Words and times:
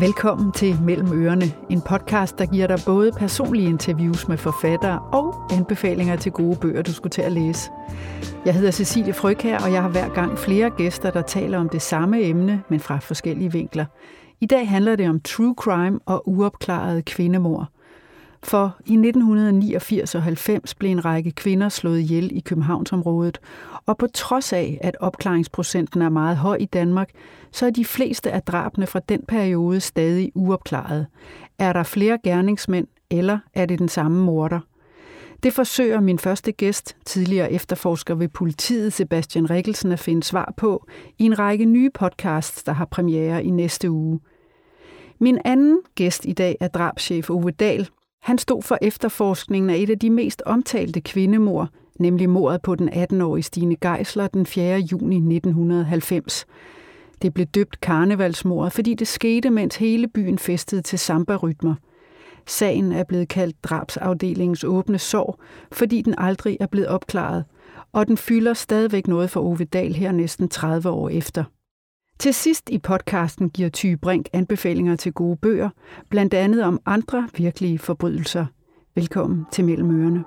Velkommen 0.00 0.52
til 0.52 0.82
Mellem 0.82 1.22
Ørerne, 1.22 1.44
en 1.70 1.80
podcast, 1.80 2.38
der 2.38 2.46
giver 2.46 2.66
dig 2.66 2.78
både 2.86 3.12
personlige 3.12 3.68
interviews 3.68 4.28
med 4.28 4.36
forfattere 4.36 5.00
og 5.12 5.52
anbefalinger 5.52 6.16
til 6.16 6.32
gode 6.32 6.56
bøger, 6.56 6.82
du 6.82 6.92
skulle 6.92 7.10
til 7.10 7.22
at 7.22 7.32
læse. 7.32 7.70
Jeg 8.44 8.54
hedder 8.54 8.70
Cecilie 8.70 9.12
Frøkær, 9.12 9.58
og 9.58 9.72
jeg 9.72 9.82
har 9.82 9.88
hver 9.88 10.08
gang 10.08 10.38
flere 10.38 10.70
gæster, 10.70 11.10
der 11.10 11.22
taler 11.22 11.58
om 11.58 11.68
det 11.68 11.82
samme 11.82 12.22
emne, 12.22 12.62
men 12.70 12.80
fra 12.80 12.98
forskellige 12.98 13.52
vinkler. 13.52 13.84
I 14.40 14.46
dag 14.46 14.68
handler 14.68 14.96
det 14.96 15.08
om 15.08 15.20
true 15.20 15.54
crime 15.58 16.00
og 16.06 16.28
uopklarede 16.28 17.02
kvindemord. 17.02 17.68
For 18.42 18.76
i 18.86 18.92
1989 18.92 20.14
og 20.14 20.22
90 20.22 20.74
blev 20.74 20.90
en 20.90 21.04
række 21.04 21.30
kvinder 21.30 21.68
slået 21.68 22.00
ihjel 22.00 22.36
i 22.36 22.40
Københavnsområdet, 22.40 23.38
og 23.86 23.98
på 23.98 24.06
trods 24.06 24.52
af, 24.52 24.78
at 24.80 24.96
opklaringsprocenten 25.00 26.02
er 26.02 26.08
meget 26.08 26.36
høj 26.36 26.56
i 26.60 26.64
Danmark, 26.64 27.10
så 27.52 27.66
er 27.66 27.70
de 27.70 27.84
fleste 27.84 28.32
af 28.32 28.42
drabene 28.42 28.86
fra 28.86 29.00
den 29.08 29.22
periode 29.28 29.80
stadig 29.80 30.32
uopklaret. 30.34 31.06
Er 31.58 31.72
der 31.72 31.82
flere 31.82 32.18
gerningsmænd, 32.24 32.86
eller 33.10 33.38
er 33.54 33.66
det 33.66 33.78
den 33.78 33.88
samme 33.88 34.24
morder? 34.24 34.60
Det 35.42 35.52
forsøger 35.52 36.00
min 36.00 36.18
første 36.18 36.52
gæst, 36.52 36.96
tidligere 37.04 37.52
efterforsker 37.52 38.14
ved 38.14 38.28
politiet 38.28 38.92
Sebastian 38.92 39.50
Rikkelsen, 39.50 39.92
at 39.92 39.98
finde 39.98 40.22
svar 40.22 40.54
på 40.56 40.86
i 41.18 41.24
en 41.24 41.38
række 41.38 41.64
nye 41.64 41.90
podcasts, 41.90 42.62
der 42.62 42.72
har 42.72 42.84
premiere 42.84 43.44
i 43.44 43.50
næste 43.50 43.90
uge. 43.90 44.20
Min 45.18 45.38
anden 45.44 45.80
gæst 45.94 46.24
i 46.24 46.32
dag 46.32 46.56
er 46.60 46.68
drabschef 46.68 47.30
Ove 47.30 47.50
Dahl, 47.50 47.88
han 48.26 48.38
stod 48.38 48.62
for 48.62 48.78
efterforskningen 48.82 49.70
af 49.70 49.76
et 49.76 49.90
af 49.90 49.98
de 49.98 50.10
mest 50.10 50.42
omtalte 50.46 51.00
kvindemord, 51.00 51.68
nemlig 51.98 52.30
mordet 52.30 52.62
på 52.62 52.74
den 52.74 52.88
18-årige 52.88 53.42
Stine 53.42 53.76
Geisler 53.76 54.26
den 54.26 54.46
4. 54.46 54.78
juni 54.78 55.16
1990. 55.16 56.46
Det 57.22 57.34
blev 57.34 57.46
døbt 57.46 57.80
karnevalsmord, 57.80 58.70
fordi 58.70 58.94
det 58.94 59.08
skete, 59.08 59.50
mens 59.50 59.76
hele 59.76 60.08
byen 60.08 60.38
festede 60.38 60.82
til 60.82 60.98
samba-rytmer. 60.98 61.74
Sagen 62.46 62.92
er 62.92 63.04
blevet 63.04 63.28
kaldt 63.28 63.64
drabsafdelingens 63.64 64.64
åbne 64.64 64.98
sår, 64.98 65.40
fordi 65.72 66.02
den 66.02 66.14
aldrig 66.18 66.56
er 66.60 66.66
blevet 66.66 66.88
opklaret, 66.88 67.44
og 67.92 68.06
den 68.06 68.16
fylder 68.16 68.54
stadigvæk 68.54 69.08
noget 69.08 69.30
for 69.30 69.40
Ove 69.40 69.64
Dahl 69.64 69.94
her 69.94 70.12
næsten 70.12 70.48
30 70.48 70.90
år 70.90 71.08
efter. 71.08 71.44
Til 72.18 72.34
sidst 72.34 72.70
i 72.70 72.78
podcasten 72.78 73.50
giver 73.50 73.68
Ty 73.68 73.94
Brink 74.02 74.28
anbefalinger 74.32 74.96
til 74.96 75.12
gode 75.12 75.36
bøger, 75.36 75.70
blandt 76.10 76.34
andet 76.34 76.64
om 76.64 76.80
andre 76.86 77.28
virkelige 77.36 77.78
forbrydelser. 77.78 78.46
Velkommen 78.94 79.46
til 79.52 79.64
Mellem 79.64 80.00
Ørene. 80.00 80.24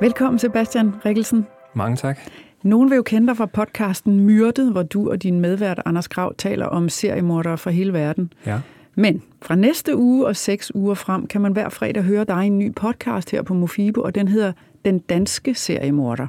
Velkommen 0.00 0.38
Sebastian 0.38 0.92
Rikkelsen. 1.04 1.46
Mange 1.74 1.96
tak. 1.96 2.18
Nogen 2.62 2.90
vil 2.90 2.96
jo 2.96 3.02
kende 3.02 3.28
dig 3.28 3.36
fra 3.36 3.46
podcasten 3.46 4.20
Myrdet, 4.20 4.72
hvor 4.72 4.82
du 4.82 5.10
og 5.10 5.22
din 5.22 5.40
medvært 5.40 5.80
Anders 5.84 6.08
Grav 6.08 6.34
taler 6.38 6.66
om 6.66 6.88
seriemordere 6.88 7.58
fra 7.58 7.70
hele 7.70 7.92
verden. 7.92 8.32
Ja. 8.46 8.60
Men 8.94 9.22
fra 9.42 9.54
næste 9.54 9.96
uge 9.96 10.26
og 10.26 10.36
seks 10.36 10.74
uger 10.74 10.94
frem 10.94 11.26
kan 11.26 11.40
man 11.40 11.52
hver 11.52 11.68
fredag 11.68 12.02
høre 12.02 12.24
dig 12.24 12.44
i 12.44 12.46
en 12.46 12.58
ny 12.58 12.74
podcast 12.74 13.30
her 13.30 13.42
på 13.42 13.54
Mofibo, 13.54 14.02
og 14.02 14.14
den 14.14 14.28
hedder 14.28 14.52
Den 14.84 14.98
Danske 14.98 15.54
Seriemorder. 15.54 16.26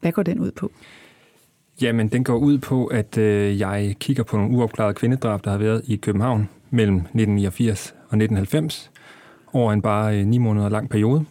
Hvad 0.00 0.12
går 0.12 0.22
den 0.22 0.38
ud 0.38 0.50
på? 0.50 0.70
Jamen, 1.80 2.08
den 2.08 2.24
går 2.24 2.36
ud 2.36 2.58
på, 2.58 2.86
at 2.86 3.18
øh, 3.18 3.58
jeg 3.60 3.96
kigger 4.00 4.22
på 4.22 4.36
nogle 4.36 4.56
uopklarede 4.56 4.94
kvindedrab, 4.94 5.44
der 5.44 5.50
har 5.50 5.58
været 5.58 5.82
i 5.86 5.96
København 5.96 6.48
mellem 6.70 6.96
1989 6.96 7.90
og 7.90 7.96
1990, 7.96 8.90
over 9.52 9.72
en 9.72 9.82
bare 9.82 10.18
øh, 10.18 10.26
ni 10.26 10.38
måneder 10.38 10.68
lang 10.68 10.88
periode. 10.88 11.24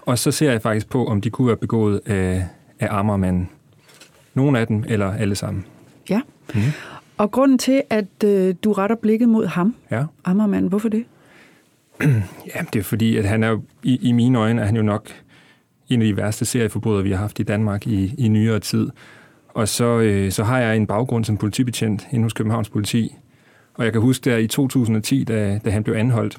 Og 0.00 0.18
så 0.18 0.30
ser 0.30 0.50
jeg 0.50 0.62
faktisk 0.62 0.88
på, 0.88 1.06
om 1.06 1.20
de 1.20 1.30
kunne 1.30 1.46
være 1.46 1.56
begået 1.56 2.00
af, 2.06 2.46
af 2.80 2.88
Amagermanden. 2.90 3.48
Nogle 4.34 4.58
af 4.58 4.66
dem, 4.66 4.84
eller 4.88 5.12
alle 5.12 5.34
sammen. 5.34 5.64
Ja. 6.10 6.20
Mm. 6.54 6.60
Og 7.16 7.30
grunden 7.30 7.58
til, 7.58 7.82
at 7.90 8.24
øh, 8.24 8.54
du 8.64 8.72
retter 8.72 8.96
blikket 8.96 9.28
mod 9.28 9.46
ham, 9.46 9.74
ja. 9.90 10.04
Amagermanden, 10.24 10.68
hvorfor 10.68 10.88
det? 10.88 11.04
ja, 12.54 12.60
det 12.72 12.78
er 12.78 12.82
fordi, 12.82 13.16
at 13.16 13.24
han 13.24 13.42
er 13.42 13.48
jo, 13.48 13.62
i, 13.82 14.08
i 14.08 14.12
mine 14.12 14.38
øjne 14.38 14.62
er 14.62 14.66
han 14.66 14.76
jo 14.76 14.82
nok 14.82 15.10
en 15.88 16.02
af 16.02 16.06
de 16.06 16.16
værste 16.16 16.44
serieforbrydere, 16.44 17.02
vi 17.02 17.10
har 17.10 17.18
haft 17.18 17.40
i 17.40 17.42
Danmark 17.42 17.86
i, 17.86 18.14
i 18.18 18.28
nyere 18.28 18.60
tid. 18.60 18.88
Og 19.48 19.68
så, 19.68 19.84
øh, 19.84 20.32
så 20.32 20.44
har 20.44 20.58
jeg 20.58 20.76
en 20.76 20.86
baggrund 20.86 21.24
som 21.24 21.36
politibetjent 21.36 22.08
inde 22.12 22.22
hos 22.22 22.32
Københavns 22.32 22.68
Politi. 22.68 23.16
Og 23.74 23.84
jeg 23.84 23.92
kan 23.92 24.02
huske 24.02 24.30
der 24.30 24.36
i 24.36 24.46
2010, 24.46 25.24
da, 25.24 25.60
da 25.64 25.70
han 25.70 25.84
blev 25.84 25.94
anholdt, 25.94 26.38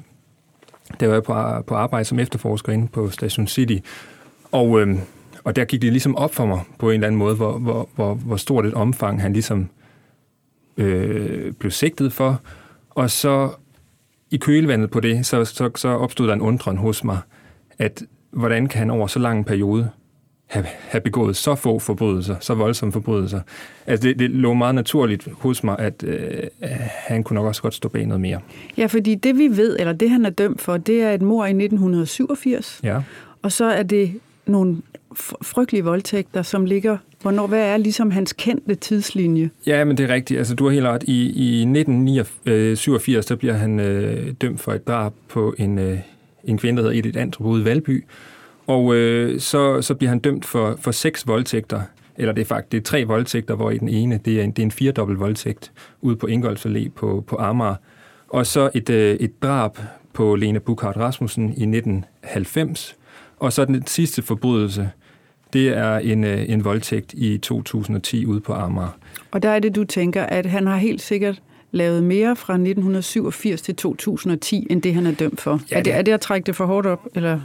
der 1.00 1.06
var 1.06 1.14
jeg 1.14 1.22
på, 1.22 1.62
på 1.66 1.74
arbejde 1.74 2.04
som 2.04 2.18
efterforsker 2.18 2.72
inde 2.72 2.88
på 2.88 3.10
Station 3.10 3.46
City. 3.46 3.76
Og, 4.52 4.80
øh, 4.80 4.98
og 5.44 5.56
der 5.56 5.64
gik 5.64 5.82
det 5.82 5.92
ligesom 5.92 6.16
op 6.16 6.34
for 6.34 6.46
mig 6.46 6.60
på 6.78 6.90
en 6.90 6.94
eller 6.94 7.06
anden 7.06 7.18
måde, 7.18 7.34
hvor, 7.34 7.58
hvor, 7.58 7.88
hvor, 7.94 8.14
hvor 8.14 8.36
stort 8.36 8.66
et 8.66 8.74
omfang 8.74 9.22
han 9.22 9.32
ligesom 9.32 9.68
øh, 10.76 11.52
blev 11.52 11.70
sigtet 11.70 12.12
for. 12.12 12.40
Og 12.90 13.10
så 13.10 13.50
i 14.30 14.36
kølevandet 14.36 14.90
på 14.90 15.00
det, 15.00 15.26
så, 15.26 15.44
så, 15.44 15.70
så 15.76 15.88
opstod 15.88 16.26
der 16.26 16.34
en 16.34 16.40
undren 16.40 16.76
hos 16.76 17.04
mig, 17.04 17.18
at 17.78 18.02
hvordan 18.30 18.66
kan 18.66 18.78
han 18.78 18.90
over 18.90 19.06
så 19.06 19.18
lang 19.18 19.38
en 19.38 19.44
periode 19.44 19.90
have, 20.50 20.66
have 20.66 21.00
begået 21.00 21.36
så 21.36 21.54
få 21.54 21.78
forbrydelser, 21.78 22.36
så 22.40 22.54
voldsomme 22.54 22.92
forbrydelser. 22.92 23.40
Altså 23.86 24.08
det, 24.08 24.18
det 24.18 24.30
lå 24.30 24.54
meget 24.54 24.74
naturligt 24.74 25.28
hos 25.32 25.64
mig, 25.64 25.78
at 25.78 26.04
øh, 26.06 26.42
han 27.08 27.22
kunne 27.22 27.34
nok 27.34 27.46
også 27.46 27.62
godt 27.62 27.74
stå 27.74 27.88
bag 27.88 28.06
noget 28.06 28.20
mere. 28.20 28.40
Ja, 28.76 28.86
fordi 28.86 29.14
det 29.14 29.38
vi 29.38 29.48
ved, 29.48 29.76
eller 29.78 29.92
det 29.92 30.10
han 30.10 30.26
er 30.26 30.30
dømt 30.30 30.60
for, 30.60 30.76
det 30.76 31.02
er 31.02 31.10
et 31.10 31.22
mor 31.22 31.44
i 31.44 31.48
1987. 31.48 32.80
Ja. 32.82 33.02
Og 33.42 33.52
så 33.52 33.64
er 33.64 33.82
det 33.82 34.20
nogle 34.46 34.76
frygtelige 35.42 35.84
voldtægter, 35.84 36.42
som 36.42 36.64
ligger... 36.64 36.96
Hvornår, 37.22 37.46
hvad 37.46 37.66
er 37.66 37.76
ligesom 37.76 38.10
hans 38.10 38.32
kendte 38.32 38.74
tidslinje? 38.74 39.50
Ja, 39.66 39.84
men 39.84 39.96
det 39.96 40.10
er 40.10 40.14
rigtigt. 40.14 40.38
Altså, 40.38 40.54
du 40.54 40.64
har 40.64 40.70
helt 40.70 40.86
ret. 40.86 41.02
I, 41.02 41.30
i 41.30 41.60
1987, 41.60 43.26
der 43.26 43.36
bliver 43.36 43.54
han 43.54 43.80
øh, 43.80 44.32
dømt 44.40 44.60
for 44.60 44.72
et 44.72 44.86
drab 44.86 45.12
på 45.28 45.54
en, 45.58 45.78
øh, 45.78 45.98
en 46.50 46.58
kvinde, 46.58 46.82
der 46.82 46.88
hedder 46.88 46.98
Edith 46.98 47.20
Andrup 47.20 47.46
ude 47.46 47.62
i 47.62 47.64
Valby. 47.64 48.04
Og 48.66 48.94
øh, 48.94 49.40
så, 49.40 49.82
så 49.82 49.94
bliver 49.94 50.08
han 50.08 50.18
dømt 50.18 50.44
for, 50.44 50.76
for 50.80 50.90
seks 50.90 51.26
voldtægter, 51.26 51.82
eller 52.16 52.32
det 52.32 52.40
er 52.40 52.46
faktisk 52.46 52.72
det 52.72 52.78
er 52.78 52.82
tre 52.82 53.04
voldtægter, 53.04 53.54
hvor 53.54 53.70
i 53.70 53.78
den 53.78 53.88
ene, 53.88 54.20
det 54.24 54.40
er 54.40 54.44
en, 54.44 54.50
det 54.50 54.58
er 54.62 54.66
en 54.66 54.70
firedobbelt 54.70 55.20
voldtægt 55.20 55.72
ude 56.00 56.16
på 56.16 56.26
Ingolf 56.26 56.66
Allé 56.66 56.88
på, 56.88 57.24
på 57.26 57.36
Amager. 57.36 57.74
Og 58.28 58.46
så 58.46 58.70
et, 58.74 58.90
øh, 58.90 59.14
et 59.14 59.42
drab 59.42 59.78
på 60.12 60.34
Lene 60.34 60.60
Bukhardt 60.60 60.96
Rasmussen 60.96 61.44
i 61.44 61.62
1990. 61.62 62.96
Og 63.38 63.52
så 63.52 63.64
den 63.64 63.86
sidste 63.86 64.22
forbrydelse, 64.22 64.90
det 65.52 65.68
er 65.68 65.98
en, 65.98 66.24
øh, 66.24 66.48
en 66.48 66.64
voldtægt 66.64 67.12
i 67.12 67.38
2010 67.38 68.26
ude 68.26 68.40
på 68.40 68.52
Amager. 68.52 68.98
Og 69.30 69.42
der 69.42 69.48
er 69.48 69.58
det, 69.58 69.76
du 69.76 69.84
tænker, 69.84 70.22
at 70.22 70.46
han 70.46 70.66
har 70.66 70.76
helt 70.76 71.02
sikkert 71.02 71.42
lavet 71.72 72.02
mere 72.02 72.36
fra 72.36 72.52
1987 72.52 73.62
til 73.62 73.76
2010, 73.76 74.66
end 74.70 74.82
det 74.82 74.94
han 74.94 75.06
er 75.06 75.12
dømt 75.12 75.40
for. 75.40 75.60
Ja, 75.70 75.78
er, 75.78 75.82
det, 75.82 75.94
er 75.94 76.02
det 76.02 76.12
at 76.12 76.20
trække 76.20 76.46
det 76.46 76.56
for 76.56 76.66
hårdt 76.66 76.86
op? 76.86 77.06
Eller? 77.14 77.40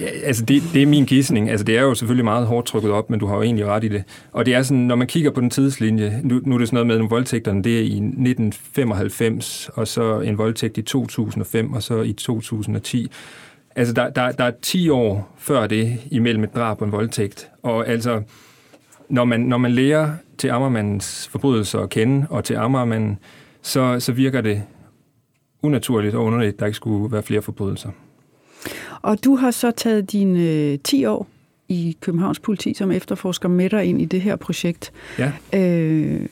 Ja, 0.00 0.06
altså 0.24 0.44
det, 0.44 0.62
det 0.72 0.82
er 0.82 0.86
min 0.86 1.04
gidsning. 1.04 1.50
Altså 1.50 1.64
det 1.64 1.78
er 1.78 1.82
jo 1.82 1.94
selvfølgelig 1.94 2.24
meget 2.24 2.46
hårdt 2.46 2.66
trykket 2.66 2.90
op, 2.90 3.10
men 3.10 3.20
du 3.20 3.26
har 3.26 3.36
jo 3.36 3.42
egentlig 3.42 3.66
ret 3.66 3.84
i 3.84 3.88
det. 3.88 4.04
Og 4.32 4.46
det 4.46 4.54
er 4.54 4.62
sådan, 4.62 4.82
når 4.82 4.96
man 4.96 5.06
kigger 5.06 5.30
på 5.30 5.40
den 5.40 5.50
tidslinje, 5.50 6.20
nu, 6.24 6.40
nu 6.44 6.54
er 6.54 6.58
det 6.58 6.68
sådan 6.68 6.76
noget 6.76 6.86
med 6.86 6.96
nogle 6.96 7.10
voldtægterne, 7.10 7.64
det 7.64 7.74
er 7.78 7.82
i 7.82 7.96
1995, 7.96 9.70
og 9.74 9.88
så 9.88 10.20
en 10.20 10.38
voldtægt 10.38 10.78
i 10.78 10.82
2005, 10.82 11.72
og 11.72 11.82
så 11.82 12.02
i 12.02 12.12
2010. 12.12 13.10
Altså 13.76 13.94
der, 13.94 14.10
der, 14.10 14.32
der 14.32 14.44
er 14.44 14.52
10 14.62 14.88
år 14.88 15.34
før 15.38 15.66
det 15.66 15.98
imellem 16.10 16.44
et 16.44 16.54
drab 16.54 16.80
og 16.80 16.86
en 16.86 16.92
voldtægt. 16.92 17.48
Og 17.62 17.88
altså, 17.88 18.22
når 19.08 19.24
man, 19.24 19.40
når 19.40 19.58
man 19.58 19.70
lærer 19.70 20.10
til 20.38 20.48
Ammermandens 20.48 21.28
forbrydelser 21.28 21.80
at 21.80 21.90
kende, 21.90 22.26
og 22.30 22.44
til 22.44 22.54
Ammermanden, 22.54 23.18
så, 23.68 24.00
så 24.00 24.12
virker 24.12 24.40
det 24.40 24.62
unaturligt 25.62 26.14
og 26.14 26.24
underligt, 26.24 26.52
at 26.54 26.60
der 26.60 26.66
ikke 26.66 26.76
skulle 26.76 27.12
være 27.12 27.22
flere 27.22 27.42
forbrydelser. 27.42 27.90
Og 29.02 29.24
du 29.24 29.36
har 29.36 29.50
så 29.50 29.70
taget 29.70 30.12
dine 30.12 30.40
øh, 30.40 30.78
10 30.84 31.04
år 31.04 31.26
i 31.68 31.96
Københavns 32.00 32.40
politi 32.40 32.74
som 32.74 32.90
efterforsker 32.90 33.48
med 33.48 33.70
dig 33.70 33.84
ind 33.84 34.00
i 34.00 34.04
det 34.04 34.20
her 34.20 34.36
projekt. 34.36 34.92
Ja. 35.18 35.32
Øh, 35.54 36.26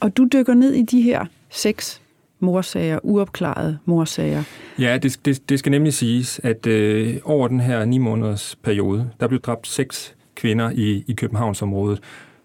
og 0.00 0.16
du 0.16 0.28
dykker 0.32 0.54
ned 0.54 0.72
i 0.72 0.82
de 0.82 1.02
her 1.02 1.24
seks 1.50 2.00
morsager, 2.40 2.98
uopklarede 3.02 3.78
morsager. 3.84 4.42
Ja, 4.78 4.98
det, 4.98 5.20
det, 5.24 5.48
det 5.48 5.58
skal 5.58 5.70
nemlig 5.70 5.94
siges, 5.94 6.40
at 6.44 6.66
øh, 6.66 7.16
over 7.24 7.48
den 7.48 7.60
her 7.60 7.84
ni 7.84 7.98
måneders 7.98 8.56
periode, 8.62 9.10
der 9.20 9.28
blev 9.28 9.40
dræbt 9.40 9.66
seks 9.66 10.14
kvinder 10.34 10.70
i, 10.70 11.04
i 11.06 11.12
Københavnsområdet, 11.12 12.00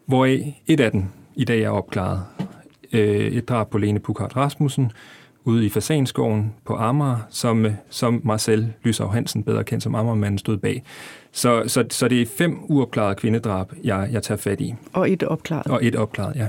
hvoraf 0.06 0.62
et 0.68 0.80
af 0.80 0.92
dem 0.92 1.04
i 1.36 1.44
dag 1.44 1.62
er 1.62 1.70
opklaret 1.70 2.22
øh, 2.96 3.28
et 3.28 3.50
drab 3.50 3.70
på 3.70 3.78
Lene 3.78 4.00
Pukart 4.00 4.36
Rasmussen 4.36 4.92
ude 5.46 5.66
i 5.66 5.70
Fasanskoven 5.70 6.54
på 6.66 6.76
Amager, 6.76 7.18
som, 7.30 7.66
som 7.90 8.22
Marcel 8.24 8.74
Lysau 8.84 9.08
Hansen, 9.08 9.44
bedre 9.44 9.64
kendt 9.64 9.84
som 9.84 9.96
Amagermanden, 9.96 10.38
stod 10.38 10.58
bag. 10.58 10.84
Så, 11.32 11.64
så, 11.68 11.86
så 11.90 12.08
det 12.08 12.22
er 12.22 12.26
fem 12.26 12.58
uopklarede 12.64 13.16
kvindedrab, 13.16 13.72
jeg, 13.84 14.10
jeg 14.12 14.24
tager 14.24 14.38
fat 14.38 14.62
i. 14.62 14.74
Og 14.94 15.12
et 15.12 15.24
opklaret. 15.24 15.68
Og 15.68 15.86
et 15.86 15.96
opklaret, 15.96 16.36
ja. 16.36 16.48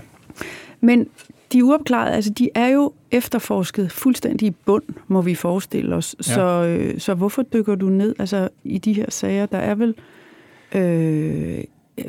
Men 0.80 1.08
de 1.52 1.64
uopklarede, 1.64 2.14
altså 2.14 2.30
de 2.30 2.48
er 2.54 2.68
jo 2.68 2.92
efterforsket 3.10 3.92
fuldstændig 3.92 4.48
i 4.48 4.54
bund, 4.64 4.82
må 5.08 5.22
vi 5.22 5.34
forestille 5.34 5.94
os. 5.94 6.16
Ja. 6.18 6.22
Så, 6.22 6.64
øh, 6.64 7.00
så 7.00 7.14
hvorfor 7.14 7.42
dykker 7.42 7.74
du 7.74 7.88
ned 7.88 8.14
altså, 8.18 8.48
i 8.64 8.78
de 8.78 8.92
her 8.92 9.10
sager? 9.10 9.46
Der 9.46 9.58
er 9.58 9.74
vel 9.74 9.94
øh, 10.74 11.64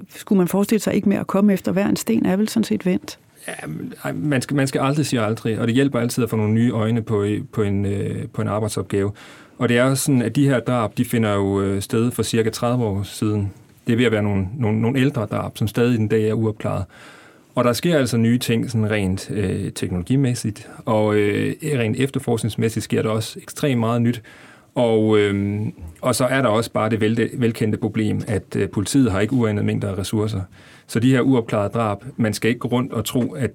skulle 0.09 0.37
man 0.37 0.47
forestille 0.47 0.81
sig 0.81 0.93
ikke 0.93 1.09
mere 1.09 1.19
at 1.19 1.27
komme 1.27 1.53
efter 1.53 1.71
hver 1.71 1.87
en 1.87 1.95
sten, 1.95 2.25
er 2.25 2.35
vel 2.35 2.49
sådan 2.49 2.63
set 2.63 2.85
vendt? 2.85 3.19
Ja, 3.47 3.67
man 4.13 4.41
skal, 4.41 4.55
man 4.55 4.67
skal 4.67 4.81
aldrig 4.81 5.05
sige 5.05 5.21
aldrig, 5.21 5.59
og 5.59 5.67
det 5.67 5.75
hjælper 5.75 5.99
altid 5.99 6.23
at 6.23 6.29
få 6.29 6.35
nogle 6.35 6.53
nye 6.53 6.71
øjne 6.71 7.01
på, 7.01 7.25
på, 7.51 7.61
en, 7.61 7.85
øh, 7.85 8.27
på 8.33 8.41
en 8.41 8.47
arbejdsopgave. 8.47 9.11
Og 9.57 9.69
det 9.69 9.77
er 9.77 9.83
også 9.83 10.03
sådan, 10.03 10.21
at 10.21 10.35
de 10.35 10.49
her 10.49 10.59
drab, 10.59 10.97
de 10.97 11.05
finder 11.05 11.33
jo 11.33 11.61
øh, 11.61 11.81
sted 11.81 12.11
for 12.11 12.23
cirka 12.23 12.49
30 12.49 12.85
år 12.85 13.03
siden. 13.03 13.53
Det 13.87 13.93
er 13.93 13.97
ved 13.97 14.05
at 14.05 14.11
være 14.11 14.23
nogle, 14.23 14.47
nogle, 14.57 14.81
nogle 14.81 14.99
ældre 14.99 15.25
drab, 15.25 15.57
som 15.57 15.67
stadig 15.67 15.97
den 15.97 16.07
dag 16.07 16.29
er 16.29 16.33
uopklaret. 16.33 16.85
Og 17.55 17.63
der 17.63 17.73
sker 17.73 17.97
altså 17.97 18.17
nye 18.17 18.37
ting 18.37 18.71
sådan 18.71 18.91
rent 18.91 19.31
øh, 19.31 19.71
teknologimæssigt, 19.71 20.69
og 20.85 21.15
øh, 21.15 21.55
rent 21.63 21.97
efterforskningsmæssigt 21.99 22.83
sker 22.83 23.01
der 23.01 23.09
også 23.09 23.39
ekstremt 23.41 23.79
meget 23.79 24.01
nyt. 24.01 24.21
Og, 24.75 25.17
øh, 25.17 25.65
og 26.01 26.15
så 26.15 26.25
er 26.25 26.41
der 26.41 26.49
også 26.49 26.71
bare 26.71 26.89
det 26.89 27.01
vel, 27.01 27.29
velkendte 27.33 27.77
problem, 27.77 28.21
at 28.27 28.55
øh, 28.55 28.69
politiet 28.69 29.11
har 29.11 29.19
ikke 29.19 29.33
uanede 29.33 29.65
mængder 29.65 29.91
af 29.91 29.97
ressourcer. 29.97 30.41
Så 30.87 30.99
de 30.99 31.11
her 31.11 31.21
uopklarede 31.21 31.69
drab, 31.69 31.97
man 32.17 32.33
skal 32.33 32.49
ikke 32.49 32.59
gå 32.59 32.67
rundt 32.67 32.93
og 32.93 33.05
tro, 33.05 33.33
at 33.33 33.51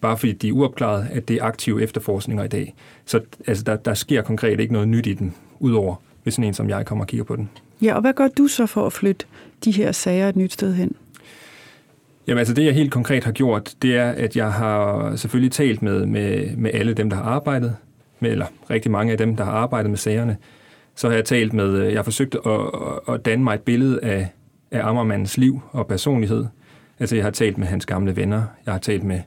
bare 0.00 0.18
fordi 0.18 0.32
de 0.32 0.48
er 0.48 0.52
uopklarede, 0.52 1.08
at 1.10 1.28
det 1.28 1.36
er 1.36 1.44
aktive 1.44 1.82
efterforskninger 1.82 2.44
i 2.44 2.48
dag. 2.48 2.74
Så 3.04 3.20
altså, 3.46 3.64
der, 3.64 3.76
der 3.76 3.94
sker 3.94 4.22
konkret 4.22 4.60
ikke 4.60 4.72
noget 4.72 4.88
nyt 4.88 5.06
i 5.06 5.14
den, 5.14 5.34
udover 5.60 5.94
hvis 6.22 6.34
sådan 6.34 6.48
en 6.48 6.54
som 6.54 6.68
jeg 6.68 6.86
kommer 6.86 7.04
og 7.04 7.08
kigger 7.08 7.24
på 7.24 7.36
den. 7.36 7.50
Ja, 7.82 7.94
og 7.94 8.00
hvad 8.00 8.12
gør 8.12 8.28
du 8.28 8.46
så 8.46 8.66
for 8.66 8.86
at 8.86 8.92
flytte 8.92 9.26
de 9.64 9.70
her 9.70 9.92
sager 9.92 10.28
et 10.28 10.36
nyt 10.36 10.52
sted 10.52 10.74
hen? 10.74 10.96
Jamen 12.26 12.38
altså 12.38 12.54
det, 12.54 12.64
jeg 12.64 12.74
helt 12.74 12.92
konkret 12.92 13.24
har 13.24 13.32
gjort, 13.32 13.74
det 13.82 13.96
er, 13.96 14.10
at 14.10 14.36
jeg 14.36 14.52
har 14.52 15.16
selvfølgelig 15.16 15.52
talt 15.52 15.82
med, 15.82 16.06
med, 16.06 16.56
med 16.56 16.70
alle 16.74 16.94
dem, 16.94 17.10
der 17.10 17.16
har 17.16 17.24
arbejdet, 17.24 17.76
med, 18.20 18.30
eller 18.30 18.46
rigtig 18.70 18.90
mange 18.90 19.12
af 19.12 19.18
dem, 19.18 19.36
der 19.36 19.44
har 19.44 19.52
arbejdet 19.52 19.90
med 19.90 19.98
sagerne. 19.98 20.36
Så 20.94 21.08
har 21.08 21.14
jeg 21.14 21.24
talt 21.24 21.52
med, 21.52 21.82
jeg 21.82 21.98
har 21.98 22.02
forsøgt 22.02 22.36
at, 22.46 22.60
at 23.14 23.24
danne 23.24 23.44
mig 23.44 23.54
et 23.54 23.60
billede 23.60 24.00
af, 24.02 24.28
af 24.70 24.86
Ammermandens 24.88 25.38
liv 25.38 25.60
og 25.70 25.86
personlighed. 25.86 26.44
Altså 26.98 27.16
jeg 27.16 27.24
har 27.24 27.30
talt 27.30 27.58
med 27.58 27.66
hans 27.66 27.86
gamle 27.86 28.16
venner, 28.16 28.42
jeg 28.66 28.74
har 28.74 28.78
talt 28.78 29.04
med, 29.04 29.20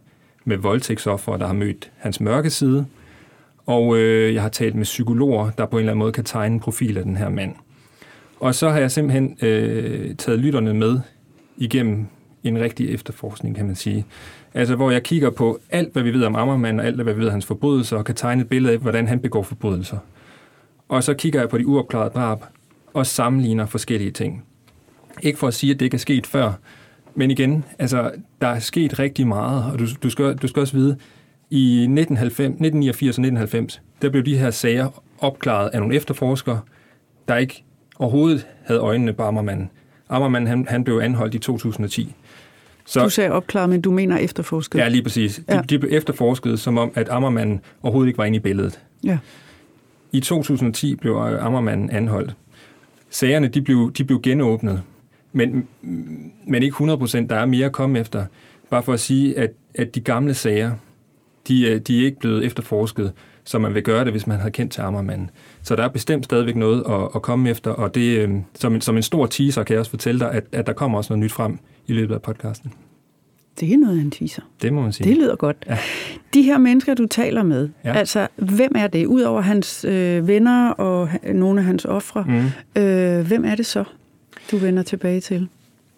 med 0.46 0.58
voldtægtsoffer, 0.58 1.38
der 1.38 1.48
har 1.48 1.54
mødt 1.54 1.92
hans 1.98 2.20
mørke 2.20 2.50
side, 2.50 2.86
og 3.66 3.98
øh, 3.98 4.34
jeg 4.34 4.42
har 4.42 4.50
talt 4.50 4.76
med 4.76 4.84
psykologer, 4.84 5.50
der 5.50 5.66
på 5.66 5.78
en 5.78 5.80
eller 5.80 5.92
anden 5.92 6.00
måde 6.00 6.12
kan 6.12 6.24
tegne 6.24 6.54
en 6.54 6.60
profil 6.60 6.98
af 6.98 7.04
den 7.04 7.18
her 7.18 7.30
mand. 7.30 7.56
Og 8.40 8.56
så 8.56 8.70
har 8.70 8.80
jeg 8.80 8.92
simpelthen 8.92 9.38
øh, 9.42 10.16
taget 10.16 10.40
lytterne 10.40 10.74
med 10.74 11.00
igennem 11.58 12.08
en 12.44 12.60
rigtig 12.60 12.94
efterforskning, 12.94 13.56
kan 13.56 13.66
man 13.66 13.76
sige. 13.76 14.06
Altså, 14.54 14.76
hvor 14.76 14.92
jeg 14.92 15.04
kigger 15.04 15.30
på 15.30 15.60
alt, 15.70 15.94
hvad 15.94 16.04
vi 16.04 16.14
ved 16.14 16.24
om 16.24 16.36
Ammermand, 16.36 16.80
og 16.80 16.86
alt, 16.86 16.96
hvad 16.96 17.14
vi 17.14 17.20
ved 17.20 17.28
om 17.28 17.32
hans 17.32 17.46
forbrydelser, 17.46 17.98
og 17.98 18.06
kan 18.06 18.16
tegne 18.16 18.42
et 18.42 18.50
billede 18.50 18.74
af, 18.74 18.80
hvordan 18.80 19.08
han 19.08 19.20
begår 19.20 19.44
forbrydelser. 19.44 19.98
Og 20.90 21.04
så 21.04 21.14
kigger 21.14 21.40
jeg 21.40 21.50
på 21.50 21.58
de 21.58 21.68
uopklarede 21.68 22.10
drab, 22.10 22.40
og 22.94 23.06
sammenligner 23.06 23.66
forskellige 23.66 24.12
ting. 24.12 24.46
Ikke 25.22 25.40
for 25.40 25.48
at 25.48 25.54
sige, 25.54 25.74
at 25.74 25.80
det 25.80 25.86
ikke 25.86 25.96
er 25.96 26.00
sket 26.00 26.28
før, 26.28 26.54
men 27.16 27.32
igen, 27.32 27.64
altså, 27.80 28.12
der 28.42 28.48
er 28.48 28.60
sket 28.60 29.00
rigtig 29.00 29.28
meget, 29.28 29.72
og 29.72 29.80
du, 29.80 29.86
du, 30.04 30.10
skal, 30.10 30.36
du 30.36 30.48
skal 30.48 30.60
også 30.60 30.74
vide, 30.74 30.98
i 31.50 31.74
1990, 31.74 32.46
1989 32.46 33.18
og 33.18 33.22
1990, 33.22 33.82
der 34.02 34.10
blev 34.10 34.24
de 34.24 34.38
her 34.38 34.52
sager 34.52 35.04
opklaret 35.20 35.70
af 35.74 35.80
nogle 35.80 35.96
efterforskere, 35.96 36.60
der 37.28 37.38
ikke 37.38 37.64
overhovedet 38.00 38.48
havde 38.64 38.80
øjnene 38.80 39.14
på 39.14 39.24
Ammermanden. 39.24 39.70
Ammermanden, 40.10 40.48
han, 40.48 40.66
han 40.70 40.84
blev 40.84 40.98
anholdt 40.98 41.36
i 41.36 41.40
2010. 41.40 42.16
Så, 42.86 43.04
du 43.04 43.10
sagde 43.10 43.32
opklaret, 43.32 43.70
men 43.70 43.82
du 43.82 43.92
mener 43.92 44.18
efterforsket? 44.18 44.80
Ja, 44.80 44.88
lige 44.88 45.04
præcis. 45.04 45.42
Ja. 45.50 45.58
De, 45.58 45.64
de 45.68 45.80
blev 45.80 45.92
efterforsket, 45.94 46.60
som 46.60 46.78
om, 46.78 46.92
at 46.96 47.10
Ammermanden 47.10 47.62
overhovedet 47.84 48.08
ikke 48.08 48.18
var 48.18 48.26
inde 48.26 48.36
i 48.36 48.40
billedet. 48.40 48.80
Ja. 49.04 49.18
I 50.12 50.20
2010 50.20 50.96
blev 50.96 51.14
Ammermanden 51.14 51.90
anholdt. 51.90 52.36
Sagerne, 53.10 53.48
de 53.48 53.62
blev, 53.62 53.92
de 53.98 54.04
blev 54.04 54.22
genåbnet, 54.22 54.82
men, 55.36 55.68
men 56.48 56.64
ikke 56.64 56.74
100 56.74 56.98
procent. 56.98 57.30
Der 57.30 57.36
er 57.36 57.46
mere 57.46 57.66
at 57.66 57.72
komme 57.72 58.00
efter. 58.00 58.26
Bare 58.70 58.84
for 58.84 58.94
at 58.94 59.00
sige, 59.00 59.38
at, 59.38 59.52
at 59.76 59.96
de 59.96 60.00
gamle 60.00 60.34
sager, 60.34 60.72
de, 61.48 61.80
de 61.80 62.02
er 62.02 62.06
ikke 62.06 62.20
blevet 62.20 62.46
efterforsket, 62.46 63.14
som 63.44 63.62
man 63.62 63.74
vil 63.74 63.84
gøre 63.84 64.04
det, 64.06 64.14
hvis 64.14 64.28
man 64.28 64.38
havde 64.38 64.52
kendt 64.52 64.74
til 64.74 64.82
Ammermanden. 64.82 65.30
Så 65.64 65.76
der 65.76 65.84
er 65.84 65.88
bestemt 65.88 66.26
stadigvæk 66.26 66.56
noget 66.56 66.84
at, 66.90 67.10
at 67.16 67.22
komme 67.22 67.50
efter, 67.50 67.72
og 67.72 67.96
det, 67.96 68.18
øh, 68.18 68.30
som, 68.54 68.76
en, 68.76 68.82
som 68.82 68.96
en 68.96 69.04
stor 69.04 69.26
teaser 69.26 69.64
kan 69.64 69.74
jeg 69.74 69.80
også 69.80 69.92
fortælle 69.92 70.20
dig, 70.20 70.32
at, 70.32 70.44
at 70.52 70.68
der 70.68 70.74
kommer 70.74 70.98
også 70.98 71.14
noget 71.14 71.24
nyt 71.24 71.32
frem 71.32 71.60
i 71.88 71.94
løbet 71.94 72.14
af 72.14 72.22
podcasten. 72.22 72.74
Det 73.60 73.74
er 73.74 73.78
noget 73.78 73.98
af 73.98 74.02
en 74.02 74.12
teaser. 74.12 74.42
Det 74.62 74.74
må 74.74 74.82
man 74.82 74.94
sige. 74.94 75.10
Det 75.10 75.18
lyder 75.18 75.36
godt. 75.36 75.58
Ja. 75.68 75.78
De 76.34 76.42
her 76.42 76.58
mennesker, 76.58 76.94
du 76.94 77.06
taler 77.08 77.44
med, 77.44 77.70
ja. 77.86 77.94
altså, 77.94 78.28
hvem 78.36 78.72
er 78.76 78.88
det? 78.88 79.06
Udover 79.06 79.42
hans 79.42 79.86
øh, 79.86 80.28
venner 80.28 80.70
og 80.70 81.10
nogle 81.34 81.60
af 81.60 81.66
hans 81.66 81.86
ofre, 81.86 82.26
mm. 82.28 82.82
øh, 82.82 83.28
hvem 83.28 83.46
er 83.46 83.56
det 83.56 83.66
så, 83.66 83.84
du 84.52 84.58
vender 84.58 84.84
tilbage 84.84 85.22
til? 85.22 85.48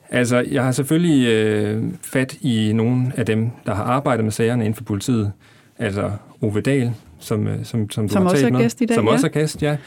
Altså, 0.09 0.45
jeg 0.51 0.63
har 0.63 0.71
selvfølgelig 0.71 1.27
øh, 1.27 1.83
fat 2.01 2.37
i 2.41 2.73
nogle 2.73 3.11
af 3.17 3.25
dem, 3.25 3.49
der 3.65 3.73
har 3.73 3.83
arbejdet 3.83 4.25
med 4.25 4.31
sagerne 4.31 4.65
inden 4.65 4.75
for 4.75 4.83
politiet. 4.83 5.31
Altså 5.79 6.11
Ove 6.41 6.61
Dahl, 6.61 6.91
som, 7.19 7.47
øh, 7.47 7.65
som, 7.65 7.89
som 7.89 8.07
du 8.07 8.13
som 8.13 8.23
har 8.23 8.29
også 8.29 8.43
talt 8.43 8.55
er 8.55 8.59
gæst 8.59 8.81
i 8.81 8.85
dag, 8.85 8.95
Som 8.95 9.05
ja. 9.05 9.11
også 9.11 9.27
er 9.27 9.31
gæst, 9.31 9.63
ja. 9.63 9.77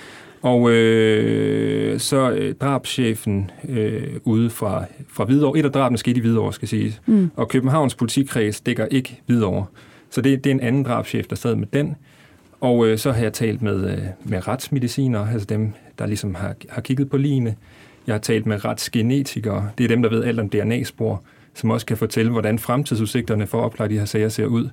Og 0.43 0.71
øh, 0.71 2.01
så 2.01 2.31
øh, 2.31 2.55
drabschefen 2.55 3.51
øh, 3.69 4.03
ude 4.25 4.51
fra, 4.51 4.85
fra 5.09 5.25
Hvidovre. 5.25 5.59
Et 5.59 5.65
af 5.65 5.73
drabene 5.73 5.99
skete 5.99 6.17
i 6.17 6.21
Hvidovre, 6.21 6.53
skal 6.53 6.69
siges. 6.69 7.01
Mm. 7.07 7.31
Og 7.37 7.49
Københavns 7.49 7.95
politikreds 7.95 8.61
dækker 8.61 8.87
ikke 8.87 9.21
Hvidovre. 9.27 9.67
Så 10.11 10.21
det, 10.21 10.45
det 10.45 10.51
er 10.51 10.55
en 10.55 10.61
anden 10.61 10.83
drabschef, 10.83 11.27
der 11.27 11.37
sad 11.37 11.57
med 11.57 11.67
den. 11.73 11.97
Og 12.61 12.87
øh, 12.87 12.99
så 12.99 13.13
har 13.13 13.23
jeg 13.23 13.33
talt 13.33 13.63
med, 13.63 13.93
øh, 13.93 13.99
med 14.25 14.49
retsmediciner, 14.49 15.27
altså 15.33 15.47
dem, 15.47 15.73
der 15.99 16.07
ligesom 16.07 16.35
har, 16.35 16.55
har 16.69 16.81
kigget 16.81 17.11
på 17.11 17.17
lignende. 17.17 17.55
Jeg 18.07 18.15
har 18.15 18.21
talt 18.21 18.47
med 18.47 18.65
retsgenetikere. 18.65 19.71
Det 19.79 19.85
er 19.85 19.89
dem, 19.89 20.03
der 20.03 20.11
ved 20.11 20.25
alt 20.25 20.41
om 20.41 20.49
DNA-spor, 20.49 21.23
som 21.55 21.71
også 21.71 21.87
kan 21.87 21.97
fortælle, 21.97 22.31
hvordan 22.31 22.59
fremtidsudsigterne 22.59 23.47
for 23.47 23.59
at 23.59 23.65
opklare 23.65 23.89
de 23.89 23.99
her 23.99 24.05
sager 24.05 24.29
ser 24.29 24.47
ud. 24.47 24.69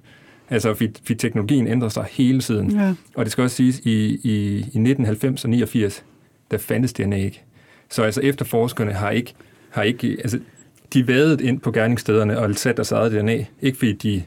Altså, 0.49 0.73
fordi, 0.73 1.15
teknologien 1.15 1.67
ændrer 1.67 1.89
sig 1.89 2.05
hele 2.11 2.41
tiden. 2.41 2.71
Ja. 2.71 2.93
Og 3.15 3.25
det 3.25 3.31
skal 3.31 3.41
også 3.41 3.55
siges, 3.55 3.79
i, 3.79 4.19
i, 4.23 4.55
i 4.57 4.59
1990 4.59 5.43
og 5.43 5.49
89, 5.49 6.03
der 6.51 6.57
fandtes 6.57 6.93
DNA 6.93 7.15
ikke. 7.15 7.43
Så 7.89 8.03
altså, 8.03 8.21
efterforskerne 8.21 8.93
har 8.93 9.09
ikke, 9.09 9.33
har 9.69 9.83
ikke 9.83 10.17
altså, 10.19 10.39
de 10.93 11.07
vadet 11.07 11.41
ind 11.41 11.59
på 11.59 11.71
gerningsstederne 11.71 12.39
og 12.39 12.55
sat 12.55 12.77
deres 12.77 12.91
eget 12.91 13.11
DNA. 13.11 13.45
Ikke 13.61 13.77
fordi 13.77 13.93
de 13.93 14.23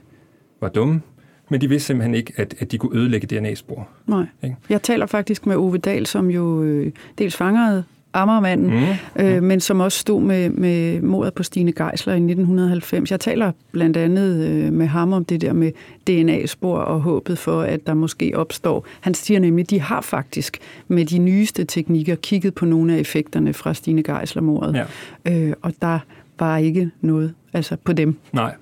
var 0.60 0.68
dumme, 0.68 1.02
men 1.50 1.60
de 1.60 1.68
vidste 1.68 1.86
simpelthen 1.86 2.14
ikke, 2.14 2.32
at, 2.36 2.54
at 2.58 2.72
de 2.72 2.78
kunne 2.78 2.98
ødelægge 2.98 3.26
DNA-spor. 3.26 3.88
Nej. 4.06 4.26
Ikke? 4.42 4.56
Jeg 4.68 4.82
taler 4.82 5.06
faktisk 5.06 5.46
med 5.46 5.56
Ove 5.56 5.78
Dahl, 5.78 6.06
som 6.06 6.30
jo 6.30 6.62
øh, 6.62 6.92
dels 7.18 7.36
fangede 7.36 7.84
Ammermanden, 8.12 8.70
mm. 9.16 9.24
øh, 9.24 9.42
men 9.42 9.60
som 9.60 9.80
også 9.80 9.98
stod 9.98 10.22
med, 10.22 10.50
med 10.50 11.00
mordet 11.00 11.34
på 11.34 11.42
Stine 11.42 11.72
Geisler 11.72 12.12
i 12.12 12.16
1990. 12.16 13.10
Jeg 13.10 13.20
taler 13.20 13.52
blandt 13.72 13.96
andet 13.96 14.46
øh, 14.46 14.72
med 14.72 14.86
ham 14.86 15.12
om 15.12 15.24
det 15.24 15.40
der 15.40 15.52
med 15.52 15.72
DNA-spor 16.06 16.78
og 16.78 17.00
håbet 17.00 17.38
for, 17.38 17.62
at 17.62 17.86
der 17.86 17.94
måske 17.94 18.32
opstår. 18.34 18.86
Han 19.00 19.14
siger 19.14 19.40
nemlig, 19.40 19.62
at 19.62 19.70
de 19.70 19.80
har 19.80 20.00
faktisk 20.00 20.58
med 20.88 21.04
de 21.04 21.18
nyeste 21.18 21.64
teknikker 21.64 22.14
kigget 22.14 22.54
på 22.54 22.64
nogle 22.64 22.94
af 22.94 22.98
effekterne 22.98 23.52
fra 23.52 23.74
Stine 23.74 24.02
Geisler-mordet, 24.02 24.86
ja. 25.26 25.32
øh, 25.32 25.52
og 25.62 25.72
der 25.82 25.98
var 26.38 26.56
ikke 26.56 26.90
noget 27.00 27.34
altså 27.52 27.76
på 27.84 27.92
dem. 27.92 28.16
Nej. 28.32 28.54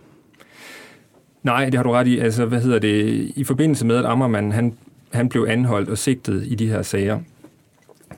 Nej, 1.42 1.64
det 1.64 1.74
har 1.74 1.82
du 1.82 1.90
ret 1.90 2.06
i. 2.06 2.18
Altså, 2.18 2.44
hvad 2.44 2.60
hedder 2.60 2.78
det? 2.78 3.30
I 3.36 3.44
forbindelse 3.44 3.86
med, 3.86 3.96
at 3.96 4.04
Ammermanden 4.04 4.52
han, 4.52 4.74
han 5.12 5.28
blev 5.28 5.46
anholdt 5.48 5.88
og 5.88 5.98
sigtet 5.98 6.44
i 6.46 6.54
de 6.54 6.68
her 6.68 6.82
sager, 6.82 7.20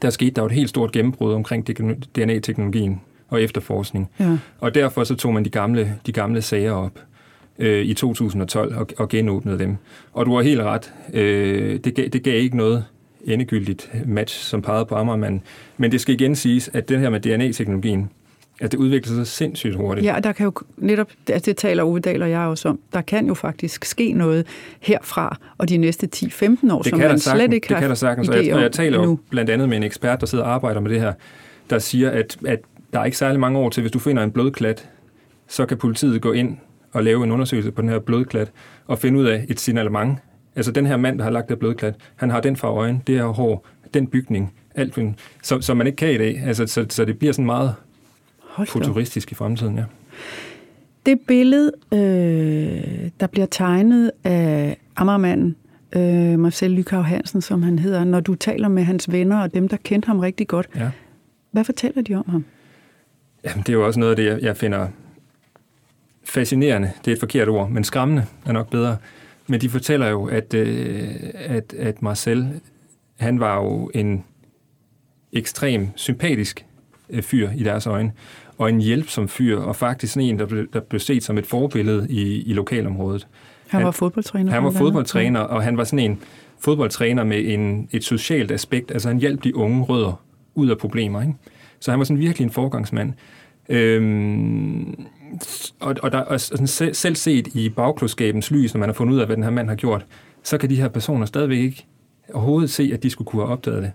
der 0.02 0.11
skete 0.11 0.30
der 0.30 0.42
jo 0.42 0.47
et 0.47 0.52
helt 0.52 0.69
stort 0.69 0.92
gennembrud 0.92 1.33
omkring 1.33 1.66
DNA-teknologien 2.16 3.00
og 3.28 3.42
efterforskning. 3.42 4.11
Ja. 4.21 4.38
Og 4.59 4.75
derfor 4.75 5.04
så 5.04 5.14
tog 5.14 5.35
man 5.35 5.45
de 5.45 5.50
gamle, 5.50 5.95
de 6.07 6.12
gamle 6.12 6.42
sager 6.42 6.73
op 6.73 7.00
øh, 7.59 7.85
i 7.85 7.95
2012 7.95 8.76
og, 8.76 8.87
og 8.99 9.09
genåbnede 9.09 9.59
dem. 9.59 9.76
Og 10.12 10.26
du 10.26 10.35
har 10.35 10.42
helt 10.42 10.61
ret. 10.61 10.92
Øh, 11.12 11.80
det, 11.85 11.95
gav, 11.95 12.09
det 12.09 12.23
gav 12.23 12.40
ikke 12.40 12.57
noget 12.57 12.85
endegyldigt 13.25 13.90
match, 14.07 14.45
som 14.45 14.62
pegede 14.62 14.87
på 14.87 14.95
Ammermanden. 14.95 15.42
Men 15.76 15.92
det 15.92 16.00
skal 16.00 16.14
igen 16.14 16.37
siges, 16.37 16.71
at 16.73 16.88
den 16.88 17.00
her 17.00 17.11
med 17.11 17.21
DNA-teknologien, 17.21 18.11
at 18.60 18.72
det 18.72 18.78
udvikler 18.78 19.14
sig 19.14 19.26
sindssygt 19.26 19.76
hurtigt. 19.76 20.06
Ja, 20.06 20.16
der 20.24 20.32
kan 20.32 20.44
jo 20.44 20.52
netop, 20.76 21.10
altså 21.28 21.50
det 21.50 21.56
taler 21.56 21.82
Ove 21.82 22.00
Dahl 22.00 22.22
og 22.22 22.30
jeg 22.30 22.40
også 22.40 22.68
om, 22.68 22.80
der 22.92 23.00
kan 23.00 23.26
jo 23.26 23.34
faktisk 23.34 23.84
ske 23.84 24.12
noget 24.12 24.46
herfra 24.80 25.38
og 25.58 25.68
de 25.68 25.76
næste 25.76 26.08
10-15 26.16 26.72
år, 26.72 26.82
det 26.82 26.90
som 26.90 26.98
man 26.98 27.08
sagtens, 27.08 27.22
slet 27.22 27.52
ikke 27.52 27.68
det 27.68 27.76
har 27.76 27.80
kan 27.80 27.88
der 27.88 27.94
sagtens, 27.94 28.28
og 28.28 28.46
jeg, 28.46 28.54
og 28.54 28.62
jeg 28.62 28.72
taler 28.72 29.02
jo 29.02 29.18
blandt 29.30 29.50
andet 29.50 29.68
med 29.68 29.76
en 29.76 29.82
ekspert, 29.82 30.20
der 30.20 30.26
sidder 30.26 30.44
og 30.44 30.52
arbejder 30.52 30.80
med 30.80 30.90
det 30.90 31.00
her, 31.00 31.12
der 31.70 31.78
siger, 31.78 32.10
at, 32.10 32.36
at 32.46 32.60
der 32.92 33.00
er 33.00 33.04
ikke 33.04 33.18
særlig 33.18 33.40
mange 33.40 33.58
år 33.58 33.70
til, 33.70 33.80
hvis 33.80 33.92
du 33.92 33.98
finder 33.98 34.22
en 34.22 34.30
blodklat, 34.30 34.88
så 35.48 35.66
kan 35.66 35.76
politiet 35.76 36.22
gå 36.22 36.32
ind 36.32 36.56
og 36.92 37.04
lave 37.04 37.24
en 37.24 37.32
undersøgelse 37.32 37.70
på 37.70 37.82
den 37.82 37.88
her 37.88 37.98
blodklat 37.98 38.50
og 38.86 38.98
finde 38.98 39.18
ud 39.18 39.24
af 39.24 39.46
et 39.48 39.60
signalement. 39.60 40.18
Altså 40.56 40.72
den 40.72 40.86
her 40.86 40.96
mand, 40.96 41.18
der 41.18 41.24
har 41.24 41.30
lagt 41.30 41.48
det 41.48 41.58
blodklat, 41.58 41.94
han 42.16 42.30
har 42.30 42.40
den 42.40 42.56
fra 42.56 42.68
øjen, 42.68 43.02
det 43.06 43.14
her 43.14 43.24
hår, 43.24 43.66
den 43.94 44.06
bygning, 44.06 44.54
alt, 44.74 44.98
som, 45.42 45.62
som 45.62 45.76
man 45.76 45.86
ikke 45.86 45.96
kan 45.96 46.12
i 46.12 46.18
dag. 46.18 46.42
Altså, 46.46 46.66
så, 46.66 46.86
så 46.88 47.04
det 47.04 47.18
bliver 47.18 47.32
sådan 47.32 47.46
meget 47.46 47.74
Hold 48.50 48.69
futuristisk 48.69 49.33
i 49.33 49.35
fremtiden, 49.35 49.76
ja. 49.76 49.85
Det 51.07 51.21
billede, 51.21 51.73
øh, 51.92 53.11
der 53.21 53.26
bliver 53.26 53.47
tegnet 53.47 54.11
af 54.25 54.76
Ammermanden, 54.97 55.57
øh, 55.97 56.38
Marcel 56.38 56.71
Lykav 56.71 57.02
Hansen, 57.02 57.40
som 57.40 57.62
han 57.62 57.78
hedder, 57.78 58.04
når 58.04 58.21
du 58.21 58.35
taler 58.35 58.69
med 58.69 58.83
hans 58.83 59.12
venner 59.12 59.42
og 59.42 59.54
dem, 59.54 59.69
der 59.69 59.76
kendte 59.76 60.07
ham 60.07 60.19
rigtig 60.19 60.49
godt, 60.49 60.69
ja. 60.76 60.90
hvad 61.50 61.64
fortæller 61.64 62.02
de 62.02 62.14
om 62.14 62.25
ham? 62.28 62.45
Jamen, 63.45 63.62
det 63.62 63.69
er 63.69 63.73
jo 63.73 63.87
også 63.87 64.00
noget 64.00 64.11
af 64.11 64.16
det, 64.16 64.42
jeg 64.42 64.57
finder 64.57 64.88
fascinerende. 66.25 66.90
Det 67.04 67.11
er 67.11 67.14
et 67.14 67.21
forkert 67.21 67.49
ord, 67.49 67.71
men 67.71 67.85
skræmmende 67.85 68.26
er 68.47 68.52
nok 68.52 68.71
bedre. 68.71 68.97
Men 69.47 69.61
de 69.61 69.69
fortæller 69.69 70.09
jo, 70.09 70.26
at, 70.26 70.54
øh, 70.54 71.09
at, 71.35 71.73
at 71.73 72.02
Marcel, 72.02 72.61
han 73.19 73.40
var 73.40 73.57
jo 73.57 73.90
en 73.95 74.25
ekstrem 75.33 75.88
sympatisk 75.95 76.66
fyr 77.20 77.48
i 77.56 77.62
deres 77.62 77.86
øjne, 77.86 78.12
og 78.58 78.68
en 78.68 78.80
hjælpsom 78.80 79.28
fyr, 79.28 79.58
og 79.58 79.76
faktisk 79.76 80.12
sådan 80.12 80.28
en, 80.28 80.38
der 80.38 80.46
blev, 80.46 80.66
der 80.72 80.80
blev 80.80 81.00
set 81.00 81.24
som 81.24 81.38
et 81.38 81.46
forbillede 81.46 82.06
i, 82.10 82.42
i 82.42 82.52
lokalområdet. 82.52 83.26
Han 83.68 83.84
var 83.84 83.90
fodboldtræner? 83.90 84.52
Han 84.52 84.64
var 84.64 84.70
fodboldtræner, 84.70 85.40
og 85.40 85.62
han 85.62 85.76
var 85.76 85.84
sådan 85.84 86.10
en 86.10 86.22
fodboldtræner 86.60 87.24
med 87.24 87.44
en, 87.44 87.88
et 87.92 88.04
socialt 88.04 88.50
aspekt. 88.50 88.90
Altså 88.90 89.08
han 89.08 89.18
hjalp 89.18 89.44
de 89.44 89.56
unge 89.56 89.84
rødder 89.84 90.22
ud 90.54 90.68
af 90.68 90.78
problemer. 90.78 91.22
Ikke? 91.22 91.34
Så 91.80 91.90
han 91.90 91.98
var 91.98 92.04
sådan 92.04 92.20
virkelig 92.20 92.44
en 92.44 92.50
forgangsmand. 92.50 93.12
Øhm, 93.68 95.06
og, 95.80 95.96
og, 96.02 96.12
der, 96.12 96.18
og 96.18 96.40
sådan, 96.40 96.66
selv 96.94 97.16
set 97.16 97.46
i 97.54 97.68
bagklodskabens 97.68 98.50
lys, 98.50 98.74
når 98.74 98.78
man 98.78 98.88
har 98.88 98.94
fundet 98.94 99.14
ud 99.14 99.20
af, 99.20 99.26
hvad 99.26 99.36
den 99.36 99.44
her 99.44 99.50
mand 99.50 99.68
har 99.68 99.76
gjort, 99.76 100.06
så 100.42 100.58
kan 100.58 100.70
de 100.70 100.76
her 100.76 100.88
personer 100.88 101.26
stadigvæk 101.26 101.58
ikke 101.58 101.86
overhovedet 102.34 102.70
se, 102.70 102.90
at 102.94 103.02
de 103.02 103.10
skulle 103.10 103.26
kunne 103.26 103.42
have 103.42 103.52
opdaget 103.52 103.82
det. 103.82 103.92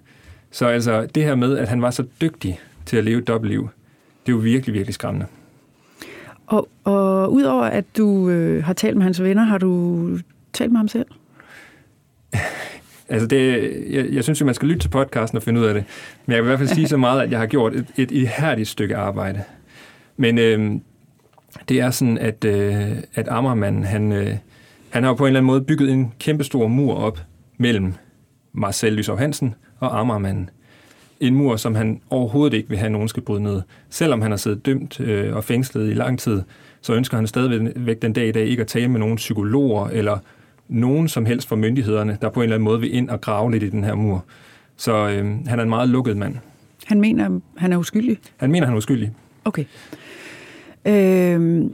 Så 0.52 0.68
altså, 0.68 1.08
det 1.16 1.24
her 1.24 1.36
med, 1.36 1.58
at 1.58 1.70
han 1.70 1.82
var 1.82 1.92
så 1.92 2.06
dygtig 2.22 2.60
til 2.86 2.98
at 2.98 3.04
leve 3.04 3.20
et 3.20 3.28
dobbeltliv, 3.28 3.70
det 4.26 4.32
er 4.32 4.36
jo 4.36 4.42
virkelig, 4.42 4.74
virkelig 4.74 4.94
skræmmende. 4.94 5.28
Og, 6.48 6.70
og 6.84 7.34
udover 7.34 7.64
at 7.64 7.86
du 7.98 8.30
øh, 8.30 8.64
har 8.64 8.74
talt 8.74 8.98
med 8.98 9.04
hans 9.04 9.24
venner, 9.24 9.44
har 9.44 9.58
du 9.58 10.20
talt 10.54 10.72
med 10.72 10.78
ham 10.78 10.88
selv? 10.88 11.06
altså 13.10 13.28
det, 13.28 13.74
jeg, 13.90 14.10
jeg 14.12 14.24
synes 14.24 14.42
jo, 14.42 14.46
man 14.46 14.56
skal 14.56 14.68
lytte 14.68 14.82
til 14.82 14.90
podcasten 14.90 15.38
og 15.38 15.44
finde 15.44 15.62
ud 15.62 15.66
af 15.66 15.74
det. 15.74 15.84
Men 16.26 16.36
jeg 16.36 16.44
vil 16.44 16.48
i 16.48 16.50
hvert 16.50 16.60
fald 16.60 16.70
sige 16.70 16.88
så 16.88 16.98
meget, 16.98 17.22
at 17.22 17.32
jeg 17.32 17.40
har 17.40 17.46
gjort 17.46 17.76
et, 17.76 17.86
et 17.98 18.12
ihærdigt 18.12 18.68
stykke 18.68 18.96
arbejde. 18.96 19.44
Men 20.18 20.38
øh, 20.38 20.72
det 21.70 21.80
er 21.80 21.92
sådan, 21.92 22.18
at, 22.18 22.46
øh, 22.46 22.92
at 23.16 23.28
Ammermanden, 23.28 23.84
han, 23.84 24.12
øh, 24.12 24.36
han 24.90 25.04
har 25.04 25.10
jo 25.10 25.16
på 25.16 25.24
en 25.24 25.28
eller 25.28 25.40
anden 25.40 25.48
måde 25.48 25.62
bygget 25.62 25.92
en 25.92 26.14
kæmpestor 26.20 26.68
mur 26.68 26.96
op 26.96 27.20
mellem 27.58 27.94
Marcel 28.54 28.94
Lysov 28.94 29.18
Hansen 29.18 29.56
og 29.80 30.00
Ammermanden. 30.00 30.50
En 31.20 31.36
mur, 31.36 31.56
som 31.56 31.76
han 31.76 32.02
overhovedet 32.10 32.58
ikke 32.58 32.70
vil 32.70 32.78
have, 32.78 32.90
nogen 32.90 33.08
skal 33.08 33.24
bryde 33.24 33.44
ned. 33.44 33.62
Selvom 33.90 34.22
han 34.22 34.32
har 34.32 34.38
siddet 34.38 34.66
dømt 34.66 35.00
øh, 35.00 35.36
og 35.36 35.44
fængslet 35.44 35.92
i 35.92 35.94
lang 35.94 36.20
tid, 36.20 36.42
så 36.82 36.94
ønsker 36.94 37.18
han 37.18 37.28
stadigvæk 37.28 38.02
den 38.02 38.14
dag 38.14 38.28
i 38.28 38.32
dag 38.32 38.48
ikke 38.48 38.62
at 38.62 38.68
tale 38.68 38.88
med 38.88 39.00
nogen 39.00 39.16
psykologer 39.16 39.88
eller 39.88 40.18
nogen 40.68 41.08
som 41.08 41.26
helst 41.26 41.48
fra 41.48 41.56
myndighederne, 41.56 42.18
der 42.22 42.30
på 42.30 42.40
en 42.40 42.44
eller 42.44 42.56
anden 42.56 42.66
måde 42.66 42.80
vil 42.80 42.96
ind 42.96 43.10
og 43.10 43.22
grave 43.22 43.52
lidt 43.52 43.64
i 43.64 43.70
den 43.70 43.84
her 43.84 43.96
mur. 43.96 44.26
Så 44.78 45.10
øh, 45.10 45.48
han 45.48 45.60
er 45.60 45.64
en 45.64 45.70
meget 45.70 45.90
lukket 45.90 46.18
mand. 46.18 46.36
Han 46.86 47.02
mener, 47.02 47.40
han 47.58 47.74
er 47.74 47.78
uskyldig? 47.78 48.18
Han 48.38 48.52
mener, 48.52 48.66
han 48.66 48.74
er 48.74 48.78
uskyldig. 48.78 49.12
Okay. 49.46 49.64
Øh, 50.88 51.66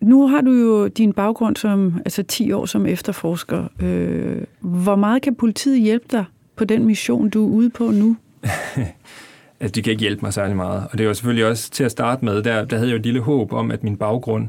nu 0.00 0.26
har 0.28 0.40
du 0.40 0.50
jo 0.50 0.88
din 0.88 1.12
baggrund 1.12 1.56
som 1.56 1.94
altså 2.04 2.22
10 2.22 2.52
år 2.52 2.66
som 2.66 2.86
efterforsker. 2.86 3.64
Øh, 3.82 4.42
hvor 4.60 4.96
meget 4.96 5.22
kan 5.22 5.34
politiet 5.34 5.80
hjælpe 5.80 6.06
dig 6.10 6.24
på 6.56 6.64
den 6.64 6.84
mission, 6.84 7.30
du 7.30 7.46
er 7.46 7.50
ude 7.50 7.70
på 7.70 7.90
nu? 7.90 8.16
at 9.60 9.74
de 9.74 9.82
kan 9.82 9.90
ikke 9.90 10.00
hjælpe 10.00 10.22
mig 10.22 10.34
særlig 10.34 10.56
meget. 10.56 10.86
Og 10.92 10.98
det 10.98 11.06
var 11.06 11.12
selvfølgelig 11.12 11.46
også 11.46 11.70
til 11.70 11.84
at 11.84 11.90
starte 11.90 12.24
med, 12.24 12.42
der, 12.42 12.64
der 12.64 12.76
havde 12.76 12.88
jeg 12.88 12.92
jo 12.94 12.98
et 12.98 13.04
lille 13.04 13.20
håb 13.20 13.52
om, 13.52 13.70
at 13.70 13.84
min 13.84 13.96
baggrund 13.96 14.48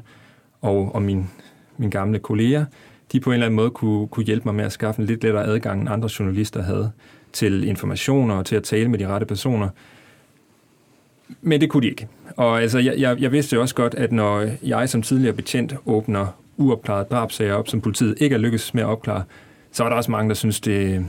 og, 0.62 0.96
og 0.96 1.02
min, 1.02 1.30
min 1.78 1.90
gamle 1.90 2.20
kolleger, 2.20 2.66
de 3.12 3.20
på 3.20 3.30
en 3.30 3.34
eller 3.34 3.46
anden 3.46 3.56
måde 3.56 3.70
kunne, 3.70 4.08
kunne 4.08 4.26
hjælpe 4.26 4.46
mig 4.46 4.56
med 4.56 4.66
at 4.66 4.72
skaffe 4.72 5.02
en 5.02 5.08
lidt 5.08 5.24
lettere 5.24 5.46
adgang, 5.46 5.82
end 5.82 5.90
andre 5.90 6.10
journalister 6.20 6.62
havde, 6.62 6.92
til 7.34 7.64
informationer 7.64 8.36
og 8.36 8.46
til 8.46 8.56
at 8.56 8.64
tale 8.64 8.90
med 8.90 9.00
de 9.00 9.08
rette 9.08 9.26
personer. 9.26 9.70
Men 11.42 11.62
det 11.62 11.70
kunne 11.70 11.82
de 11.82 11.90
ikke. 11.90 12.08
Og 12.38 12.62
altså, 12.62 12.80
jeg, 12.80 12.94
jeg, 12.98 13.22
jeg 13.22 13.32
vidste 13.32 13.56
jo 13.56 13.62
også 13.62 13.76
godt, 13.76 13.96
at 13.96 14.12
når 14.12 14.48
jeg 14.64 14.90
som 14.90 15.02
tidligere 15.02 15.36
betjent 15.36 15.74
åbner 15.86 16.28
uopklaret 16.58 17.12
drabsager 17.12 17.54
op, 17.54 17.68
som 17.68 17.82
politiet 17.82 18.16
ikke 18.20 18.34
er 18.34 18.40
lykkes 18.40 18.74
med 18.74 18.84
at 18.84 18.90
opklare, 18.90 19.24
så 19.72 19.84
er 19.84 19.90
der 19.90 19.96
også 19.96 20.12
mange, 20.12 20.30
der 20.30 20.36
synes, 20.36 20.60
det, 20.60 21.06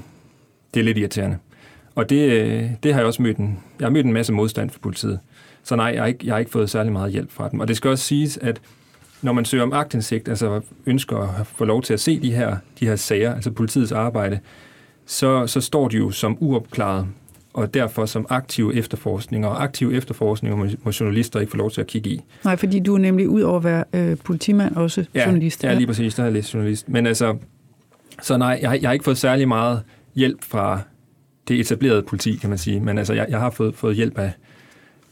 det 0.74 0.80
er 0.80 0.84
lidt 0.84 0.98
irriterende. 0.98 1.38
Og 1.94 2.10
det, 2.10 2.76
det 2.82 2.92
har 2.92 3.00
jeg 3.00 3.06
også 3.06 3.22
mødt 3.22 3.36
en, 3.36 3.58
jeg 3.78 3.86
har 3.86 3.90
mødt 3.90 4.06
en 4.06 4.12
masse 4.12 4.32
modstand 4.32 4.70
for 4.70 4.78
politiet. 4.78 5.18
Så 5.62 5.76
nej, 5.76 5.86
jeg 5.86 6.02
har, 6.02 6.06
ikke, 6.06 6.26
jeg 6.26 6.34
har 6.34 6.38
ikke 6.38 6.50
fået 6.50 6.70
særlig 6.70 6.92
meget 6.92 7.12
hjælp 7.12 7.30
fra 7.30 7.48
dem. 7.48 7.60
Og 7.60 7.68
det 7.68 7.76
skal 7.76 7.90
også 7.90 8.04
siges, 8.04 8.36
at 8.36 8.60
når 9.22 9.32
man 9.32 9.44
søger 9.44 9.64
om 9.64 9.72
agtindsigt, 9.72 10.28
altså 10.28 10.60
ønsker 10.86 11.18
at 11.40 11.46
få 11.46 11.64
lov 11.64 11.82
til 11.82 11.94
at 11.94 12.00
se 12.00 12.20
de 12.20 12.32
her, 12.34 12.56
de 12.80 12.86
her 12.86 12.96
sager, 12.96 13.34
altså 13.34 13.50
politiets 13.50 13.92
arbejde, 13.92 14.38
så, 15.06 15.46
så 15.46 15.60
står 15.60 15.88
de 15.88 15.96
jo 15.96 16.10
som 16.10 16.36
uopklaret, 16.40 17.06
og 17.52 17.74
derfor 17.74 18.06
som 18.06 18.26
aktive 18.28 18.74
efterforskninger. 18.74 19.48
Og 19.48 19.62
aktive 19.62 19.94
efterforskninger 19.94 20.56
må, 20.84 20.92
journalister 21.00 21.40
ikke 21.40 21.50
få 21.50 21.56
lov 21.56 21.70
til 21.70 21.80
at 21.80 21.86
kigge 21.86 22.10
i. 22.10 22.20
Nej, 22.44 22.56
fordi 22.56 22.80
du 22.80 22.94
er 22.94 22.98
nemlig 22.98 23.28
ud 23.28 23.40
over 23.40 23.56
at 23.56 23.64
være 23.64 23.84
øh, 23.92 24.16
politimand 24.24 24.76
også 24.76 25.04
ja, 25.14 25.24
journalist. 25.24 25.64
Ja, 25.64 25.74
lige 25.74 25.86
præcis, 25.86 26.14
der 26.14 26.22
har 26.22 26.26
jeg 26.26 26.32
læst 26.32 26.54
journalist. 26.54 26.88
Men 26.88 27.06
altså, 27.06 27.36
så 28.22 28.36
nej, 28.36 28.58
jeg, 28.62 28.78
jeg 28.82 28.88
har 28.88 28.92
ikke 28.92 29.04
fået 29.04 29.18
særlig 29.18 29.48
meget 29.48 29.82
hjælp 30.14 30.44
fra 30.44 30.80
det 31.48 31.60
etablerede 31.60 32.02
politi, 32.02 32.36
kan 32.36 32.48
man 32.48 32.58
sige. 32.58 32.80
Men 32.80 32.98
altså, 32.98 33.14
jeg, 33.14 33.26
jeg 33.30 33.38
har 33.38 33.50
fået, 33.50 33.74
fået 33.74 33.96
hjælp 33.96 34.18
af, 34.18 34.32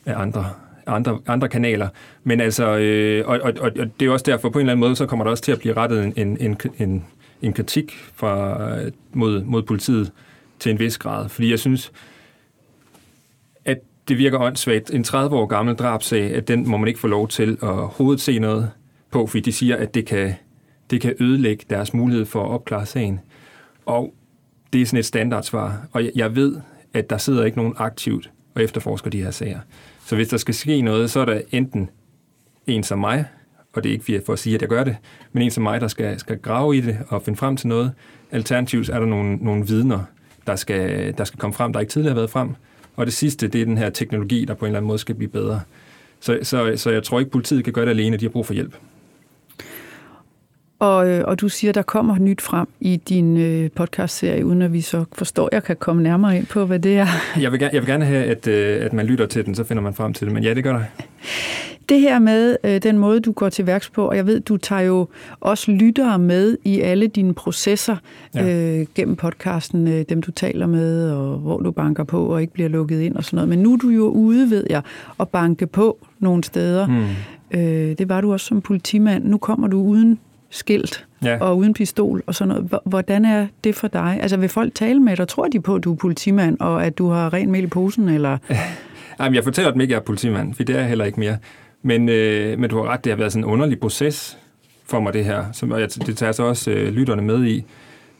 af 0.06 0.20
andre 0.20 0.50
andre, 0.86 1.18
andre 1.26 1.48
kanaler. 1.48 1.88
Men 2.24 2.40
altså, 2.40 2.76
øh, 2.78 3.28
og, 3.28 3.40
og, 3.42 3.52
og 3.60 4.00
det 4.00 4.08
er 4.08 4.12
også 4.12 4.24
derfor, 4.28 4.50
på 4.50 4.58
en 4.58 4.60
eller 4.60 4.72
anden 4.72 4.80
måde, 4.80 4.96
så 4.96 5.06
kommer 5.06 5.24
der 5.24 5.30
også 5.30 5.42
til 5.42 5.52
at 5.52 5.58
blive 5.58 5.74
rettet 5.74 6.04
en, 6.04 6.12
en, 6.16 6.36
en, 6.40 6.56
en, 6.78 7.04
en 7.42 7.52
kritik 7.52 7.92
fra, 8.14 8.60
øh, 8.78 8.92
mod, 9.12 9.42
mod 9.42 9.62
politiet 9.62 10.12
til 10.58 10.72
en 10.72 10.78
vis 10.78 10.98
grad. 10.98 11.28
Fordi 11.28 11.50
jeg 11.50 11.58
synes, 11.58 11.92
at 13.64 13.78
det 14.08 14.18
virker 14.18 14.38
åndssvagt. 14.38 14.90
En 14.90 15.04
30 15.04 15.36
år 15.36 15.46
gammel 15.46 15.74
drabsag, 15.74 16.34
at 16.34 16.48
den 16.48 16.68
må 16.68 16.76
man 16.76 16.88
ikke 16.88 17.00
få 17.00 17.06
lov 17.06 17.28
til 17.28 17.58
at 17.62 17.74
hovedet 17.74 18.20
se 18.20 18.38
noget 18.38 18.70
på, 19.10 19.26
fordi 19.26 19.40
de 19.40 19.52
siger, 19.52 19.76
at 19.76 19.94
det 19.94 20.06
kan, 20.06 20.34
det 20.90 21.00
kan 21.00 21.14
ødelægge 21.20 21.64
deres 21.70 21.94
mulighed 21.94 22.26
for 22.26 22.44
at 22.44 22.50
opklare 22.50 22.86
sagen. 22.86 23.20
Og 23.86 24.14
det 24.72 24.82
er 24.82 24.86
sådan 24.86 24.98
et 24.98 25.04
standardsvar. 25.04 25.86
Og 25.92 26.10
jeg, 26.14 26.36
ved, 26.36 26.56
at 26.94 27.10
der 27.10 27.18
sidder 27.18 27.44
ikke 27.44 27.58
nogen 27.58 27.74
aktivt 27.76 28.30
og 28.54 28.62
efterforsker 28.62 29.10
de 29.10 29.22
her 29.22 29.30
sager. 29.30 29.60
Så 30.06 30.16
hvis 30.16 30.28
der 30.28 30.36
skal 30.36 30.54
ske 30.54 30.82
noget, 30.82 31.10
så 31.10 31.20
er 31.20 31.24
der 31.24 31.40
enten 31.50 31.90
en 32.66 32.82
som 32.82 32.98
mig, 32.98 33.24
og 33.72 33.84
det 33.84 33.88
er 33.88 33.92
ikke 33.92 34.22
for 34.26 34.32
at 34.32 34.38
sige, 34.38 34.54
at 34.54 34.60
jeg 34.60 34.68
gør 34.68 34.84
det, 34.84 34.96
men 35.32 35.42
en 35.42 35.50
som 35.50 35.62
mig, 35.62 35.80
der 35.80 35.88
skal, 35.88 36.18
skal 36.18 36.38
grave 36.38 36.76
i 36.76 36.80
det 36.80 36.98
og 37.08 37.22
finde 37.22 37.36
frem 37.36 37.56
til 37.56 37.68
noget. 37.68 37.92
Alternativt 38.30 38.88
er 38.88 38.98
der 38.98 39.06
nogle, 39.06 39.36
nogle 39.36 39.66
vidner, 39.66 40.04
der 40.46 40.56
skal, 40.56 41.14
der 41.18 41.24
skal 41.24 41.38
komme 41.38 41.54
frem, 41.54 41.72
der 41.72 41.80
ikke 41.80 41.90
tidligere 41.90 42.12
har 42.12 42.20
været 42.20 42.30
frem. 42.30 42.54
Og 42.96 43.06
det 43.06 43.14
sidste, 43.14 43.48
det 43.48 43.60
er 43.60 43.64
den 43.64 43.78
her 43.78 43.90
teknologi, 43.90 44.44
der 44.44 44.54
på 44.54 44.64
en 44.64 44.68
eller 44.68 44.78
anden 44.78 44.86
måde 44.86 44.98
skal 44.98 45.14
blive 45.14 45.30
bedre. 45.30 45.60
Så, 46.20 46.38
så, 46.42 46.72
så 46.76 46.90
jeg 46.90 47.02
tror 47.02 47.18
ikke, 47.18 47.30
politiet 47.30 47.64
kan 47.64 47.72
gøre 47.72 47.84
det 47.84 47.90
alene, 47.90 48.16
de 48.16 48.24
har 48.24 48.30
brug 48.30 48.46
for 48.46 48.54
hjælp. 48.54 48.76
Og, 50.80 51.08
øh, 51.08 51.24
og 51.26 51.40
du 51.40 51.48
siger, 51.48 51.72
der 51.72 51.82
kommer 51.82 52.18
nyt 52.18 52.40
frem 52.40 52.68
i 52.80 52.96
din 52.96 53.36
øh, 53.36 53.70
podcastserie, 53.70 54.46
uden 54.46 54.62
at 54.62 54.72
vi 54.72 54.80
så 54.80 55.04
forstår, 55.12 55.48
jeg 55.52 55.64
kan 55.64 55.76
komme 55.76 56.02
nærmere 56.02 56.36
ind 56.36 56.46
på, 56.46 56.64
hvad 56.64 56.78
det 56.78 56.98
er. 56.98 57.06
Jeg 57.40 57.52
vil, 57.52 57.60
jeg 57.60 57.82
vil 57.82 57.86
gerne 57.86 58.04
have, 58.04 58.24
at, 58.24 58.46
øh, 58.46 58.84
at 58.84 58.92
man 58.92 59.06
lytter 59.06 59.26
til 59.26 59.46
den, 59.46 59.54
så 59.54 59.64
finder 59.64 59.82
man 59.82 59.94
frem 59.94 60.12
til 60.12 60.26
det. 60.26 60.34
Men 60.34 60.42
ja, 60.42 60.54
det 60.54 60.64
gør 60.64 60.72
der. 60.72 60.82
Det 61.88 62.00
her 62.00 62.18
med 62.18 62.56
øh, 62.64 62.82
den 62.82 62.98
måde, 62.98 63.20
du 63.20 63.32
går 63.32 63.48
til 63.48 63.66
værks 63.66 63.90
på, 63.90 64.08
og 64.08 64.16
jeg 64.16 64.26
ved, 64.26 64.40
du 64.40 64.56
tager 64.56 64.82
jo 64.82 65.08
også 65.40 65.70
lyttere 65.70 66.18
med 66.18 66.56
i 66.64 66.80
alle 66.80 67.06
dine 67.06 67.34
processer 67.34 67.96
ja. 68.34 68.78
øh, 68.80 68.86
gennem 68.94 69.16
podcasten, 69.16 69.88
øh, 69.88 70.04
dem 70.08 70.22
du 70.22 70.30
taler 70.30 70.66
med, 70.66 71.10
og 71.10 71.38
hvor 71.38 71.58
du 71.58 71.70
banker 71.70 72.04
på 72.04 72.26
og 72.26 72.40
ikke 72.40 72.52
bliver 72.52 72.68
lukket 72.68 73.00
ind 73.00 73.16
og 73.16 73.24
sådan 73.24 73.36
noget. 73.36 73.48
Men 73.48 73.58
nu 73.58 73.72
er 73.72 73.76
du 73.76 73.88
jo 73.88 74.08
ude, 74.08 74.50
ved 74.50 74.66
jeg, 74.70 74.82
og 75.18 75.28
banke 75.28 75.66
på 75.66 75.98
nogle 76.18 76.44
steder. 76.44 76.86
Mm. 76.86 77.04
Øh, 77.58 77.98
det 77.98 78.08
var 78.08 78.20
du 78.20 78.32
også 78.32 78.46
som 78.46 78.60
politimand. 78.60 79.24
Nu 79.24 79.38
kommer 79.38 79.68
du 79.68 79.82
uden 79.82 80.18
skilt 80.50 81.06
ja. 81.24 81.38
og 81.40 81.58
uden 81.58 81.74
pistol 81.74 82.22
og 82.26 82.34
sådan 82.34 82.54
noget. 82.54 82.80
Hvordan 82.84 83.24
er 83.24 83.46
det 83.64 83.74
for 83.74 83.88
dig? 83.88 84.18
Altså 84.22 84.36
vil 84.36 84.48
folk 84.48 84.74
tale 84.74 85.00
med 85.00 85.16
dig? 85.16 85.28
Tror 85.28 85.48
de 85.48 85.60
på, 85.60 85.74
at 85.74 85.84
du 85.84 85.92
er 85.92 85.96
politimand, 85.96 86.60
og 86.60 86.86
at 86.86 86.98
du 86.98 87.08
har 87.08 87.32
ren 87.32 87.50
mel 87.50 87.64
i 87.64 87.66
posen? 87.66 88.08
Eller? 88.08 88.38
Jamen, 89.20 89.34
jeg 89.34 89.44
fortæller 89.44 89.70
dem 89.70 89.80
ikke, 89.80 89.92
at 89.92 89.94
jeg 89.94 90.00
er 90.00 90.04
politimand, 90.04 90.54
for 90.54 90.62
det 90.62 90.74
er 90.74 90.80
jeg 90.80 90.88
heller 90.88 91.04
ikke 91.04 91.20
mere. 91.20 91.36
Men, 91.82 92.08
øh, 92.08 92.58
men 92.58 92.70
du 92.70 92.76
har 92.76 92.92
ret, 92.92 93.04
det 93.04 93.10
har 93.10 93.16
været 93.16 93.32
sådan 93.32 93.44
en 93.44 93.50
underlig 93.50 93.80
proces 93.80 94.38
for 94.86 95.00
mig, 95.00 95.12
det 95.12 95.24
her. 95.24 95.44
Som, 95.52 95.70
og 95.70 95.80
jeg, 95.80 95.88
det 96.06 96.16
tager 96.16 96.32
så 96.32 96.42
også 96.42 96.70
øh, 96.70 96.92
lytterne 96.92 97.22
med 97.22 97.44
i. 97.44 97.64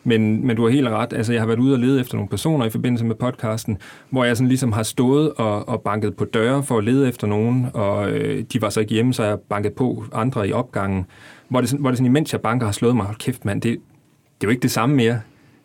Men, 0.05 0.47
men 0.47 0.57
du 0.57 0.63
har 0.63 0.71
helt 0.71 0.89
ret. 0.89 1.13
Altså, 1.13 1.33
jeg 1.33 1.43
har 1.43 1.47
været 1.47 1.59
ude 1.59 1.75
og 1.75 1.79
lede 1.79 2.01
efter 2.01 2.15
nogle 2.15 2.29
personer 2.29 2.67
i 2.67 2.71
forbindelse 2.71 3.05
med 3.05 3.15
podcasten, 3.15 3.79
hvor 4.11 4.25
jeg 4.25 4.37
sådan 4.37 4.49
ligesom 4.49 4.73
har 4.73 4.83
stået 4.83 5.33
og, 5.33 5.69
og 5.69 5.83
banket 5.83 6.17
på 6.17 6.25
døre 6.25 6.63
for 6.63 6.79
at 6.79 6.85
lede 6.85 7.09
efter 7.09 7.27
nogen, 7.27 7.67
og 7.75 8.11
øh, 8.11 8.45
de 8.53 8.63
var 8.63 8.71
så 8.71 8.81
ikke 8.81 8.95
hjemme, 8.95 9.15
så 9.15 9.25
jeg 9.25 9.39
banket 9.39 9.73
på 9.73 10.05
andre 10.13 10.49
i 10.49 10.53
opgangen 10.53 11.07
hvor 11.51 11.61
det, 11.61 11.71
hvor 11.73 11.91
det 11.91 11.99
sådan, 11.99 12.07
imens 12.07 12.33
jeg 12.33 12.41
banker 12.41 12.67
har 12.67 12.73
slået 12.73 12.97
mig, 12.97 13.07
hold 13.07 13.17
kæft 13.17 13.45
mand, 13.45 13.63
det, 13.63 13.73
det 13.73 14.47
er 14.47 14.49
jo 14.49 14.51
ikke 14.51 14.63
det 14.63 14.71
samme 14.71 14.97
mere. 14.97 15.21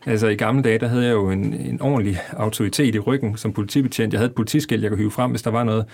Altså 0.06 0.27
i 0.27 0.36
gamle 0.36 0.63
dage, 0.63 0.80
der 0.80 0.88
havde 0.88 1.06
jeg 1.06 1.12
jo 1.12 1.30
en, 1.30 1.54
en 1.54 1.82
ordentlig 1.82 2.20
autoritet 2.34 2.96
i 2.96 3.00
ryggen 3.00 3.38
som 3.38 3.54
politibetjent. 3.54 4.13
Jeg 4.13 4.20
havde 4.20 4.30
et 4.30 4.36
politiskilt, 4.36 4.84
jeg 4.84 4.92
kunne 4.92 4.98
hive 4.98 5.12
frem, 5.12 5.32
hvis 5.32 5.42
der 5.42 5.51
var 5.51 5.63
noget. 5.63 5.86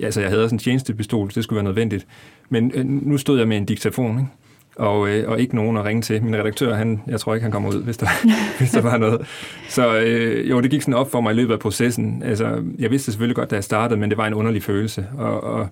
Ja, 0.00 0.04
altså 0.04 0.20
jeg 0.20 0.30
havde 0.30 0.42
sådan 0.42 0.54
en 0.54 0.58
tjenestepistol, 0.58 1.30
det 1.34 1.44
skulle 1.44 1.56
være 1.56 1.64
nødvendigt. 1.64 2.06
Men 2.48 2.72
øh, 2.74 2.86
nu 2.86 3.16
stod 3.18 3.38
jeg 3.38 3.48
med 3.48 3.56
en 3.56 3.64
diktafon, 3.64 4.18
ikke? 4.18 4.30
Og, 4.76 5.08
øh, 5.08 5.30
og 5.30 5.40
ikke 5.40 5.56
nogen 5.56 5.76
at 5.76 5.84
ringe 5.84 6.02
til. 6.02 6.22
Min 6.22 6.36
redaktør, 6.36 6.74
han, 6.74 7.02
jeg 7.06 7.20
tror 7.20 7.34
ikke, 7.34 7.42
han 7.42 7.52
kommer 7.52 7.68
ud, 7.68 7.82
hvis 7.82 7.96
der, 7.96 8.06
hvis 8.58 8.70
der 8.70 8.80
var 8.80 8.96
noget. 8.96 9.26
Så 9.68 10.00
øh, 10.00 10.50
jo, 10.50 10.60
det 10.60 10.70
gik 10.70 10.82
sådan 10.82 10.94
op 10.94 11.10
for 11.10 11.20
mig 11.20 11.32
i 11.32 11.34
løbet 11.34 11.52
af 11.52 11.58
processen. 11.58 12.22
Altså, 12.22 12.62
jeg 12.78 12.90
vidste 12.90 13.04
selvfølgelig 13.04 13.36
godt, 13.36 13.50
da 13.50 13.54
jeg 13.54 13.64
startede, 13.64 14.00
men 14.00 14.10
det 14.10 14.18
var 14.18 14.26
en 14.26 14.34
underlig 14.34 14.62
følelse. 14.62 15.06
Og, 15.18 15.44
og 15.44 15.68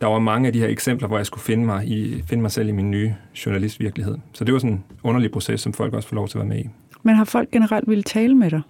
der 0.00 0.06
var 0.06 0.18
mange 0.18 0.46
af 0.46 0.52
de 0.52 0.60
her 0.60 0.68
eksempler, 0.68 1.08
hvor 1.08 1.16
jeg 1.16 1.26
skulle 1.26 1.42
finde 1.42 1.64
mig, 1.64 1.86
i, 1.86 2.22
finde 2.26 2.42
mig 2.42 2.50
selv 2.50 2.68
i 2.68 2.72
min 2.72 2.90
nye 2.90 3.14
journalistvirkelighed. 3.46 4.18
Så 4.32 4.44
det 4.44 4.52
var 4.52 4.58
sådan 4.58 4.72
en 4.72 4.84
underlig 5.02 5.30
proces, 5.30 5.60
som 5.60 5.72
folk 5.72 5.94
også 5.94 6.08
får 6.08 6.14
lov 6.14 6.28
til 6.28 6.38
at 6.38 6.40
være 6.40 6.48
med 6.48 6.58
i. 6.64 6.68
Men 7.02 7.14
har 7.14 7.24
folk 7.24 7.50
generelt 7.50 7.88
ville 7.88 8.02
tale 8.02 8.34
med 8.34 8.50
dig? 8.50 8.60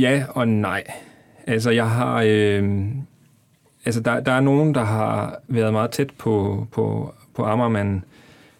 Ja 0.00 0.24
og 0.28 0.48
nej. 0.48 0.84
Altså, 1.46 1.70
jeg 1.70 1.90
har... 1.90 2.22
Øh, 2.26 2.86
altså, 3.84 4.00
der, 4.00 4.20
der 4.20 4.32
er 4.32 4.40
nogen, 4.40 4.74
der 4.74 4.84
har 4.84 5.38
været 5.48 5.72
meget 5.72 5.90
tæt 5.90 6.10
på, 6.18 6.66
på, 6.72 7.14
på 7.34 7.44
Ammermanden, 7.44 8.04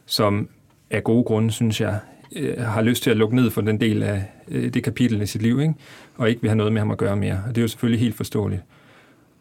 som 0.06 0.48
af 0.90 1.04
gode 1.04 1.24
grunde, 1.24 1.50
synes 1.50 1.80
jeg, 1.80 1.98
øh, 2.36 2.58
har 2.58 2.82
lyst 2.82 3.02
til 3.02 3.10
at 3.10 3.16
lukke 3.16 3.36
ned 3.36 3.50
for 3.50 3.60
den 3.60 3.80
del 3.80 4.02
af 4.02 4.24
øh, 4.48 4.74
det 4.74 4.84
kapitel 4.84 5.22
i 5.22 5.26
sit 5.26 5.42
liv, 5.42 5.60
ikke? 5.60 5.74
og 6.16 6.28
ikke 6.28 6.40
vil 6.40 6.50
have 6.50 6.56
noget 6.56 6.72
med 6.72 6.80
ham 6.80 6.90
at 6.90 6.98
gøre 6.98 7.16
mere. 7.16 7.42
Og 7.48 7.54
det 7.54 7.58
er 7.58 7.62
jo 7.62 7.68
selvfølgelig 7.68 8.00
helt 8.00 8.14
forståeligt. 8.14 8.62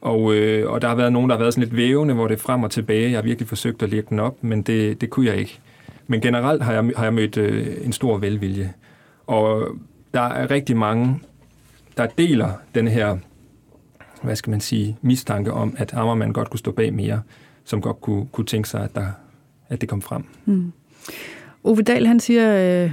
Og, 0.02 0.36
øh, 0.36 0.72
og 0.72 0.82
der 0.82 0.88
har 0.88 0.96
været 0.96 1.14
nogen, 1.14 1.30
der 1.30 1.36
har 1.36 1.44
været 1.44 1.54
sådan 1.54 1.64
lidt 1.68 1.78
vævende, 1.78 2.14
hvor 2.14 2.28
det 2.28 2.36
er 2.36 2.40
frem 2.40 2.64
og 2.64 2.72
tilbage. 2.72 3.12
Jeg 3.12 3.18
har 3.18 3.24
virkelig 3.24 3.48
forsøgt 3.48 3.84
at 3.84 3.90
lægge 3.90 4.08
den 4.10 4.20
op, 4.20 4.44
men 4.44 4.62
det, 4.62 5.02
det 5.02 5.10
kunne 5.10 5.26
jeg 5.26 5.38
ikke. 5.38 5.60
Men 6.08 6.22
generelt 6.22 6.64
har 6.64 6.74
jeg, 6.74 6.92
har 6.96 7.04
jeg 7.04 7.14
mødt 7.14 7.38
øh, 7.38 7.78
en 7.82 7.94
stor 7.94 8.18
velvilje. 8.18 8.74
Og 9.28 9.68
der 10.14 10.22
er 10.22 10.52
rigtig 10.52 10.78
mange, 10.78 11.20
der 11.98 12.06
deler 12.06 12.52
den 12.76 12.88
her, 12.88 13.18
hvad 14.22 14.36
skal 14.36 14.52
man 14.52 14.62
sige, 14.62 14.98
mistanke 15.02 15.54
om, 15.54 15.76
at 15.78 15.94
Ammermann 15.94 16.34
godt 16.34 16.50
kunne 16.50 16.60
stå 16.60 16.72
bag 16.72 16.94
mere, 16.94 17.22
som 17.64 17.82
godt 17.82 18.02
kunne, 18.02 18.28
kunne 18.32 18.46
tænke 18.46 18.70
sig, 18.70 18.84
at, 18.84 18.96
der, 18.96 19.08
at 19.70 19.82
det 19.82 19.90
kom 19.90 20.02
frem. 20.02 20.24
Mm. 20.46 20.72
Ove 21.64 21.82
Dahl, 21.82 22.08
han 22.08 22.20
siger, 22.20 22.84
øh, 22.84 22.92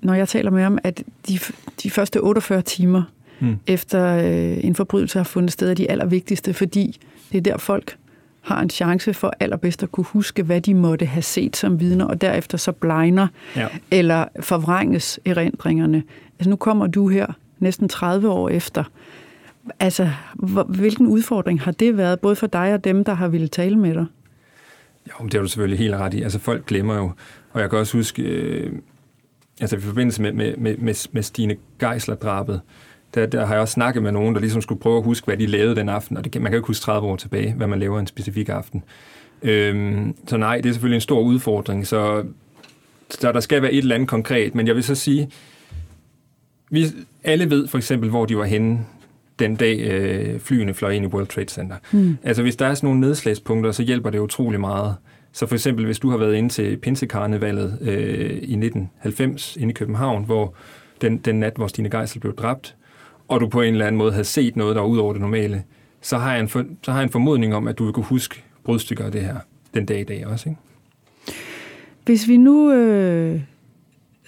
når 0.00 0.14
jeg 0.14 0.28
taler 0.28 0.50
med 0.50 0.62
ham, 0.62 0.78
at 0.82 1.02
de, 1.28 1.38
de 1.82 1.90
første 1.90 2.20
48 2.20 2.62
timer 2.62 3.02
mm. 3.40 3.58
efter 3.66 4.16
øh, 4.16 4.64
en 4.64 4.74
forbrydelse 4.74 5.18
har 5.18 5.24
fundet 5.24 5.52
sted 5.52 5.70
er 5.70 5.74
de 5.74 5.90
allervigtigste, 5.90 6.54
fordi 6.54 7.00
det 7.32 7.38
er 7.38 7.42
der 7.42 7.56
folk 7.58 7.96
har 8.46 8.60
en 8.60 8.70
chance 8.70 9.14
for 9.14 9.32
allerbedst 9.40 9.82
at 9.82 9.92
kunne 9.92 10.04
huske, 10.04 10.42
hvad 10.42 10.60
de 10.60 10.74
måtte 10.74 11.06
have 11.06 11.22
set 11.22 11.56
som 11.56 11.80
vidner, 11.80 12.04
og 12.04 12.20
derefter 12.20 12.58
så 12.58 12.72
blegner 12.72 13.26
ja. 13.56 13.68
eller 13.90 14.24
forvrænges 14.40 15.20
erindringerne. 15.24 16.02
Altså 16.38 16.50
nu 16.50 16.56
kommer 16.56 16.86
du 16.86 17.08
her 17.08 17.26
næsten 17.58 17.88
30 17.88 18.28
år 18.28 18.48
efter. 18.48 18.84
Altså, 19.80 20.10
hvilken 20.68 21.06
udfordring 21.06 21.60
har 21.60 21.72
det 21.72 21.96
været, 21.96 22.20
både 22.20 22.36
for 22.36 22.46
dig 22.46 22.74
og 22.74 22.84
dem, 22.84 23.04
der 23.04 23.14
har 23.14 23.28
ville 23.28 23.48
tale 23.48 23.76
med 23.76 23.94
dig? 23.94 24.06
Jo, 25.08 25.26
det 25.26 25.34
er 25.34 25.40
du 25.40 25.48
selvfølgelig 25.48 25.78
helt 25.78 25.94
ret 25.94 26.14
i. 26.14 26.22
Altså, 26.22 26.38
folk 26.38 26.66
glemmer 26.66 26.96
jo, 26.96 27.10
og 27.52 27.60
jeg 27.60 27.70
kan 27.70 27.78
også 27.78 27.96
huske, 27.96 28.22
øh, 28.22 28.72
altså 29.60 29.76
i 29.76 29.80
forbindelse 29.80 30.22
med, 30.22 30.32
med, 30.32 30.56
med, 30.56 31.08
med 31.12 31.22
Stine 31.22 31.56
Geisler-drabet, 31.78 32.60
der, 33.16 33.26
der 33.26 33.46
har 33.46 33.54
jeg 33.54 33.60
også 33.60 33.72
snakket 33.72 34.02
med 34.02 34.12
nogen, 34.12 34.34
der 34.34 34.40
ligesom 34.40 34.62
skulle 34.62 34.80
prøve 34.80 34.96
at 34.96 35.04
huske, 35.04 35.24
hvad 35.24 35.36
de 35.36 35.46
lavede 35.46 35.76
den 35.76 35.88
aften, 35.88 36.16
og 36.16 36.24
det 36.24 36.34
man 36.34 36.44
kan 36.44 36.52
jo 36.52 36.58
ikke 36.58 36.66
huske 36.66 36.82
30 36.82 37.08
år 37.08 37.16
tilbage, 37.16 37.54
hvad 37.54 37.66
man 37.66 37.78
laver 37.78 38.00
en 38.00 38.06
specifik 38.06 38.48
aften. 38.48 38.84
Øhm, 39.42 40.16
så 40.26 40.36
nej, 40.36 40.56
det 40.56 40.68
er 40.68 40.72
selvfølgelig 40.72 40.96
en 40.96 41.00
stor 41.00 41.20
udfordring, 41.20 41.86
så, 41.86 42.24
så 43.10 43.32
der 43.32 43.40
skal 43.40 43.62
være 43.62 43.72
et 43.72 43.78
eller 43.78 43.94
andet 43.94 44.08
konkret, 44.08 44.54
men 44.54 44.66
jeg 44.66 44.74
vil 44.74 44.84
så 44.84 44.94
sige, 44.94 45.30
vi 46.70 46.86
alle 47.24 47.50
ved 47.50 47.68
for 47.68 47.78
eksempel, 47.78 48.10
hvor 48.10 48.26
de 48.26 48.36
var 48.36 48.44
henne 48.44 48.78
den 49.38 49.56
dag 49.56 49.80
øh, 49.80 50.40
flyene 50.40 50.74
fløj 50.74 50.90
ind 50.90 51.04
i 51.04 51.08
World 51.08 51.26
Trade 51.26 51.48
Center. 51.48 51.76
Mm. 51.92 52.18
Altså 52.22 52.42
hvis 52.42 52.56
der 52.56 52.66
er 52.66 52.74
sådan 52.74 52.86
nogle 52.86 53.00
nedslagspunkter, 53.00 53.72
så 53.72 53.82
hjælper 53.82 54.10
det 54.10 54.18
utrolig 54.18 54.60
meget. 54.60 54.94
Så 55.32 55.46
for 55.46 55.54
eksempel, 55.54 55.84
hvis 55.84 55.98
du 55.98 56.10
har 56.10 56.16
været 56.16 56.34
inde 56.34 56.48
til 56.48 56.76
Pinsekarnevalet 56.76 57.78
øh, 57.80 58.30
i 58.30 58.34
1990 58.34 59.56
inde 59.56 59.70
i 59.70 59.74
København, 59.74 60.24
hvor 60.24 60.54
den, 61.00 61.18
den 61.18 61.40
nat, 61.40 61.52
hvor 61.56 61.66
Stine 61.66 61.90
Geisel 61.90 62.20
blev 62.20 62.36
dræbt, 62.36 62.76
og 63.28 63.40
du 63.40 63.48
på 63.48 63.62
en 63.62 63.74
eller 63.74 63.86
anden 63.86 63.98
måde 63.98 64.12
havde 64.12 64.24
set 64.24 64.56
noget, 64.56 64.76
der 64.76 64.82
var 64.82 64.88
ud 64.88 64.98
over 64.98 65.12
det 65.12 65.22
normale, 65.22 65.62
så 66.00 66.18
har, 66.18 66.32
jeg 66.32 66.40
en 66.40 66.48
for, 66.48 66.64
så 66.82 66.90
har 66.90 66.98
jeg 66.98 67.04
en 67.04 67.12
formodning 67.12 67.54
om, 67.54 67.68
at 67.68 67.78
du 67.78 67.84
vil 67.84 67.92
kunne 67.92 68.04
huske 68.04 68.44
brudstykker 68.64 69.04
af 69.04 69.12
det 69.12 69.20
her 69.20 69.36
den 69.74 69.86
dag 69.86 70.00
i 70.00 70.04
dag 70.04 70.26
også. 70.26 70.48
Ikke? 70.48 70.60
Hvis 72.04 72.28
vi 72.28 72.36
nu 72.36 72.72
øh, 72.72 73.40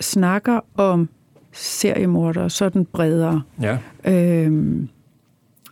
snakker 0.01 0.61
om 0.75 1.09
seriemordere 1.53 2.51
sådan 2.51 2.85
bredere, 2.85 3.43
ja. 3.63 3.79
øh, 4.05 4.79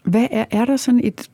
hvad 0.05 0.27
er, 0.31 0.45
er 0.51 0.65
der 0.65 0.77
sådan 0.77 1.01
et 1.05 1.31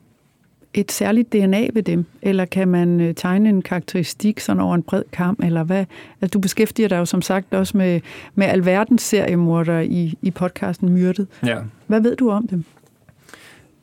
et 0.73 0.91
særligt 0.91 1.33
DNA 1.33 1.67
ved 1.73 1.83
dem, 1.83 2.05
eller 2.21 2.45
kan 2.45 2.67
man 2.67 3.01
øh, 3.01 3.15
tegne 3.15 3.49
en 3.49 3.61
karakteristik 3.61 4.39
sådan 4.39 4.59
over 4.59 4.75
en 4.75 4.83
bred 4.83 5.03
kamp, 5.11 5.43
eller 5.43 5.63
hvad? 5.63 5.85
Altså, 6.21 6.33
du 6.33 6.39
beskæftiger 6.39 6.89
dig 6.89 6.97
jo 6.97 7.05
som 7.05 7.21
sagt 7.21 7.53
også 7.53 7.77
med, 7.77 8.01
med 8.35 8.47
alverdens 8.47 9.01
seriemorder 9.01 9.79
i, 9.79 10.17
i 10.21 10.31
podcasten 10.31 10.89
Myrdet. 10.89 11.27
Ja. 11.45 11.57
Hvad 11.87 12.01
ved 12.01 12.15
du 12.15 12.29
om 12.29 12.47
dem? 12.47 12.63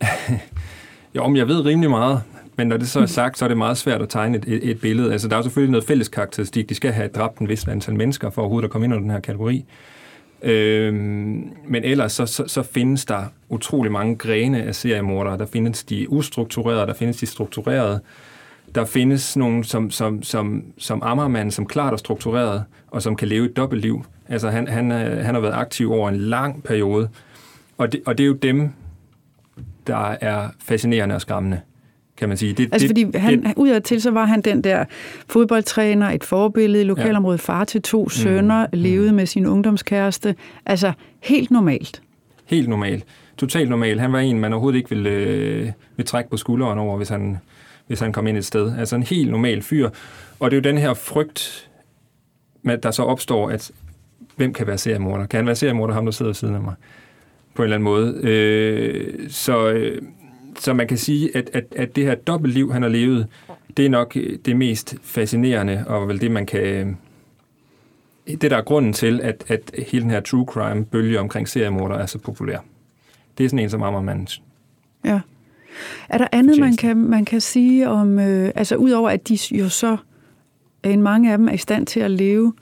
jo, 1.17 1.27
men 1.27 1.37
jeg 1.37 1.49
ved 1.49 1.65
rimelig 1.65 1.91
meget, 1.91 2.23
men 2.57 2.67
når 2.67 2.77
det 2.77 2.89
så 2.89 3.01
er 3.01 3.07
sagt, 3.07 3.39
så 3.39 3.45
er 3.45 3.49
det 3.49 3.57
meget 3.59 3.77
svært 3.77 4.03
at 4.03 4.09
tegne 4.09 4.39
et, 4.39 4.71
et, 4.71 4.81
billede. 4.81 5.13
Altså, 5.13 5.29
der 5.29 5.37
er 5.37 5.43
selvfølgelig 5.43 5.73
noget 5.73 5.87
fælles 5.87 6.09
karakteristik. 6.09 6.69
De 6.69 6.75
skal 6.75 6.93
have 6.93 7.09
dræbt 7.09 7.39
en 7.39 7.49
vis 7.49 7.69
antal 7.69 7.95
mennesker 7.95 8.31
for 8.31 8.43
overhovedet 8.43 8.67
at 8.67 8.71
komme 8.71 8.85
ind 8.85 8.95
under 8.95 9.03
den 9.03 9.11
her 9.11 9.21
kategori. 9.21 9.65
Øhm, 10.43 11.53
men 11.67 11.85
ellers 11.85 12.13
så, 12.13 12.27
så, 12.27 12.45
så 12.47 12.63
findes 12.63 13.05
der 13.05 13.25
utrolig 13.49 13.93
mange 13.93 14.17
grene 14.17 14.63
af 14.63 14.75
seriemordere. 14.75 15.39
Der 15.39 15.47
findes 15.47 15.85
de 15.85 16.11
ustrukturerede, 16.11 16.87
der 16.87 16.95
findes 16.95 17.17
de 17.17 17.27
strukturerede. 17.27 18.01
Der 18.75 18.85
findes 18.85 19.37
nogen 19.37 19.65
som, 19.65 19.91
som, 19.91 20.23
som, 20.23 20.65
som 20.79 21.03
Ammermann, 21.03 21.51
som 21.51 21.67
klart 21.67 21.93
er 21.93 21.97
struktureret, 21.97 22.65
og 22.89 23.03
som 23.03 23.17
kan 23.17 23.29
leve 23.29 23.47
et 23.47 23.57
dobbeltliv. 23.57 24.05
Altså 24.29 24.51
han, 24.51 24.69
han, 24.69 24.93
øh, 24.93 25.25
han 25.25 25.35
har 25.35 25.41
været 25.41 25.55
aktiv 25.55 25.93
over 25.93 26.09
en 26.09 26.17
lang 26.17 26.63
periode. 26.63 27.09
Og 27.79 27.93
det, 27.93 28.01
og 28.07 28.19
det 28.19 28.25
er 28.25 28.29
jo 28.29 28.35
dem, 28.35 28.71
der 29.87 30.17
er 30.21 30.49
fascinerende 30.59 31.15
og 31.15 31.21
skræmmende 31.21 31.61
kan 32.21 32.29
man 32.29 32.39
sige. 32.39 32.53
Det, 32.53 32.69
altså 32.73 32.89
det, 32.89 33.07
fordi 33.07 33.19
han, 33.19 33.45
det, 33.45 33.53
udadtil 33.57 34.03
så 34.03 34.11
var 34.11 34.25
han 34.25 34.41
den 34.41 34.65
der 34.65 34.85
fodboldtræner, 35.29 36.11
et 36.11 36.25
forbillede, 36.25 36.85
lokalområdet, 36.85 37.41
far 37.41 37.65
til 37.65 37.83
to 37.83 38.03
mm. 38.03 38.11
sønner, 38.11 38.67
mm, 38.67 38.79
levede 38.79 39.11
mm. 39.11 39.17
med 39.17 39.27
sin 39.27 39.47
ungdomskæreste. 39.47 40.35
Altså 40.67 40.93
helt 41.21 41.51
normalt. 41.51 42.03
Helt 42.47 42.69
normalt. 42.69 43.05
Totalt 43.37 43.71
normalt. 43.71 44.01
Han 44.01 44.13
var 44.13 44.19
en, 44.19 44.41
man 44.41 44.53
overhovedet 44.53 44.79
ikke 44.79 44.91
ville, 44.91 45.11
øh, 45.11 45.71
ville 45.97 46.07
trække 46.07 46.31
på 46.31 46.37
skulderen 46.37 46.79
over, 46.79 46.97
hvis 46.97 47.09
han, 47.09 47.39
hvis 47.87 48.01
han 48.01 48.13
kom 48.13 48.27
ind 48.27 48.37
et 48.37 48.45
sted. 48.45 48.79
Altså 48.79 48.97
en 48.97 49.03
helt 49.03 49.31
normal 49.31 49.63
fyr. 49.63 49.91
Og 50.41 50.51
det 50.51 50.57
er 50.57 50.61
jo 50.61 50.73
den 50.73 50.79
her 50.79 50.95
frygt, 50.95 51.69
der 52.83 52.91
så 52.91 53.03
opstår, 53.03 53.51
at 53.51 53.71
hvem 54.37 54.53
kan 54.53 54.67
være 54.67 54.79
seriemorder? 54.79 55.27
Kan 55.27 55.39
han 55.39 55.47
være 55.47 55.57
seriemorder, 55.57 55.95
ham 55.95 56.05
der 56.05 56.13
sidder 56.13 56.29
ved 56.29 56.35
siden 56.35 56.55
af 56.55 56.61
mig? 56.61 56.75
På 57.55 57.63
en 57.63 57.65
eller 57.65 57.77
anden 57.77 57.85
måde. 57.85 58.21
Øh, 58.23 59.31
så, 59.31 59.71
øh, 59.71 60.03
så 60.61 60.75
man 60.75 60.89
kan 60.89 60.99
sige, 60.99 61.37
at, 61.37 61.51
at, 61.53 61.65
at 61.77 61.97
det 61.97 62.05
her 62.05 62.15
dobbeltliv, 62.15 62.73
han 62.73 62.83
har 62.83 62.89
levet, 62.89 63.27
det 63.77 63.85
er 63.85 63.91
nok 63.91 64.15
det 64.45 64.57
mest 64.57 64.95
fascinerende, 65.03 65.85
og 65.87 66.09
vel 66.09 66.21
det, 66.21 66.31
man 66.31 66.47
kan... 66.47 66.99
Det, 68.27 68.51
der 68.51 68.57
er 68.57 68.63
grunden 68.63 68.93
til, 68.93 69.21
at, 69.23 69.45
at 69.49 69.73
hele 69.89 70.03
den 70.03 70.11
her 70.11 70.21
true 70.21 70.47
crime-bølge 70.49 71.21
omkring 71.21 71.49
seriemorder 71.49 71.95
er 71.95 72.07
så 72.07 72.19
populær. 72.19 72.59
Det 73.39 73.45
er 73.45 73.49
sådan 73.49 73.59
en 73.59 73.71
som 73.71 73.83
Ammermann. 73.83 74.29
Ja. 75.05 75.21
Er 76.09 76.19
der 76.19 76.27
andet, 76.33 76.61
man 76.61 76.77
kan, 76.77 76.97
man 76.97 77.25
kan 77.25 77.41
sige 77.41 77.89
om... 77.89 78.19
Øh, 78.19 78.51
altså, 78.55 78.77
udover 78.77 79.11
at 79.11 79.29
de 79.29 79.39
jo 79.51 79.69
så, 79.69 79.97
en 80.83 81.03
mange 81.03 81.33
af 81.33 81.39
dem 81.39 81.49
er 81.49 81.53
i 81.53 81.57
stand 81.57 81.87
til 81.87 82.01
at 82.01 82.11
leve 82.11 82.53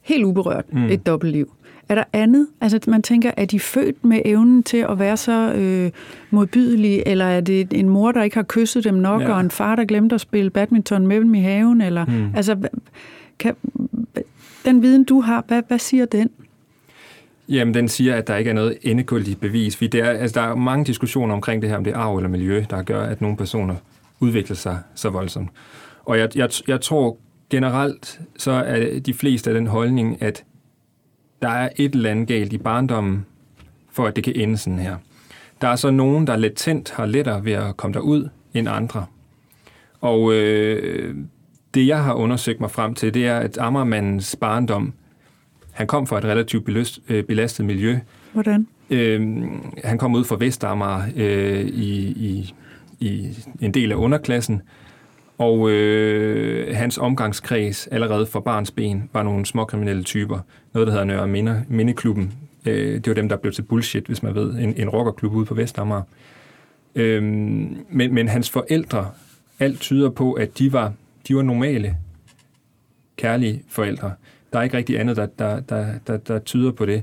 helt 0.00 0.24
uberørt 0.24 0.72
mm. 0.72 0.84
et 0.84 1.06
dobbeltliv. 1.06 1.52
Er 1.88 1.94
der 1.94 2.04
andet? 2.12 2.46
Altså 2.60 2.80
man 2.86 3.02
tænker, 3.02 3.30
er 3.36 3.44
de 3.44 3.60
født 3.60 4.04
med 4.04 4.22
evnen 4.24 4.62
til 4.62 4.86
at 4.88 4.98
være 4.98 5.16
så 5.16 5.52
øh, 5.52 5.90
modbydelige, 6.30 7.08
eller 7.08 7.24
er 7.24 7.40
det 7.40 7.72
en 7.72 7.88
mor, 7.88 8.12
der 8.12 8.22
ikke 8.22 8.36
har 8.36 8.42
kysset 8.48 8.84
dem 8.84 8.94
nok, 8.94 9.22
ja. 9.22 9.32
og 9.32 9.40
en 9.40 9.50
far, 9.50 9.76
der 9.76 9.84
glemte 9.84 10.14
at 10.14 10.20
spille 10.20 10.50
badminton 10.50 11.06
med 11.06 11.16
dem 11.16 11.34
i 11.34 11.40
haven? 11.40 11.80
Eller, 11.80 12.04
mm. 12.04 12.30
Altså, 12.36 12.56
kan, 13.38 13.54
den 14.64 14.82
viden, 14.82 15.04
du 15.04 15.20
har, 15.20 15.44
hvad, 15.48 15.62
hvad 15.68 15.78
siger 15.78 16.04
den? 16.04 16.30
Jamen, 17.48 17.74
den 17.74 17.88
siger, 17.88 18.16
at 18.16 18.28
der 18.28 18.36
ikke 18.36 18.50
er 18.50 18.54
noget 18.54 18.78
endegyldigt 18.82 19.40
bevis. 19.40 19.76
det 19.76 19.94
er, 19.94 20.10
altså, 20.10 20.40
der 20.40 20.46
er 20.46 20.54
mange 20.54 20.84
diskussioner 20.84 21.34
omkring 21.34 21.62
det 21.62 21.70
her, 21.70 21.76
om 21.76 21.84
det 21.84 21.92
er 21.92 21.96
arv 21.98 22.16
eller 22.16 22.30
miljø, 22.30 22.64
der 22.70 22.82
gør, 22.82 23.02
at 23.02 23.20
nogle 23.20 23.36
personer 23.36 23.74
udvikler 24.20 24.56
sig 24.56 24.78
så 24.94 25.10
voldsomt. 25.10 25.50
Og 26.04 26.18
jeg, 26.18 26.36
jeg, 26.36 26.50
jeg 26.68 26.80
tror 26.80 27.16
generelt, 27.50 28.20
så 28.36 28.50
er 28.50 28.98
de 28.98 29.14
fleste 29.14 29.50
af 29.50 29.54
den 29.54 29.66
holdning, 29.66 30.22
at 30.22 30.44
der 31.42 31.48
er 31.48 31.68
et 31.76 31.94
eller 31.94 32.10
andet 32.10 32.28
galt 32.28 32.52
i 32.52 32.58
barndommen, 32.58 33.26
for 33.90 34.06
at 34.06 34.16
det 34.16 34.24
kan 34.24 34.32
ende 34.36 34.56
sådan 34.56 34.78
her. 34.78 34.96
Der 35.60 35.68
er 35.68 35.76
så 35.76 35.90
nogen, 35.90 36.26
der 36.26 36.36
latent 36.36 36.90
har 36.90 37.06
lettere 37.06 37.44
ved 37.44 37.52
at 37.52 37.76
komme 37.76 37.94
derud 37.94 38.28
end 38.54 38.68
andre. 38.68 39.06
Og 40.00 40.32
øh, 40.34 41.14
det, 41.74 41.86
jeg 41.86 42.04
har 42.04 42.14
undersøgt 42.14 42.60
mig 42.60 42.70
frem 42.70 42.94
til, 42.94 43.14
det 43.14 43.26
er, 43.26 43.38
at 43.38 43.58
Ammermandens 43.58 44.36
barndom, 44.40 44.92
han 45.72 45.86
kom 45.86 46.06
fra 46.06 46.18
et 46.18 46.24
relativt 46.24 46.64
beløst, 46.64 47.00
øh, 47.08 47.24
belastet 47.24 47.66
miljø. 47.66 47.98
Hvordan? 48.32 48.66
Øh, 48.90 49.42
han 49.84 49.98
kom 49.98 50.14
ud 50.14 50.24
fra 50.24 50.36
Vestamager 50.38 51.02
øh, 51.16 51.60
i, 51.60 52.08
i, 52.08 52.54
i 53.00 53.36
en 53.60 53.74
del 53.74 53.92
af 53.92 53.96
underklassen, 53.96 54.62
og 55.38 55.70
øh, 55.70 56.76
hans 56.76 56.98
omgangskreds 56.98 57.86
allerede 57.86 58.26
fra 58.26 58.40
barns 58.40 58.70
ben 58.70 59.10
var 59.12 59.22
nogle 59.22 59.46
småkriminelle 59.46 60.02
typer. 60.02 60.38
Noget, 60.74 60.86
der 60.86 60.92
hedder 60.92 61.06
Nørre 61.06 61.28
Minde, 61.28 61.64
Mindeklubben. 61.68 62.32
Øh, 62.66 62.94
det 62.94 63.06
var 63.06 63.14
dem, 63.14 63.28
der 63.28 63.36
blev 63.36 63.52
til 63.52 63.62
bullshit, 63.62 64.06
hvis 64.06 64.22
man 64.22 64.34
ved. 64.34 64.54
En, 64.54 64.74
en 64.76 64.88
rockerklub 64.88 65.34
ude 65.34 65.46
på 65.46 65.54
Vestamager. 65.54 66.02
Øh, 66.94 67.22
men, 67.22 68.14
men 68.14 68.28
hans 68.28 68.50
forældre, 68.50 69.10
alt 69.58 69.80
tyder 69.80 70.10
på, 70.10 70.32
at 70.32 70.58
de 70.58 70.72
var, 70.72 70.92
de 71.28 71.36
var 71.36 71.42
normale, 71.42 71.96
kærlige 73.16 73.62
forældre. 73.68 74.12
Der 74.52 74.58
er 74.58 74.62
ikke 74.62 74.76
rigtig 74.76 75.00
andet, 75.00 75.16
der, 75.16 75.26
der, 75.26 75.60
der, 75.60 75.86
der, 76.06 76.16
der 76.16 76.38
tyder 76.38 76.72
på 76.72 76.86
det. 76.86 77.02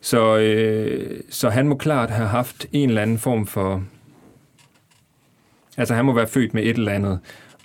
Så, 0.00 0.38
øh, 0.38 1.20
så 1.30 1.48
han 1.48 1.68
må 1.68 1.74
klart 1.74 2.10
have 2.10 2.28
haft 2.28 2.66
en 2.72 2.88
eller 2.88 3.02
anden 3.02 3.18
form 3.18 3.46
for... 3.46 3.84
Altså 5.76 5.94
han 5.94 6.04
må 6.04 6.12
være 6.12 6.26
født 6.26 6.54
med 6.54 6.62
et 6.62 6.76
eller 6.76 6.92
andet, 6.92 7.18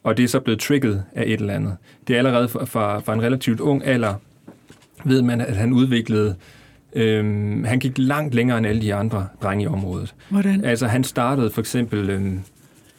og 0.05 0.17
det 0.17 0.23
er 0.23 0.27
så 0.27 0.39
blevet 0.39 0.59
trigget 0.59 1.03
af 1.15 1.23
et 1.23 1.39
eller 1.39 1.53
andet. 1.53 1.77
Det 2.07 2.13
er 2.13 2.17
allerede 2.17 2.47
fra, 2.47 2.99
fra 2.99 3.13
en 3.13 3.21
relativt 3.21 3.59
ung 3.59 3.85
alder, 3.85 4.13
ved 5.05 5.21
man, 5.21 5.41
at 5.41 5.55
han 5.55 5.73
udviklede 5.73 6.35
Øhm, 6.95 7.63
han 7.63 7.79
gik 7.79 7.97
langt 7.97 8.35
længere 8.35 8.57
end 8.57 8.67
alle 8.67 8.81
de 8.81 8.93
andre 8.93 9.27
drenge 9.43 9.63
i 9.63 9.67
området. 9.67 10.15
Hvordan? 10.29 10.65
Altså, 10.65 10.87
han 10.87 11.03
startede 11.03 11.49
for 11.49 11.61
eksempel 11.61 12.09
øhm, 12.09 12.39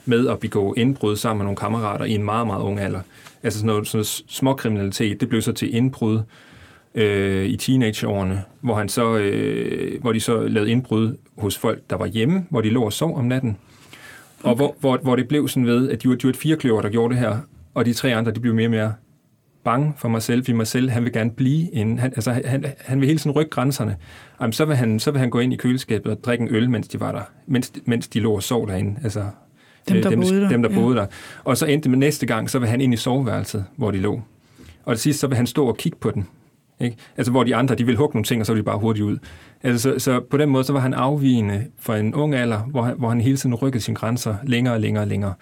med 0.05 0.29
at 0.29 0.39
begå 0.39 0.75
indbrud 0.75 1.17
sammen 1.17 1.39
med 1.39 1.45
nogle 1.45 1.57
kammerater 1.57 2.05
i 2.05 2.13
en 2.13 2.23
meget, 2.23 2.47
meget 2.47 2.63
ung 2.63 2.81
alder. 2.81 3.01
Altså 3.43 3.59
sådan 3.59 3.67
noget, 3.67 3.87
sådan 3.87 3.99
noget 3.99 4.23
småkriminalitet, 4.29 5.21
det 5.21 5.29
blev 5.29 5.43
så 5.43 5.53
til 5.53 5.75
indbrud 5.75 6.21
øh, 6.95 7.47
i 7.47 7.57
teenageårene, 7.57 8.43
hvor, 8.61 8.75
han 8.75 8.89
så, 8.89 9.17
øh, 9.17 10.01
hvor 10.01 10.13
de 10.13 10.21
så 10.21 10.49
lavede 10.49 10.71
indbrud 10.71 11.17
hos 11.39 11.59
folk, 11.59 11.83
der 11.91 11.97
var 11.97 12.07
hjemme, 12.07 12.47
hvor 12.51 12.61
de 12.61 12.71
lå 12.71 12.83
og 12.83 12.93
sov 12.93 13.19
om 13.19 13.25
natten. 13.25 13.57
Okay. 14.41 14.51
Og 14.51 14.57
hvor, 14.57 14.77
hvor, 14.81 14.99
hvor 15.03 15.17
det 15.17 15.29
blev 15.29 15.49
sådan 15.49 15.67
ved, 15.67 15.91
at 15.91 16.03
de 16.03 16.09
var, 16.09 16.15
de 16.15 16.25
var 16.25 16.31
et 16.31 16.37
firekløver, 16.37 16.83
der 16.83 16.89
gjorde 16.89 17.15
det 17.15 17.21
her, 17.21 17.39
og 17.75 17.87
de 17.87 17.93
tre 17.93 18.15
andre, 18.15 18.33
de 18.33 18.41
blev 18.41 18.55
mere 18.55 18.67
og 18.67 18.71
mere 18.71 18.95
bange 19.65 19.95
for 19.97 20.09
mig 20.09 20.23
selv, 20.23 20.45
fordi 20.45 20.53
mig 20.53 20.67
selv, 20.67 20.91
han 20.91 21.05
vil 21.05 21.13
gerne 21.13 21.31
blive 21.31 21.69
inde. 21.73 21.99
Han, 22.01 22.13
altså, 22.17 22.33
han, 22.45 22.65
han 22.79 23.01
vil 23.01 23.07
hele 23.07 23.19
tiden 23.19 23.33
rykke 23.33 23.51
grænserne. 23.51 23.97
Jamen, 24.41 24.53
så, 24.53 24.65
vil 24.65 24.77
han, 24.77 25.01
så 25.01 25.11
vil 25.11 25.21
han 25.21 25.31
gå 25.31 25.39
ind 25.39 25.53
i 25.53 25.57
køleskabet 25.57 26.13
og 26.13 26.25
drikke 26.25 26.43
en 26.43 26.55
øl, 26.55 26.71
mens 26.71 26.89
de 26.89 27.01
var 27.01 27.13
der, 27.13 27.23
mens, 27.47 27.73
mens 27.85 28.09
de 28.09 28.21
lå 28.21 28.33
og 28.33 28.43
sov 28.43 28.69
derinde. 28.69 29.01
Altså, 29.03 29.25
dem, 29.89 30.03
der 30.03 30.11
dem, 30.11 30.21
boede 30.21 30.41
der. 30.41 30.49
Dem, 30.49 30.63
der 30.63 30.71
ja. 30.71 30.77
boede 30.77 30.97
der. 30.97 31.07
Og 31.45 31.57
så 31.57 31.67
endte 31.67 31.89
med 31.89 31.99
næste 31.99 32.27
gang, 32.27 32.51
så 32.51 32.59
vil 32.59 32.69
han 32.69 32.81
ind 32.81 32.95
i 32.95 32.97
soveværelset, 32.97 33.65
hvor 33.77 33.91
de 33.91 33.99
lå. 33.99 34.23
Og 34.85 34.95
til 34.95 35.03
sidst, 35.03 35.21
så 35.21 35.27
vil 35.27 35.37
han 35.37 35.47
stå 35.47 35.67
og 35.67 35.77
kigge 35.77 35.99
på 36.01 36.11
den. 36.11 36.29
Ikke? 36.81 36.97
Altså, 37.17 37.31
hvor 37.31 37.45
de 37.45 37.57
andre, 37.57 37.75
de 37.75 37.87
vil 37.87 37.97
hugge 37.97 38.15
nogle 38.15 38.25
ting, 38.25 38.41
og 38.41 38.47
så 38.47 38.53
vil 38.53 38.61
de 38.61 38.65
bare 38.65 38.79
hurtigt 38.79 39.05
ud. 39.05 39.19
Altså, 39.67 39.91
så, 39.91 39.99
så 39.99 40.21
på 40.21 40.37
den 40.37 40.49
måde, 40.49 40.65
så 40.65 40.73
var 40.73 40.81
han 40.81 40.95
afvigende 40.95 41.67
for 41.79 41.95
en 41.95 42.15
ung 42.15 42.35
alder, 42.35 42.59
hvor 42.59 42.83
han, 42.83 42.95
hvor 42.99 43.09
han 43.09 43.21
hele 43.21 43.37
tiden 43.37 43.55
rykkede 43.55 43.85
sine 43.85 43.95
grænser 43.95 44.37
længere 44.43 44.75
og 44.75 44.81
længere 44.81 45.05
og 45.05 45.09
længere. 45.09 45.35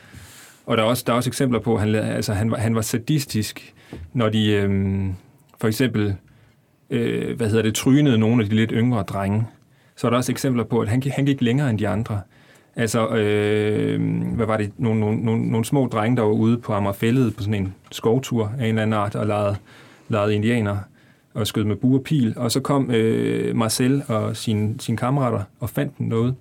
Og 0.67 0.77
der 0.77 0.83
er 0.83 0.87
også, 0.87 1.05
der 1.07 1.13
er 1.13 1.17
også 1.17 1.31
eksempler 1.31 1.59
på, 1.59 1.75
at 1.75 1.81
han, 1.81 1.95
altså, 1.95 2.33
han, 2.33 2.51
var, 2.51 2.57
han 2.57 2.75
var 2.75 2.81
sadistisk, 2.81 3.75
når 4.13 4.29
de 4.29 4.53
øhm, 4.53 5.15
for 5.61 5.69
eksempel 5.69 6.17
øh, 6.91 7.37
hvad 7.37 7.49
hedder 7.49 7.63
det, 7.63 7.75
trynede 7.75 8.19
nogle 8.19 8.43
af 8.43 8.49
de 8.49 8.57
lidt 8.57 8.71
yngre 8.75 9.03
drenge. 9.03 9.47
Så 9.97 10.07
er 10.07 10.11
der 10.11 10.17
også 10.17 10.33
eksempler 10.33 10.65
på, 10.65 10.81
at 10.81 10.89
han, 10.89 11.03
han 11.13 11.25
gik 11.25 11.41
længere 11.41 11.71
end 11.71 11.79
de 11.79 11.89
andre. 11.89 12.21
Altså, 12.77 13.09
øh, 13.09 14.01
hvad 14.35 14.47
var 14.47 14.57
det, 14.57 14.73
nogle, 14.79 15.01
nogle, 15.01 15.25
nogle, 15.25 15.47
nogle 15.47 15.65
små 15.65 15.87
drenge, 15.87 16.17
der 16.17 16.23
var 16.23 16.33
ude 16.33 16.59
på 16.59 16.73
Amagerfællet 16.73 17.37
på 17.37 17.43
sådan 17.43 17.55
en 17.55 17.75
skovtur 17.91 18.53
af 18.59 18.63
en 18.63 18.69
eller 18.69 18.83
anden 18.83 19.01
art, 19.01 19.15
og 19.15 19.27
legede, 19.27 19.57
legede 20.09 20.35
indianer 20.35 20.77
og 21.35 21.47
skød 21.47 21.65
med 21.65 21.77
bue 21.77 21.99
og 21.99 22.05
pil. 22.05 22.35
Og 22.37 22.51
så 22.51 22.61
kom 22.61 22.91
øh, 22.91 23.57
Marcel 23.57 24.03
og 24.09 24.37
sine, 24.37 24.75
sine 24.81 24.97
kammerater 24.97 25.43
og 25.61 25.71
fandt 25.71 26.01
noget. 26.01 26.35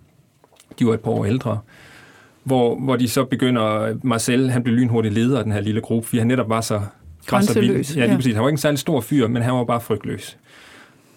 De 0.80 0.86
var 0.86 0.94
et 0.94 1.00
par 1.00 1.12
år 1.12 1.26
ældre 1.26 1.60
hvor, 2.44 2.76
hvor 2.80 2.96
de 2.96 3.10
så 3.10 3.26
begynder, 3.26 3.96
Marcel, 4.04 4.50
han 4.50 4.64
blev 4.64 4.76
lynhurtigt 4.76 5.14
leder 5.14 5.38
af 5.38 5.44
den 5.44 5.54
her 5.54 5.62
lille 5.62 5.82
gruppe, 5.82 6.08
fordi 6.08 6.20
han 6.20 6.28
netop 6.28 6.50
var 6.50 6.62
så 6.62 6.82
grænseløs. 7.26 7.96
Ja, 7.96 8.00
lige 8.00 8.12
ja. 8.12 8.16
præcis. 8.16 8.34
Han 8.34 8.44
var 8.44 8.50
ikke 8.50 8.54
en 8.54 8.58
særlig 8.58 8.80
stor 8.80 9.02
fyr, 9.02 9.28
men 9.28 9.42
han 9.42 9.54
var 9.54 9.64
bare 9.64 9.82
frygtløs. 9.82 10.38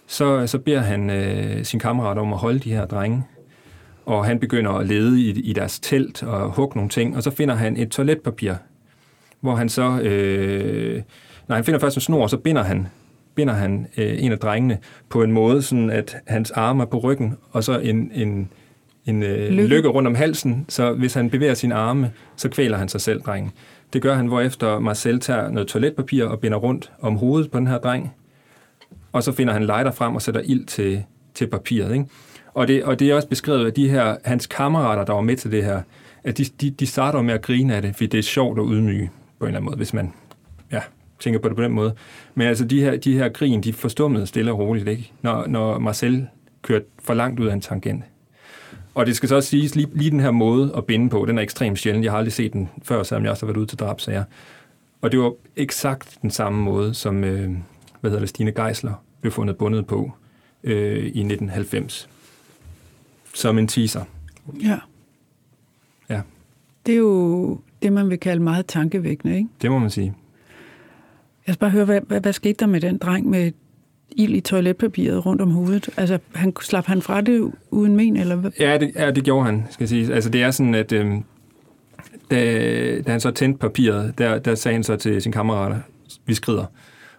Så, 0.06 0.46
så 0.46 0.58
beder 0.58 0.80
han 0.80 1.10
øh, 1.10 1.64
sin 1.64 1.80
kammerat 1.80 2.18
om 2.18 2.32
at 2.32 2.38
holde 2.38 2.58
de 2.58 2.70
her 2.70 2.86
drenge, 2.86 3.24
og 4.06 4.24
han 4.24 4.38
begynder 4.38 4.70
at 4.70 4.86
lede 4.86 5.20
i, 5.20 5.30
i 5.40 5.52
deres 5.52 5.80
telt 5.80 6.22
og 6.22 6.50
hugge 6.50 6.76
nogle 6.76 6.90
ting, 6.90 7.16
og 7.16 7.22
så 7.22 7.30
finder 7.30 7.54
han 7.54 7.76
et 7.76 7.88
toiletpapir, 7.88 8.52
hvor 9.40 9.54
han 9.54 9.68
så... 9.68 10.00
Øh, 10.00 11.02
nej, 11.48 11.56
han 11.56 11.64
finder 11.64 11.80
først 11.80 11.96
en 11.96 12.00
snor, 12.00 12.22
og 12.22 12.30
så 12.30 12.36
binder 12.36 12.62
han 12.62 12.88
binder 13.36 13.54
han 13.54 13.86
øh, 13.96 14.24
en 14.24 14.32
af 14.32 14.38
drengene 14.38 14.78
på 15.08 15.22
en 15.22 15.32
måde, 15.32 15.62
sådan 15.62 15.90
at 15.90 16.16
hans 16.26 16.50
arme 16.50 16.82
er 16.82 16.86
på 16.86 16.98
ryggen, 16.98 17.36
og 17.50 17.64
så 17.64 17.78
en, 17.78 18.10
en, 18.14 18.50
en 19.06 19.22
øh, 19.22 19.50
lykke. 19.50 19.66
lykke 19.66 19.88
rundt 19.88 20.06
om 20.06 20.14
halsen, 20.14 20.64
så 20.68 20.92
hvis 20.92 21.14
han 21.14 21.30
bevæger 21.30 21.54
sine 21.54 21.74
arme, 21.74 22.12
så 22.36 22.48
kvæler 22.48 22.78
han 22.78 22.88
sig 22.88 23.00
selv, 23.00 23.22
drengen. 23.22 23.52
Det 23.92 24.02
gør 24.02 24.14
han, 24.14 24.26
hvorefter 24.26 24.78
Marcel 24.78 25.20
tager 25.20 25.50
noget 25.50 25.68
toiletpapir 25.68 26.24
og 26.24 26.40
binder 26.40 26.58
rundt 26.58 26.92
om 27.00 27.16
hovedet 27.16 27.50
på 27.50 27.58
den 27.58 27.66
her 27.66 27.78
dreng, 27.78 28.14
og 29.12 29.22
så 29.22 29.32
finder 29.32 29.52
han 29.52 29.64
lighter 29.64 29.90
frem 29.90 30.14
og 30.14 30.22
sætter 30.22 30.40
ild 30.44 30.66
til, 30.66 31.02
til 31.34 31.46
papiret. 31.46 31.92
Ikke? 31.92 32.06
Og, 32.54 32.68
det, 32.68 32.84
og 32.84 32.98
det 32.98 33.10
er 33.10 33.14
også 33.14 33.28
beskrevet 33.28 33.66
af 33.66 33.72
de 33.72 33.88
her, 33.88 34.16
hans 34.24 34.46
kammerater, 34.46 35.04
der 35.04 35.12
var 35.12 35.20
med 35.20 35.36
til 35.36 35.52
det 35.52 35.64
her, 35.64 35.82
at 36.24 36.38
de, 36.38 36.44
de, 36.60 36.70
de 36.70 36.86
starter 36.86 37.22
med 37.22 37.34
at 37.34 37.42
grine 37.42 37.74
af 37.74 37.82
det, 37.82 37.94
fordi 37.94 38.06
det 38.06 38.18
er 38.18 38.22
sjovt 38.22 38.58
at 38.58 38.64
ydmyge 38.68 39.10
på 39.38 39.44
en 39.44 39.48
eller 39.48 39.58
anden 39.58 39.64
måde, 39.64 39.76
hvis 39.76 39.94
man 39.94 40.12
ja, 40.72 40.80
tænker 41.20 41.40
på 41.40 41.48
det 41.48 41.56
på 41.56 41.62
den 41.62 41.72
måde. 41.72 41.94
Men 42.34 42.46
altså 42.46 42.64
de 42.64 42.80
her, 42.80 42.96
de 42.96 43.12
her 43.12 43.28
grin, 43.28 43.60
de 43.60 43.72
forstummede 43.72 44.26
stille 44.26 44.52
og 44.52 44.58
roligt, 44.58 44.88
ikke? 44.88 45.12
Når, 45.22 45.46
når 45.46 45.78
Marcel 45.78 46.26
kørte 46.62 46.84
for 47.02 47.14
langt 47.14 47.40
ud 47.40 47.46
af 47.46 47.52
en 47.52 47.60
tangent. 47.60 48.04
Og 48.94 49.06
det 49.06 49.16
skal 49.16 49.28
så 49.28 49.36
også 49.36 49.48
siges, 49.48 49.74
lige, 49.74 49.88
lige 49.94 50.10
den 50.10 50.20
her 50.20 50.30
måde 50.30 50.72
at 50.76 50.84
binde 50.84 51.10
på, 51.10 51.24
den 51.28 51.38
er 51.38 51.42
ekstremt 51.42 51.78
sjældent. 51.78 52.04
Jeg 52.04 52.12
har 52.12 52.18
aldrig 52.18 52.32
set 52.32 52.52
den 52.52 52.68
før, 52.82 53.02
selvom 53.02 53.24
jeg 53.24 53.30
også 53.30 53.46
har 53.46 53.52
været 53.52 53.60
ude 53.60 53.66
til 53.66 53.78
drabsager. 53.78 54.24
Og 55.00 55.12
det 55.12 55.20
var 55.20 55.32
eksakt 55.56 56.18
den 56.22 56.30
samme 56.30 56.62
måde, 56.62 56.94
som 56.94 57.24
øh, 57.24 57.50
hvad 58.00 58.10
hedder 58.10 58.20
det, 58.20 58.28
Stine 58.28 58.52
Geisler 58.52 59.04
blev 59.20 59.32
fundet 59.32 59.56
bundet 59.56 59.86
på 59.86 60.12
øh, 60.64 60.96
i 60.96 61.20
1990. 61.20 62.08
Som 63.34 63.58
en 63.58 63.68
teaser. 63.68 64.04
Ja. 64.62 64.78
Ja. 66.08 66.20
Det 66.86 66.92
er 66.92 66.98
jo 66.98 67.60
det, 67.82 67.92
man 67.92 68.10
vil 68.10 68.20
kalde 68.20 68.42
meget 68.42 68.66
tankevækkende, 68.66 69.36
ikke? 69.36 69.48
Det 69.62 69.70
må 69.70 69.78
man 69.78 69.90
sige. 69.90 70.14
Jeg 71.46 71.54
skal 71.54 71.60
bare 71.60 71.70
høre, 71.70 71.84
hvad, 71.84 72.00
hvad, 72.06 72.20
hvad 72.20 72.32
skete 72.32 72.56
der 72.60 72.66
med 72.66 72.80
den 72.80 72.98
dreng 72.98 73.30
med 73.30 73.52
ild 74.10 74.34
i 74.34 74.40
toiletpapiret 74.40 75.26
rundt 75.26 75.42
om 75.42 75.50
hovedet? 75.50 75.88
Altså, 75.96 76.18
han, 76.34 76.52
slap 76.60 76.86
han 76.86 77.02
fra 77.02 77.20
det 77.20 77.52
uden 77.70 77.96
men, 77.96 78.16
eller 78.16 78.36
hvad? 78.36 78.50
Ja, 78.60 78.78
det, 78.78 78.92
ja, 78.94 79.10
det 79.10 79.24
gjorde 79.24 79.46
han, 79.46 79.64
skal 79.70 79.88
sige. 79.88 80.14
Altså, 80.14 80.30
det 80.30 80.42
er 80.42 80.50
sådan, 80.50 80.74
at 80.74 80.92
øh, 80.92 81.14
da, 82.30 83.00
da 83.00 83.10
han 83.10 83.20
så 83.20 83.30
tændte 83.30 83.58
papiret, 83.58 84.18
der, 84.18 84.38
der 84.38 84.54
sagde 84.54 84.74
han 84.74 84.84
så 84.84 84.96
til 84.96 85.22
sin 85.22 85.32
kammerater, 85.32 85.78
vi 86.26 86.34
skrider. 86.34 86.64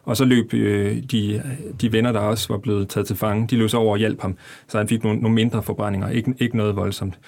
Og 0.04 0.18
så 0.18 0.26
løb 0.26 0.54
øh, 0.54 1.04
de, 1.12 1.44
de 1.82 1.92
venner, 1.94 2.12
der 2.12 2.20
også 2.20 2.54
var 2.54 2.58
blevet 2.58 2.90
taget 2.90 3.08
til 3.08 3.16
fange, 3.16 3.48
de 3.48 3.56
løb 3.56 3.70
så 3.70 3.78
over 3.78 3.92
og 3.92 3.98
hjalp 3.98 4.22
ham, 4.22 4.38
så 4.68 4.78
han 4.78 4.88
fik 4.88 5.04
nogle, 5.04 5.20
nogle 5.20 5.36
mindre 5.36 5.64
forbrændinger, 5.64 6.10
ikke, 6.10 6.34
ikke 6.40 6.58
noget 6.58 6.76
voldsomt. 6.76 7.20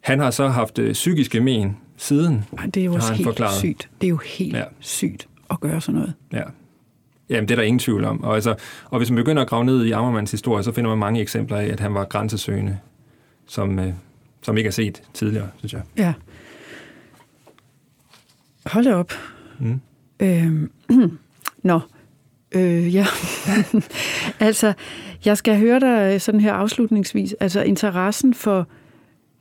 Han 0.00 0.18
har 0.20 0.30
så 0.30 0.48
haft 0.48 0.78
øh, 0.78 0.92
psykiske 0.92 1.40
men 1.40 1.76
siden, 1.96 2.44
Ej, 2.58 2.66
det 2.66 2.80
er 2.80 2.84
jo 2.84 2.94
også 2.94 3.12
helt 3.12 3.26
forklaret. 3.26 3.54
sygt. 3.54 3.88
Det 4.00 4.06
er 4.06 4.10
jo 4.10 4.20
helt 4.24 4.56
ja. 4.56 4.64
sygt 4.80 5.28
at 5.50 5.60
gøre 5.60 5.80
sådan 5.80 6.00
noget. 6.00 6.14
Ja. 6.32 6.42
Jamen, 7.28 7.48
det 7.48 7.54
er 7.54 7.56
der 7.56 7.62
ingen 7.62 7.78
tvivl 7.78 8.04
om. 8.04 8.24
Og, 8.24 8.34
altså, 8.34 8.54
og 8.84 8.98
hvis 8.98 9.10
man 9.10 9.16
begynder 9.16 9.42
at 9.42 9.48
grave 9.48 9.64
ned 9.64 9.84
i 9.84 9.90
Ammermans 9.90 10.30
historie, 10.30 10.62
så 10.62 10.72
finder 10.72 10.90
man 10.90 10.98
mange 10.98 11.20
eksempler 11.20 11.56
af, 11.56 11.66
at 11.66 11.80
han 11.80 11.94
var 11.94 12.04
grænsesøgende, 12.04 12.78
som, 13.46 13.78
øh, 13.78 13.92
som 14.42 14.56
ikke 14.56 14.68
er 14.68 14.72
set 14.72 15.02
tidligere, 15.14 15.48
synes 15.56 15.72
jeg. 15.72 15.82
Ja. 15.96 16.14
Hold 18.66 18.86
op. 18.86 19.12
Mm. 19.58 19.80
Øhm, 20.20 20.70
nå, 21.62 21.80
øh, 22.52 22.94
ja. 22.94 23.06
altså, 24.40 24.72
jeg 25.24 25.36
skal 25.36 25.58
høre 25.58 25.80
dig 25.80 26.20
sådan 26.20 26.40
her 26.40 26.52
afslutningsvis. 26.52 27.34
Altså, 27.40 27.62
interessen 27.62 28.34
for 28.34 28.68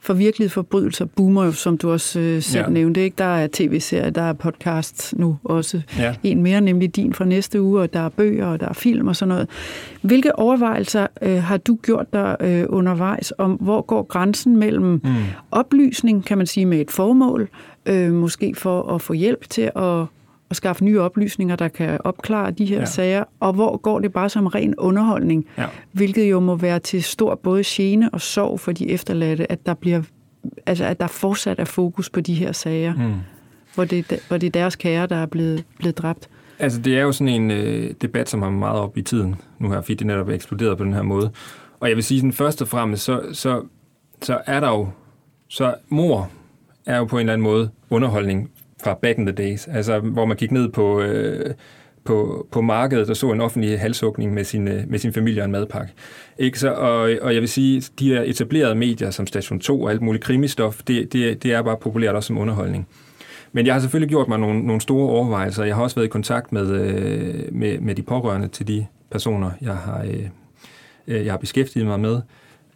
for 0.06 0.14
virkelige 0.14 0.50
forbrydelser 0.50 1.06
boomer 1.06 1.46
jo, 1.46 1.52
som 1.52 1.78
du 1.78 1.92
også 1.92 2.20
øh, 2.20 2.42
selv 2.42 2.64
ja. 2.64 2.70
nævnte. 2.70 3.04
Ikke? 3.04 3.16
Der 3.18 3.24
er 3.26 3.48
tv-serier, 3.54 4.10
der 4.10 4.22
er 4.22 4.34
podcasts 4.34 5.14
nu 5.18 5.38
også. 5.44 5.82
Ja. 5.98 6.16
En 6.24 6.44
mere, 6.44 6.62
nemlig 6.62 6.96
din 6.96 7.14
fra 7.14 7.26
næste 7.26 7.62
uge, 7.62 7.82
og 7.82 7.94
der 7.94 8.00
er 8.00 8.10
bøger, 8.10 8.46
og 8.46 8.60
der 8.60 8.70
er 8.70 8.74
film 8.74 9.08
og 9.08 9.16
sådan 9.16 9.30
noget. 9.30 9.50
Hvilke 10.02 10.40
overvejelser 10.40 11.08
øh, 11.22 11.44
har 11.44 11.58
du 11.58 11.78
gjort 11.82 12.14
dig 12.14 12.36
øh, 12.40 12.66
undervejs 12.70 13.34
om, 13.38 13.52
hvor 13.52 13.82
går 13.82 14.04
grænsen 14.04 14.58
mellem 14.58 15.02
mm. 15.04 15.14
oplysning, 15.52 16.26
kan 16.26 16.38
man 16.38 16.48
sige, 16.48 16.66
med 16.66 16.82
et 16.82 16.92
formål, 16.92 17.50
øh, 17.86 18.14
måske 18.14 18.54
for 18.58 18.94
at 18.96 19.02
få 19.02 19.14
hjælp 19.14 19.50
til 19.50 19.72
at 19.76 20.06
at 20.50 20.56
skaffe 20.56 20.86
nye 20.86 21.00
oplysninger, 21.00 21.56
der 21.56 21.68
kan 21.68 22.00
opklare 22.04 22.52
de 22.52 22.66
her 22.66 22.80
ja. 22.80 22.86
sager, 22.86 23.24
og 23.40 23.54
hvor 23.54 23.78
går 23.78 24.00
det 24.00 24.14
bare 24.14 24.30
som 24.30 24.48
ren 24.48 24.76
underholdning, 24.76 25.46
ja. 25.58 25.66
hvilket 25.92 26.32
jo 26.32 26.40
må 26.40 26.56
være 26.56 26.80
til 26.80 27.04
stor 27.04 27.36
både 27.36 27.64
gene 27.66 28.10
og 28.10 28.22
sorg 28.22 28.60
for 28.60 28.72
de 28.72 28.90
efterladte, 28.90 29.52
at 29.52 29.66
der 29.66 29.74
bliver 29.74 30.02
altså 30.66 30.86
at 30.86 31.00
der 31.00 31.08
fortsat 31.08 31.60
er 31.60 31.66
fokus 31.66 32.10
på 32.10 32.22
de 32.22 32.34
her 32.34 32.52
sager, 32.52 32.96
mm. 32.96 33.14
hvor, 33.76 33.86
det, 33.86 34.20
hvor 34.28 34.38
det 34.38 34.48
er 34.48 34.52
deres 34.52 34.76
kære, 34.76 35.08
der 35.08 35.16
er 35.16 35.26
blevet, 35.26 35.64
blevet 35.78 35.98
dræbt. 35.98 36.30
Altså, 36.60 36.82
det 36.82 36.98
er 36.98 37.02
jo 37.02 37.12
sådan 37.12 37.34
en 37.34 37.52
øh, 37.52 37.94
debat, 38.02 38.30
som 38.30 38.42
har 38.42 38.50
meget 38.50 38.80
op 38.80 38.98
i 38.98 39.02
tiden 39.02 39.36
nu 39.60 39.72
her, 39.72 39.82
fordi 39.82 39.94
det 39.94 40.08
netop 40.08 40.30
er 40.30 40.34
eksploderet 40.34 40.78
på 40.78 40.84
den 40.84 40.94
her 40.94 41.02
måde. 41.02 41.32
Og 41.80 41.90
jeg 41.90 41.96
vil 41.96 42.04
sige, 42.04 42.20
sådan 42.20 42.34
først 42.34 42.62
og 42.62 42.68
fremmest, 42.68 43.04
så, 43.04 43.22
så, 43.34 43.64
så 44.22 44.42
er 44.46 44.60
der 44.60 44.70
jo, 44.70 44.88
så 45.48 45.76
mor 45.90 46.30
er 46.86 46.98
jo 46.98 47.06
på 47.06 47.16
en 47.16 47.20
eller 47.20 47.34
anden 47.34 47.44
måde 47.44 47.70
underholdning 47.90 48.50
fra 48.86 48.94
back 49.02 49.18
in 49.18 49.26
the 49.26 49.36
days, 49.36 49.68
altså 49.68 50.00
hvor 50.00 50.26
man 50.26 50.38
gik 50.38 50.52
ned 50.52 50.70
på, 50.70 51.02
øh, 51.02 51.54
på, 52.04 52.48
på 52.52 52.62
markedet 52.62 53.10
og 53.10 53.18
så 53.18 53.32
en 53.32 53.42
offentlig 53.42 53.80
halshugning 53.80 54.34
med 54.34 54.44
sin, 54.44 54.68
øh, 54.68 54.84
med 54.88 55.00
sin 55.00 55.14
familie 55.14 55.42
og 55.42 55.46
en 55.46 55.52
madpakke. 55.52 55.94
Ikke? 56.38 56.60
Så, 56.60 56.74
og, 56.74 57.12
og 57.22 57.34
jeg 57.34 57.42
vil 57.42 57.50
sige, 57.50 57.84
de 58.00 58.10
her 58.10 58.22
etablerede 58.22 58.76
medier 58.76 59.12
som 59.12 59.28
Station 59.28 59.60
2 59.60 59.82
og 59.82 59.92
alt 59.92 60.02
muligt 60.02 60.24
krimistof, 60.24 60.82
det, 60.88 61.14
det, 61.14 61.44
det 61.44 61.54
er 61.54 61.62
bare 61.62 61.78
populært 61.78 62.16
også 62.16 62.28
som 62.28 62.38
underholdning. 62.38 62.88
Men 63.52 63.66
jeg 63.66 63.74
har 63.74 63.82
selvfølgelig 63.82 64.10
gjort 64.10 64.28
mig 64.28 64.40
nogle, 64.40 64.62
nogle 64.62 64.82
store 64.82 65.10
overvejelser. 65.10 65.64
Jeg 65.64 65.76
har 65.76 65.84
også 65.84 65.96
været 65.96 66.06
i 66.06 66.10
kontakt 66.10 66.52
med, 66.52 66.72
øh, 66.72 67.36
med, 67.52 67.80
med 67.80 67.96
de 67.96 68.02
pårørende 68.02 68.48
til 68.48 68.68
de 68.68 68.86
personer, 69.12 69.52
jeg 69.62 69.76
har, 69.76 70.04
øh, 70.04 70.28
øh 71.08 71.26
jeg 71.26 71.34
har 71.34 71.38
beskæftiget 71.38 71.86
mig 71.86 72.00
med. 72.00 72.22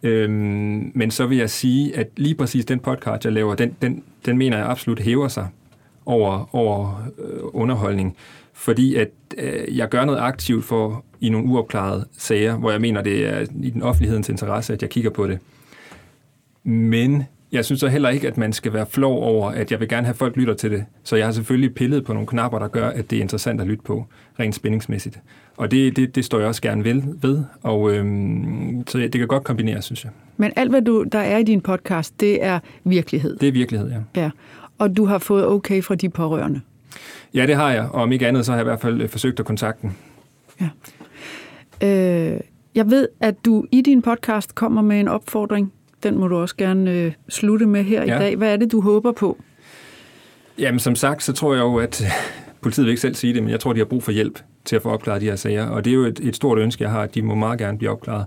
Øhm, 0.02 0.92
men 0.94 1.10
så 1.10 1.26
vil 1.26 1.38
jeg 1.38 1.50
sige, 1.50 1.96
at 1.96 2.08
lige 2.16 2.34
præcis 2.34 2.64
den 2.64 2.78
podcast, 2.78 3.24
jeg 3.24 3.32
laver, 3.32 3.54
den, 3.54 3.76
den, 3.82 4.02
den 4.26 4.38
mener 4.38 4.56
jeg 4.56 4.66
absolut 4.66 5.00
hæver 5.00 5.28
sig 5.28 5.48
over, 6.06 6.54
over 6.54 7.08
øh, 7.18 7.40
underholdning, 7.42 8.16
fordi 8.52 8.94
at 8.94 9.08
øh, 9.38 9.76
jeg 9.76 9.88
gør 9.88 10.04
noget 10.04 10.18
aktivt 10.18 10.64
for 10.64 11.04
i 11.20 11.28
nogle 11.28 11.48
uopklarede 11.48 12.04
sager, 12.18 12.56
hvor 12.56 12.70
jeg 12.70 12.80
mener, 12.80 13.02
det 13.02 13.26
er 13.26 13.46
i 13.62 13.70
den 13.70 13.82
offentlighedens 13.82 14.28
interesse, 14.28 14.72
at 14.72 14.82
jeg 14.82 14.90
kigger 14.90 15.10
på 15.10 15.26
det. 15.26 15.38
Men 16.64 17.24
jeg 17.52 17.64
synes 17.64 17.80
så 17.80 17.88
heller 17.88 18.08
ikke, 18.08 18.28
at 18.28 18.38
man 18.38 18.52
skal 18.52 18.72
være 18.72 18.86
flov 18.86 19.22
over, 19.22 19.50
at 19.50 19.70
jeg 19.70 19.80
vil 19.80 19.88
gerne 19.88 20.06
have, 20.06 20.12
at 20.12 20.16
folk 20.16 20.36
lytter 20.36 20.54
til 20.54 20.70
det. 20.70 20.84
Så 21.04 21.16
jeg 21.16 21.26
har 21.26 21.32
selvfølgelig 21.32 21.74
pillet 21.74 22.04
på 22.04 22.12
nogle 22.12 22.26
knapper, 22.26 22.58
der 22.58 22.68
gør, 22.68 22.88
at 22.88 23.10
det 23.10 23.16
er 23.16 23.20
interessant 23.20 23.60
at 23.60 23.66
lytte 23.66 23.82
på, 23.84 24.06
rent 24.40 24.54
spændingsmæssigt. 24.54 25.20
Og 25.56 25.70
det, 25.70 25.96
det, 25.96 26.14
det 26.14 26.24
står 26.24 26.38
jeg 26.38 26.48
også 26.48 26.62
gerne 26.62 26.84
ved, 26.84 27.02
ved 27.20 27.44
og 27.62 27.92
øhm, 27.92 28.84
så 28.86 28.98
det 28.98 29.12
kan 29.12 29.28
godt 29.28 29.44
kombineres, 29.44 29.84
synes 29.84 30.04
jeg. 30.04 30.12
Men 30.36 30.52
alt, 30.56 30.70
hvad 30.70 30.82
du, 30.82 31.02
der 31.12 31.18
er 31.18 31.38
i 31.38 31.42
din 31.42 31.60
podcast, 31.60 32.20
det 32.20 32.44
er 32.44 32.58
virkelighed? 32.84 33.36
Det 33.36 33.48
er 33.48 33.52
virkelighed, 33.52 33.90
ja. 33.90 34.22
ja. 34.22 34.30
Og 34.80 34.96
du 34.96 35.04
har 35.04 35.18
fået 35.18 35.46
okay 35.46 35.82
fra 35.82 35.94
de 35.94 36.08
pårørende? 36.08 36.60
Ja, 37.34 37.46
det 37.46 37.54
har 37.54 37.72
jeg, 37.72 37.88
og 37.92 38.02
om 38.02 38.12
ikke 38.12 38.28
andet, 38.28 38.46
så 38.46 38.52
har 38.52 38.58
jeg 38.58 38.62
i 38.62 38.68
hvert 38.68 38.80
fald 38.80 39.00
øh, 39.00 39.08
forsøgt 39.08 39.40
at 39.40 39.46
kontakte 39.46 39.82
dem. 39.82 39.90
Ja. 40.60 40.68
Øh, 41.86 42.40
jeg 42.74 42.90
ved, 42.90 43.08
at 43.20 43.44
du 43.44 43.64
i 43.72 43.80
din 43.82 44.02
podcast 44.02 44.54
kommer 44.54 44.82
med 44.82 45.00
en 45.00 45.08
opfordring 45.08 45.72
den 46.02 46.18
må 46.18 46.28
du 46.28 46.36
også 46.36 46.56
gerne 46.56 46.92
øh, 46.92 47.12
slutte 47.28 47.66
med 47.66 47.84
her 47.84 48.04
ja. 48.04 48.16
i 48.16 48.18
dag. 48.18 48.36
Hvad 48.36 48.52
er 48.52 48.56
det, 48.56 48.72
du 48.72 48.80
håber 48.80 49.12
på? 49.12 49.38
Jamen, 50.58 50.78
som 50.78 50.94
sagt, 50.94 51.22
så 51.22 51.32
tror 51.32 51.54
jeg 51.54 51.60
jo, 51.60 51.76
at 51.76 52.04
politiet 52.60 52.84
vil 52.84 52.90
ikke 52.90 53.00
selv 53.00 53.14
sige 53.14 53.34
det, 53.34 53.42
men 53.42 53.50
jeg 53.50 53.60
tror, 53.60 53.72
de 53.72 53.78
har 53.78 53.84
brug 53.84 54.02
for 54.02 54.12
hjælp 54.12 54.38
til 54.64 54.76
at 54.76 54.82
få 54.82 54.88
opklaret 54.88 55.20
de 55.20 55.26
her 55.26 55.36
sager. 55.36 55.66
Og 55.66 55.84
det 55.84 55.90
er 55.90 55.94
jo 55.94 56.04
et, 56.04 56.20
et 56.22 56.36
stort 56.36 56.58
ønske, 56.58 56.84
jeg 56.84 56.90
har, 56.90 57.02
at 57.02 57.14
de 57.14 57.22
må 57.22 57.34
meget 57.34 57.58
gerne 57.58 57.78
blive 57.78 57.90
opklaret. 57.90 58.26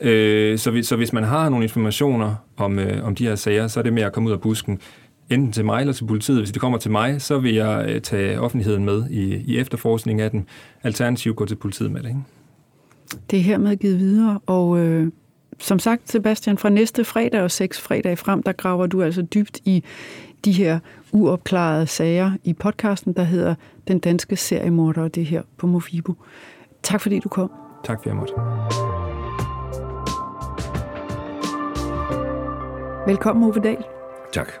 Øh, 0.00 0.58
så, 0.58 0.70
hvis, 0.70 0.86
så 0.86 0.96
hvis 0.96 1.12
man 1.12 1.24
har 1.24 1.48
nogle 1.48 1.64
informationer 1.64 2.34
om, 2.56 2.78
øh, 2.78 3.06
om 3.06 3.14
de 3.14 3.26
her 3.26 3.34
sager, 3.34 3.68
så 3.68 3.80
er 3.80 3.84
det 3.84 3.92
med 3.92 4.02
at 4.02 4.12
komme 4.12 4.28
ud 4.28 4.32
af 4.32 4.40
busken 4.40 4.80
enten 5.32 5.52
til 5.52 5.64
mig 5.64 5.80
eller 5.80 5.92
til 5.92 6.04
politiet. 6.04 6.38
Hvis 6.38 6.50
de 6.50 6.58
kommer 6.58 6.78
til 6.78 6.90
mig, 6.90 7.22
så 7.22 7.38
vil 7.38 7.54
jeg 7.54 7.84
øh, 7.88 8.00
tage 8.00 8.40
offentligheden 8.40 8.84
med 8.84 9.10
i, 9.10 9.34
i 9.34 9.58
efterforskning 9.58 10.20
af 10.20 10.30
den. 10.30 10.46
Alternativt 10.82 11.36
gå 11.36 11.46
til 11.46 11.56
politiet 11.56 11.90
med 11.90 12.00
det. 12.02 12.08
Ikke? 12.08 12.20
Det 13.30 13.38
er 13.38 13.42
hermed 13.42 13.76
givet 13.76 13.98
videre, 13.98 14.40
og 14.46 14.78
øh, 14.78 15.12
som 15.58 15.78
sagt, 15.78 16.10
Sebastian, 16.10 16.58
fra 16.58 16.68
næste 16.68 17.04
fredag 17.04 17.42
og 17.42 17.50
seks 17.50 17.80
fredag 17.80 18.18
frem, 18.18 18.42
der 18.42 18.52
graver 18.52 18.86
du 18.86 19.02
altså 19.02 19.22
dybt 19.22 19.60
i 19.64 19.84
de 20.44 20.52
her 20.52 20.78
uopklarede 21.12 21.86
sager 21.86 22.32
i 22.44 22.52
podcasten, 22.52 23.12
der 23.12 23.22
hedder 23.22 23.54
Den 23.88 23.98
Danske 23.98 24.36
Seriemorder, 24.36 25.02
og 25.02 25.14
det 25.14 25.26
her 25.26 25.42
på 25.56 25.66
Mofibo. 25.66 26.14
Tak 26.82 27.00
fordi 27.00 27.18
du 27.18 27.28
kom. 27.28 27.50
Tak 27.84 27.98
fordi 27.98 28.08
jeg 28.08 28.16
måtte. 28.16 28.34
Velkommen, 33.06 33.44
Ove 33.44 33.60
Dahl. 33.64 33.84
Tak. 34.32 34.52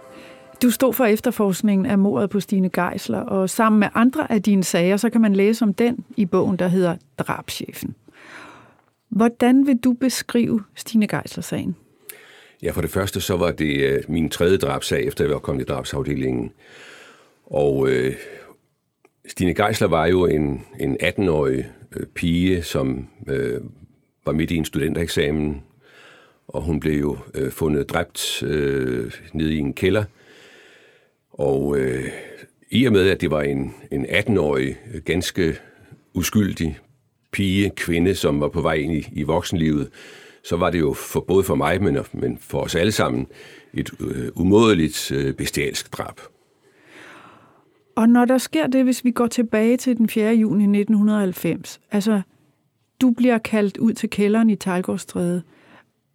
Du 0.62 0.70
stod 0.70 0.92
for 0.92 1.04
efterforskningen 1.04 1.86
af 1.86 1.98
mordet 1.98 2.30
på 2.30 2.40
Stine 2.40 2.70
Geisler, 2.70 3.18
og 3.18 3.50
sammen 3.50 3.78
med 3.80 3.88
andre 3.94 4.32
af 4.32 4.42
dine 4.42 4.64
sager, 4.64 4.96
så 4.96 5.10
kan 5.10 5.20
man 5.20 5.36
læse 5.36 5.64
om 5.64 5.74
den 5.74 6.04
i 6.16 6.26
bogen, 6.26 6.56
der 6.56 6.68
hedder 6.68 6.96
Drabschefen. 7.18 7.94
Hvordan 9.08 9.66
vil 9.66 9.76
du 9.76 9.92
beskrive 9.92 10.62
Stine 10.74 11.06
Geisler-sagen? 11.06 11.76
Ja, 12.62 12.70
for 12.70 12.80
det 12.80 12.90
første 12.90 13.20
så 13.20 13.36
var 13.36 13.50
det 13.50 13.80
øh, 13.80 14.02
min 14.08 14.30
tredje 14.30 14.56
drabsag, 14.56 15.06
efter 15.06 15.24
jeg 15.24 15.32
var 15.32 15.38
kommet 15.38 15.62
i 15.62 15.66
drabsafdelingen. 15.66 16.52
Og 17.46 17.88
øh, 17.88 18.14
Stine 19.28 19.54
Geisler 19.54 19.88
var 19.88 20.06
jo 20.06 20.26
en, 20.26 20.64
en 20.80 20.96
18-årig 21.02 21.66
øh, 21.96 22.06
pige, 22.06 22.62
som 22.62 23.08
øh, 23.28 23.60
var 24.26 24.32
midt 24.32 24.50
i 24.50 24.56
en 24.56 24.64
studentereksamen, 24.64 25.62
og 26.48 26.62
hun 26.62 26.80
blev 26.80 27.00
jo 27.00 27.18
øh, 27.34 27.50
fundet 27.50 27.90
dræbt 27.90 28.42
øh, 28.42 29.12
nede 29.32 29.54
i 29.54 29.58
en 29.58 29.74
kælder. 29.74 30.04
Og 31.32 31.78
øh, 31.78 32.04
i 32.70 32.84
og 32.84 32.92
med, 32.92 33.08
at 33.08 33.20
det 33.20 33.30
var 33.30 33.42
en, 33.42 33.74
en 33.90 34.06
18-årig, 34.06 34.76
ganske 35.04 35.56
uskyldig 36.14 36.78
pige, 37.32 37.70
kvinde, 37.70 38.14
som 38.14 38.40
var 38.40 38.48
på 38.48 38.60
vej 38.60 38.74
ind 38.74 38.92
i, 38.92 39.08
i 39.12 39.22
voksenlivet, 39.22 39.90
så 40.44 40.56
var 40.56 40.70
det 40.70 40.80
jo 40.80 40.92
for, 40.92 41.20
både 41.20 41.44
for 41.44 41.54
mig, 41.54 41.82
men, 41.82 41.98
men 42.12 42.38
for 42.38 42.60
os 42.60 42.74
alle 42.74 42.92
sammen, 42.92 43.26
et 43.74 43.90
øh, 44.00 44.28
umådeligt 44.34 45.12
øh, 45.12 45.34
bestialsk 45.34 45.92
drab. 45.98 46.20
Og 47.96 48.08
når 48.08 48.24
der 48.24 48.38
sker 48.38 48.66
det, 48.66 48.84
hvis 48.84 49.04
vi 49.04 49.10
går 49.10 49.26
tilbage 49.26 49.76
til 49.76 49.96
den 49.96 50.08
4. 50.08 50.34
juni 50.34 50.62
1990, 50.62 51.80
altså 51.90 52.22
du 53.00 53.10
bliver 53.10 53.38
kaldt 53.38 53.76
ud 53.76 53.92
til 53.92 54.10
kælderen 54.10 54.50
i 54.50 54.56
Tejlgårdstræde. 54.56 55.42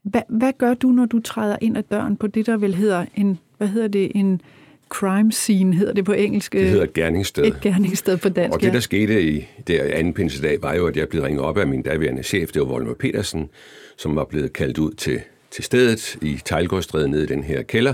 Hvad, 0.04 0.22
hvad 0.30 0.54
gør 0.58 0.74
du, 0.74 0.90
når 0.90 1.06
du 1.06 1.20
træder 1.20 1.58
ind 1.62 1.78
ad 1.78 1.84
døren 1.84 2.18
på 2.18 2.28
det, 2.28 2.46
der 2.46 2.58
vel 2.58 2.76
hedder 2.76 3.06
en, 3.16 3.40
hvad 3.58 3.68
hedder 3.68 3.88
det, 3.88 4.12
en 4.16 4.42
crime 4.90 5.32
scene, 5.32 5.76
hedder 5.76 5.94
det 5.94 6.06
på 6.06 6.14
engelsk. 6.14 6.54
Det 6.54 6.70
hedder 6.70 6.84
et 6.84 6.94
gerningssted. 6.94 7.46
Et 7.46 7.62
gerningssted 7.62 8.18
på 8.18 8.30
dansk, 8.30 8.56
Og 8.56 8.62
det, 8.62 8.74
der 8.74 8.80
skete 8.80 9.24
i 9.24 9.48
der 9.68 9.84
anden 9.84 10.14
pinsedag, 10.14 10.62
var 10.62 10.74
jo, 10.74 10.88
at 10.88 10.98
jeg 10.98 11.10
blev 11.10 11.24
ringet 11.24 11.42
op 11.42 11.58
af 11.58 11.68
min 11.68 11.82
daværende 11.82 12.24
chef, 12.24 12.52
det 12.52 12.60
var 12.62 12.68
Volmer 12.68 12.94
Petersen, 12.94 13.50
som 13.98 14.16
var 14.16 14.26
blevet 14.26 14.54
kaldt 14.54 14.78
ud 14.78 14.92
til, 14.92 15.22
til 15.52 15.64
stedet 15.64 16.18
i 16.22 16.40
Tejlgårdstræde 16.46 17.10
nede 17.10 17.24
i 17.24 17.28
den 17.28 17.44
her 17.44 17.62
kælder. 17.62 17.94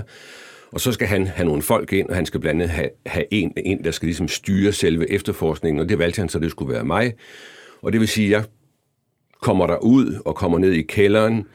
Og 0.72 0.80
så 0.80 0.92
skal 0.92 1.06
han 1.06 1.26
have 1.26 1.46
nogle 1.46 1.62
folk 1.62 1.92
ind, 1.92 2.08
og 2.08 2.16
han 2.16 2.26
skal 2.26 2.40
blandt 2.40 2.62
andet 2.62 2.76
have, 2.76 2.88
have 3.06 3.24
en 3.30 3.52
ind, 3.64 3.84
der 3.84 3.90
skal 3.90 4.06
ligesom 4.06 4.28
styre 4.28 4.72
selve 4.72 5.10
efterforskningen, 5.10 5.80
og 5.80 5.88
det 5.88 5.98
valgte 5.98 6.18
han 6.18 6.28
så, 6.28 6.38
det 6.38 6.50
skulle 6.50 6.72
være 6.72 6.84
mig. 6.84 7.12
Og 7.82 7.92
det 7.92 8.00
vil 8.00 8.08
sige, 8.08 8.26
at 8.26 8.32
jeg 8.32 8.44
kommer 9.42 9.66
der 9.66 9.76
ud 9.76 10.20
og 10.24 10.34
kommer 10.34 10.58
ned 10.58 10.72
i 10.72 10.82
kælderen, 10.82 11.46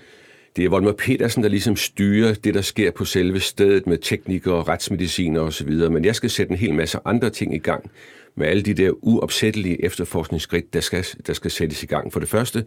det 0.56 0.66
er 0.66 0.70
Volmer 0.70 0.92
Petersen, 0.92 1.44
der 1.44 1.50
ligesom 1.50 1.76
styrer 1.76 2.34
det, 2.34 2.54
der 2.54 2.62
sker 2.62 2.92
på 2.92 3.06
selve 3.06 3.40
stedet 3.40 3.88
med 3.88 3.98
teknikere, 3.98 4.64
retsmediciner 4.64 5.42
osv., 5.42 5.72
men 5.72 6.06
jeg 6.06 6.16
skal 6.16 6.30
sætte 6.30 6.52
en 6.52 6.58
hel 6.58 6.74
masse 6.74 7.00
andre 7.06 7.30
ting 7.30 7.56
i 7.56 7.58
gang 7.58 7.92
med 8.36 8.48
alle 8.48 8.64
de 8.64 8.74
der 8.74 8.92
uopsættelige 9.02 9.86
efterforskningsskridt, 9.86 10.74
der 10.74 10.80
skal, 10.80 11.06
der 11.28 11.34
skal 11.34 11.52
sættes 11.52 11.84
i 11.84 11.86
gang. 11.86 12.14
For 12.14 12.20
det 12.20 12.30
første 12.30 12.66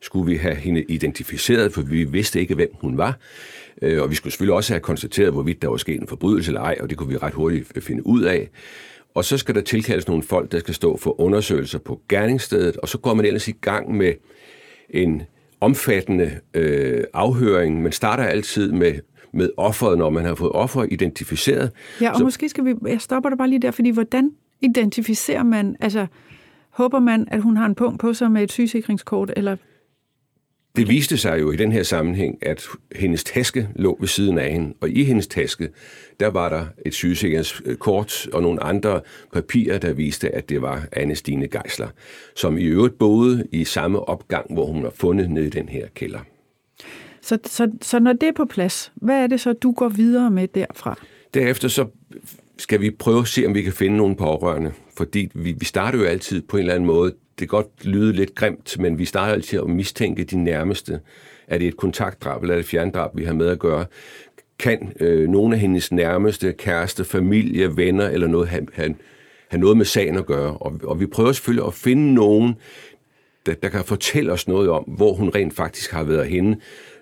skulle 0.00 0.26
vi 0.26 0.36
have 0.36 0.54
hende 0.54 0.84
identificeret, 0.88 1.72
for 1.72 1.82
vi 1.82 2.04
vidste 2.04 2.40
ikke, 2.40 2.54
hvem 2.54 2.70
hun 2.80 2.98
var. 2.98 3.18
Øh, 3.82 4.02
og 4.02 4.10
vi 4.10 4.14
skulle 4.14 4.32
selvfølgelig 4.32 4.54
også 4.54 4.72
have 4.72 4.80
konstateret, 4.80 5.32
hvorvidt 5.32 5.62
der 5.62 5.68
var 5.68 5.76
sket 5.76 6.00
en 6.00 6.08
forbrydelse 6.08 6.50
eller 6.50 6.60
ej, 6.60 6.76
og 6.80 6.90
det 6.90 6.98
kunne 6.98 7.08
vi 7.08 7.16
ret 7.16 7.34
hurtigt 7.34 7.84
finde 7.84 8.06
ud 8.06 8.22
af. 8.22 8.50
Og 9.14 9.24
så 9.24 9.38
skal 9.38 9.54
der 9.54 9.60
tilkaldes 9.60 10.08
nogle 10.08 10.22
folk, 10.22 10.52
der 10.52 10.58
skal 10.58 10.74
stå 10.74 10.96
for 10.96 11.20
undersøgelser 11.20 11.78
på 11.78 12.00
gerningsstedet, 12.08 12.76
og 12.76 12.88
så 12.88 12.98
går 12.98 13.14
man 13.14 13.24
ellers 13.24 13.48
i 13.48 13.54
gang 13.60 13.96
med 13.96 14.12
en 14.90 15.22
omfattende 15.64 16.30
øh, 16.54 17.04
afhøring. 17.14 17.82
Man 17.82 17.92
starter 17.92 18.24
altid 18.24 18.72
med 18.72 18.94
med 19.36 19.50
offeret, 19.56 19.98
når 19.98 20.10
man 20.10 20.24
har 20.24 20.34
fået 20.34 20.52
offer 20.52 20.84
identificeret. 20.90 21.70
Ja, 22.00 22.10
og 22.10 22.16
så, 22.16 22.24
måske 22.24 22.48
skal 22.48 22.64
vi... 22.64 22.74
Jeg 22.86 23.00
stopper 23.00 23.28
dig 23.30 23.38
bare 23.38 23.48
lige 23.48 23.58
der, 23.58 23.70
fordi 23.70 23.90
hvordan 23.90 24.30
identificerer 24.60 25.42
man... 25.42 25.76
Altså, 25.80 26.06
håber 26.70 26.98
man, 26.98 27.28
at 27.30 27.42
hun 27.42 27.56
har 27.56 27.66
en 27.66 27.74
punkt 27.74 28.00
på 28.00 28.12
sig 28.12 28.30
med 28.30 28.42
et 28.42 28.52
sygesikringskort, 28.52 29.32
eller 29.36 29.56
det 30.76 30.88
viste 30.88 31.16
sig 31.16 31.40
jo 31.40 31.52
i 31.52 31.56
den 31.56 31.72
her 31.72 31.82
sammenhæng, 31.82 32.38
at 32.42 32.66
hendes 32.96 33.24
taske 33.24 33.68
lå 33.76 33.96
ved 34.00 34.08
siden 34.08 34.38
af 34.38 34.52
hende, 34.52 34.74
og 34.80 34.90
i 34.90 35.04
hendes 35.04 35.26
taske, 35.26 35.68
der 36.20 36.26
var 36.26 36.48
der 36.48 36.66
et 36.86 36.94
sygesikringskort 36.94 38.28
og 38.32 38.42
nogle 38.42 38.62
andre 38.62 39.00
papirer, 39.32 39.78
der 39.78 39.92
viste, 39.92 40.34
at 40.34 40.48
det 40.48 40.62
var 40.62 40.86
Anne 40.92 41.14
Stine 41.14 41.48
Geisler, 41.48 41.88
som 42.36 42.58
i 42.58 42.64
øvrigt 42.64 42.98
boede 42.98 43.46
i 43.52 43.64
samme 43.64 44.08
opgang, 44.08 44.54
hvor 44.54 44.66
hun 44.66 44.82
var 44.82 44.92
fundet 44.94 45.30
nede 45.30 45.46
i 45.46 45.50
den 45.50 45.68
her 45.68 45.86
kælder. 45.94 46.20
Så, 47.20 47.38
så, 47.46 47.70
så 47.82 47.98
når 47.98 48.12
det 48.12 48.28
er 48.28 48.32
på 48.32 48.44
plads, 48.44 48.92
hvad 48.94 49.22
er 49.22 49.26
det 49.26 49.40
så, 49.40 49.52
du 49.52 49.72
går 49.72 49.88
videre 49.88 50.30
med 50.30 50.48
derfra? 50.48 50.98
Derefter 51.34 51.68
så 51.68 51.86
skal 52.58 52.80
vi 52.80 52.90
prøve 52.90 53.20
at 53.20 53.28
se, 53.28 53.46
om 53.46 53.54
vi 53.54 53.62
kan 53.62 53.72
finde 53.72 53.96
nogle 53.96 54.16
pårørende. 54.16 54.72
Fordi 54.96 55.30
vi, 55.34 55.52
vi 55.58 55.64
starter 55.64 55.98
jo 55.98 56.04
altid 56.04 56.42
på 56.42 56.56
en 56.56 56.60
eller 56.60 56.74
anden 56.74 56.86
måde 56.86 57.14
det 57.38 57.48
godt 57.48 57.84
lyde 57.84 58.12
lidt 58.12 58.34
grimt, 58.34 58.78
men 58.78 58.98
vi 58.98 59.04
starter 59.04 59.32
altid 59.32 59.58
at 59.58 59.66
mistænke 59.66 60.24
de 60.24 60.44
nærmeste. 60.44 61.00
Er 61.48 61.58
det 61.58 61.68
et 61.68 61.76
kontaktdrab 61.76 62.42
eller 62.42 62.54
er 62.54 62.58
det 62.58 62.66
fjerndrab, 62.66 63.10
vi 63.14 63.24
har 63.24 63.34
med 63.34 63.48
at 63.48 63.58
gøre? 63.58 63.86
Kan 64.58 64.92
øh, 65.00 65.28
nogle 65.28 65.54
af 65.54 65.60
hendes 65.60 65.92
nærmeste, 65.92 66.52
kæreste, 66.52 67.04
familie, 67.04 67.76
venner 67.76 68.08
eller 68.08 68.26
noget 68.26 68.48
have, 68.48 68.66
have, 68.72 68.94
have 69.48 69.60
noget 69.60 69.76
med 69.76 69.84
sagen 69.84 70.16
at 70.16 70.26
gøre? 70.26 70.56
Og, 70.56 70.80
og 70.84 71.00
vi 71.00 71.06
prøver 71.06 71.32
selvfølgelig 71.32 71.66
at 71.66 71.74
finde 71.74 72.14
nogen, 72.14 72.54
der, 73.46 73.54
der 73.54 73.68
kan 73.68 73.84
fortælle 73.84 74.32
os 74.32 74.48
noget 74.48 74.70
om, 74.70 74.82
hvor 74.82 75.12
hun 75.12 75.28
rent 75.28 75.54
faktisk 75.54 75.92
har 75.92 76.04
været 76.04 76.26
henne, 76.26 76.56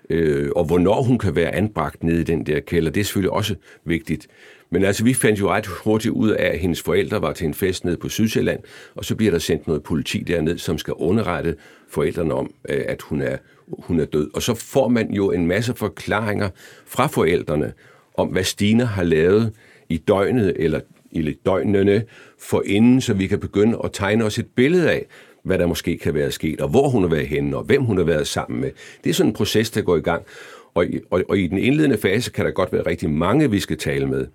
øh, 0.09 0.49
og 0.55 0.65
hvornår 0.65 1.01
hun 1.01 1.17
kan 1.17 1.35
være 1.35 1.55
anbragt 1.55 2.03
nede 2.03 2.21
i 2.21 2.23
den 2.23 2.45
der 2.45 2.59
kælder. 2.59 2.91
Det 2.91 3.01
er 3.01 3.05
selvfølgelig 3.05 3.31
også 3.31 3.55
vigtigt. 3.85 4.27
Men 4.73 4.83
altså, 4.83 5.03
vi 5.03 5.13
fandt 5.13 5.39
jo 5.39 5.49
ret 5.49 5.65
hurtigt 5.65 6.13
ud 6.13 6.29
af, 6.29 6.45
at 6.45 6.59
hendes 6.59 6.81
forældre 6.81 7.21
var 7.21 7.33
til 7.33 7.47
en 7.47 7.53
fest 7.53 7.85
nede 7.85 7.97
på 7.97 8.09
Sydsjælland, 8.09 8.59
og 8.95 9.05
så 9.05 9.15
bliver 9.15 9.31
der 9.31 9.39
sendt 9.39 9.67
noget 9.67 9.83
politi 9.83 10.19
derned, 10.19 10.57
som 10.57 10.77
skal 10.77 10.93
underrette 10.93 11.55
forældrene 11.89 12.33
om, 12.33 12.53
øh, 12.69 12.81
at 12.87 13.01
hun 13.01 13.21
er, 13.21 13.37
hun 13.67 13.99
er 13.99 14.05
død. 14.05 14.29
Og 14.33 14.41
så 14.41 14.53
får 14.53 14.87
man 14.87 15.11
jo 15.11 15.31
en 15.31 15.47
masse 15.47 15.73
forklaringer 15.75 16.49
fra 16.85 17.07
forældrene 17.07 17.73
om, 18.17 18.27
hvad 18.27 18.43
Stine 18.43 18.85
har 18.85 19.03
lavet 19.03 19.53
i 19.89 19.97
døgnet, 19.97 20.53
eller 20.55 20.79
i 21.11 21.37
døgnene, 21.45 22.03
for 22.39 22.63
inden, 22.65 23.01
så 23.01 23.13
vi 23.13 23.27
kan 23.27 23.39
begynde 23.39 23.79
at 23.83 23.89
tegne 23.93 24.25
os 24.25 24.39
et 24.39 24.47
billede 24.55 24.91
af, 24.91 25.05
hvad 25.43 25.57
der 25.57 25.65
måske 25.65 25.97
kan 25.97 26.13
være 26.13 26.31
sket, 26.31 26.61
og 26.61 26.69
hvor 26.69 26.89
hun 26.89 27.03
har 27.03 27.09
været 27.09 27.27
henne, 27.27 27.57
og 27.57 27.63
hvem 27.63 27.83
hun 27.83 27.97
har 27.97 28.05
været 28.05 28.27
sammen 28.27 28.61
med. 28.61 28.71
Det 29.03 29.09
er 29.09 29.13
sådan 29.13 29.29
en 29.29 29.35
proces, 29.35 29.71
der 29.71 29.81
går 29.81 29.97
i 29.97 30.01
gang. 30.01 30.23
Og, 30.73 30.85
og, 31.11 31.23
og 31.29 31.37
i 31.37 31.47
den 31.47 31.57
indledende 31.57 31.97
fase 31.97 32.31
kan 32.31 32.45
der 32.45 32.51
godt 32.51 32.73
være 32.73 32.85
rigtig 32.85 33.09
mange, 33.09 33.51
vi 33.51 33.59
skal 33.59 33.77
tale 33.77 34.05
med. 34.07 34.27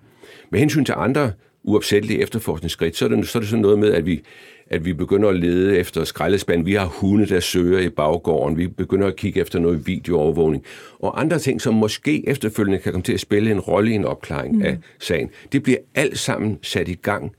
Med 0.51 0.59
hensyn 0.59 0.85
til 0.85 0.95
andre 0.97 1.31
uopsættelige 1.63 2.21
efterforskningsskridt, 2.21 2.95
så 2.95 3.05
er, 3.05 3.09
det, 3.09 3.27
så 3.27 3.37
er 3.37 3.39
det 3.39 3.49
sådan 3.49 3.61
noget 3.61 3.79
med, 3.79 3.93
at 3.93 4.05
vi, 4.05 4.21
at 4.69 4.85
vi 4.85 4.93
begynder 4.93 5.29
at 5.29 5.35
lede 5.35 5.77
efter 5.77 6.03
skraldespand. 6.03 6.65
Vi 6.65 6.73
har 6.73 6.85
hunde, 6.85 7.25
der 7.25 7.39
søger 7.39 7.79
i 7.79 7.89
baggården. 7.89 8.57
Vi 8.57 8.67
begynder 8.67 9.07
at 9.07 9.15
kigge 9.15 9.41
efter 9.41 9.59
noget 9.59 9.87
videoovervågning. 9.87 10.63
Og 10.99 11.21
andre 11.21 11.39
ting, 11.39 11.61
som 11.61 11.73
måske 11.73 12.29
efterfølgende 12.29 12.79
kan 12.79 12.91
komme 12.91 13.03
til 13.03 13.13
at 13.13 13.19
spille 13.19 13.51
en 13.51 13.59
rolle 13.59 13.91
i 13.91 13.95
en 13.95 14.05
opklaring 14.05 14.55
mm. 14.55 14.61
af 14.61 14.77
sagen. 14.99 15.29
Det 15.51 15.63
bliver 15.63 15.77
alt 15.95 16.19
sammen 16.19 16.59
sat 16.61 16.87
i 16.87 16.93
gang 16.93 17.35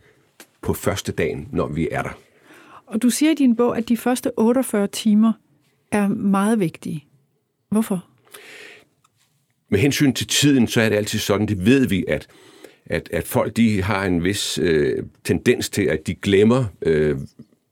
på 0.62 0.74
første 0.74 1.12
dagen, 1.12 1.48
når 1.52 1.66
vi 1.66 1.88
er 1.92 2.02
der. 2.02 2.18
Og 2.86 3.02
du 3.02 3.10
siger 3.10 3.32
i 3.32 3.34
din 3.34 3.56
bog, 3.56 3.76
at 3.78 3.88
de 3.88 3.96
første 3.96 4.38
48 4.38 4.86
timer 4.86 5.32
er 5.92 6.08
meget 6.08 6.60
vigtige. 6.60 7.04
Hvorfor? 7.70 8.04
Med 9.68 9.78
hensyn 9.78 10.12
til 10.12 10.26
tiden, 10.26 10.68
så 10.68 10.80
er 10.80 10.88
det 10.88 10.96
altid 10.96 11.18
sådan, 11.18 11.48
det 11.48 11.66
ved 11.66 11.86
vi, 11.86 12.04
at 12.08 12.26
at, 12.86 13.08
at 13.12 13.26
folk 13.26 13.56
de 13.56 13.82
har 13.82 14.04
en 14.04 14.24
vis 14.24 14.58
øh, 14.62 15.02
tendens 15.24 15.68
til, 15.68 15.82
at 15.82 16.06
de 16.06 16.14
glemmer, 16.14 16.64
øh, 16.82 17.16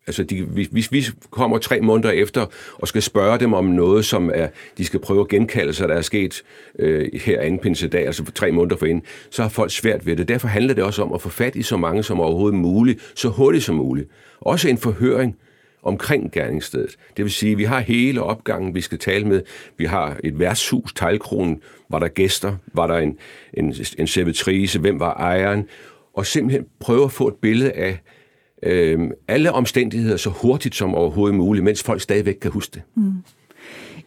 altså 0.07 0.23
de, 0.23 0.43
hvis 0.71 0.93
vi 0.93 1.05
kommer 1.31 1.59
tre 1.59 1.81
måneder 1.81 2.11
efter 2.11 2.47
og 2.75 2.89
skal 2.89 3.03
spørge 3.03 3.39
dem 3.39 3.53
om 3.53 3.65
noget, 3.65 4.05
som 4.05 4.31
er, 4.35 4.49
de 4.79 4.85
skal 4.85 5.01
prøve 5.01 5.21
at 5.21 5.29
genkalde 5.29 5.73
sig, 5.73 5.89
der 5.89 5.95
er 5.95 6.03
sket 6.03 6.43
øh, 6.79 7.09
her 7.15 7.41
anden 7.41 7.61
pinsedag, 7.61 8.07
altså 8.07 8.25
for 8.25 8.33
tre 8.33 8.53
måneder 8.53 8.77
forinden, 8.77 9.05
så 9.31 9.43
har 9.43 9.49
folk 9.49 9.71
svært 9.71 10.07
ved 10.07 10.17
det. 10.17 10.29
Derfor 10.29 10.49
handler 10.49 10.75
det 10.75 10.85
også 10.85 11.03
om 11.03 11.13
at 11.13 11.23
få 11.23 11.29
fat 11.29 11.57
i 11.57 11.63
så 11.63 11.77
mange 11.77 12.03
som 12.03 12.21
overhovedet 12.21 12.59
muligt, 12.59 13.13
så 13.15 13.29
hurtigt 13.29 13.65
som 13.65 13.75
muligt. 13.75 14.09
Også 14.41 14.69
en 14.69 14.79
forhøring, 14.79 15.37
omkring 15.83 16.33
gerningsstedet. 16.33 16.97
Det 17.17 17.25
vil 17.25 17.33
sige, 17.33 17.53
at 17.53 17.59
vi 17.59 17.65
har 17.65 17.81
hele 17.81 18.23
opgangen, 18.23 18.75
vi 18.75 18.81
skal 18.81 18.99
tale 18.99 19.25
med. 19.25 19.43
Vi 19.77 19.85
har 19.85 20.17
et 20.25 20.39
værtshus, 20.39 20.93
teglkronen. 20.93 21.61
Var 21.91 21.99
der 21.99 22.09
gæster? 22.09 22.57
Var 22.75 22.87
der 22.87 22.97
en, 22.97 23.19
en, 23.55 23.75
en 23.99 24.07
servitrice? 24.07 24.79
Hvem 24.79 25.01
var 25.01 25.15
ejeren? 25.15 25.65
Og 26.15 26.27
simpelthen 26.27 26.67
prøve 26.81 27.05
at 27.05 27.13
få 27.13 27.29
et 27.29 27.35
billede 27.35 27.73
af 27.73 28.01
øh, 28.63 29.11
alle 29.29 29.53
omstændigheder 29.53 30.17
så 30.17 30.31
hurtigt 30.31 30.75
som 30.75 30.95
overhovedet 30.95 31.37
muligt, 31.37 31.65
mens 31.65 31.83
folk 31.83 32.01
stadigvæk 32.01 32.35
kan 32.35 32.51
huske 32.51 32.75
det. 32.75 32.83
Mm. 32.95 33.13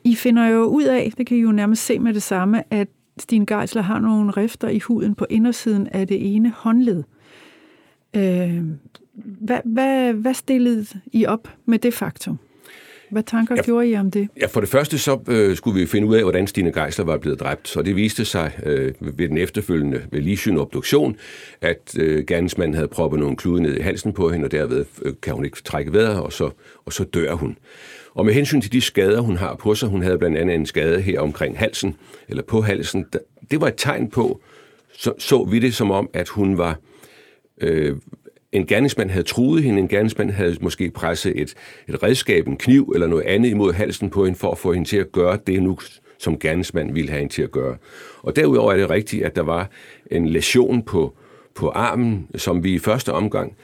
I 0.03 0.15
finder 0.15 0.47
jo 0.47 0.63
ud 0.63 0.83
af, 0.83 1.13
det 1.17 1.27
kan 1.27 1.37
I 1.37 1.39
jo 1.39 1.51
nærmest 1.51 1.85
se 1.85 1.99
med 1.99 2.13
det 2.13 2.23
samme, 2.23 2.73
at 2.73 2.87
Stine 3.17 3.45
Geisler 3.45 3.81
har 3.81 3.99
nogle 3.99 4.31
rifter 4.31 4.69
i 4.69 4.79
huden 4.79 5.15
på 5.15 5.25
indersiden 5.29 5.87
af 5.87 6.07
det 6.07 6.35
ene 6.35 6.53
håndled. 6.55 7.03
Øh, 8.15 8.63
hvad, 9.13 9.59
hvad, 9.65 10.13
hvad 10.13 10.33
stillede 10.33 10.85
I 11.13 11.25
op 11.25 11.47
med 11.65 11.79
det 11.79 11.93
faktum? 11.93 12.39
Hvad 13.11 13.23
tanker 13.23 13.55
ja, 13.55 13.61
gjorde 13.61 13.89
I 13.89 13.95
om 13.95 14.11
det? 14.11 14.27
Ja, 14.41 14.45
for 14.45 14.59
det 14.59 14.69
første 14.69 14.97
så 14.97 15.19
øh, 15.27 15.55
skulle 15.55 15.79
vi 15.79 15.85
finde 15.85 16.07
ud 16.07 16.15
af, 16.15 16.21
hvordan 16.21 16.47
Stine 16.47 16.71
Geisler 16.71 17.05
var 17.05 17.17
blevet 17.17 17.39
dræbt. 17.39 17.77
Og 17.77 17.85
det 17.85 17.95
viste 17.95 18.25
sig 18.25 18.59
øh, 18.63 18.93
ved 18.99 19.29
den 19.29 19.37
efterfølgende 19.37 20.01
ved 20.11 20.21
ligesyn 20.21 20.57
obduktion, 20.57 21.15
at 21.61 21.95
øh, 21.99 22.25
gerningsmanden 22.25 22.75
havde 22.75 22.87
proppet 22.87 23.19
nogle 23.19 23.35
klude 23.35 23.61
ned 23.61 23.77
i 23.77 23.81
halsen 23.81 24.13
på 24.13 24.29
hende, 24.29 24.45
og 24.45 24.51
derved 24.51 24.85
øh, 25.01 25.13
kan 25.21 25.33
hun 25.33 25.45
ikke 25.45 25.63
trække 25.63 25.93
vejret, 25.93 26.19
og 26.19 26.33
så, 26.33 26.49
og 26.85 26.93
så 26.93 27.03
dør 27.03 27.33
hun. 27.33 27.57
Og 28.13 28.25
med 28.25 28.33
hensyn 28.33 28.61
til 28.61 28.71
de 28.71 28.81
skader, 28.81 29.19
hun 29.19 29.37
har 29.37 29.55
på 29.55 29.75
sig, 29.75 29.89
hun 29.89 30.01
havde 30.01 30.17
blandt 30.17 30.37
andet 30.37 30.55
en 30.55 30.65
skade 30.65 31.01
her 31.01 31.19
omkring 31.19 31.57
halsen, 31.57 31.95
eller 32.27 32.43
på 32.43 32.61
halsen, 32.61 33.05
det 33.51 33.61
var 33.61 33.67
et 33.67 33.73
tegn 33.77 34.09
på, 34.09 34.41
så, 34.93 35.13
så 35.17 35.43
vi 35.43 35.59
det 35.59 35.73
som 35.73 35.91
om, 35.91 36.09
at 36.13 36.27
hun 36.27 36.57
var 36.57 36.79
øh, 37.61 37.95
en 38.51 38.65
gerningsmand 38.65 39.09
havde 39.09 39.23
truet 39.23 39.63
hende, 39.63 39.79
en 39.79 39.87
gerningsmand 39.87 40.31
havde 40.31 40.57
måske 40.61 40.89
presset 40.89 41.41
et, 41.41 41.53
et 41.89 42.03
redskab, 42.03 42.47
en 42.47 42.57
kniv 42.57 42.91
eller 42.93 43.07
noget 43.07 43.23
andet 43.23 43.49
imod 43.49 43.73
halsen 43.73 44.09
på 44.09 44.25
hende, 44.25 44.39
for 44.39 44.51
at 44.51 44.57
få 44.57 44.73
hende 44.73 44.87
til 44.87 44.97
at 44.97 45.11
gøre 45.11 45.37
det 45.47 45.63
nu, 45.63 45.79
som 46.19 46.39
gerningsmand 46.39 46.93
ville 46.93 47.09
have 47.09 47.19
hende 47.19 47.33
til 47.33 47.41
at 47.41 47.51
gøre. 47.51 47.77
Og 48.21 48.35
derudover 48.35 48.71
er 48.73 48.77
det 48.77 48.89
rigtigt, 48.89 49.23
at 49.23 49.35
der 49.35 49.41
var 49.41 49.69
en 50.11 50.27
lesion 50.27 50.83
på, 50.83 51.13
på 51.55 51.69
armen, 51.69 52.27
som 52.35 52.63
vi 52.63 52.73
i 52.73 52.79
første 52.79 53.13
omgang 53.13 53.55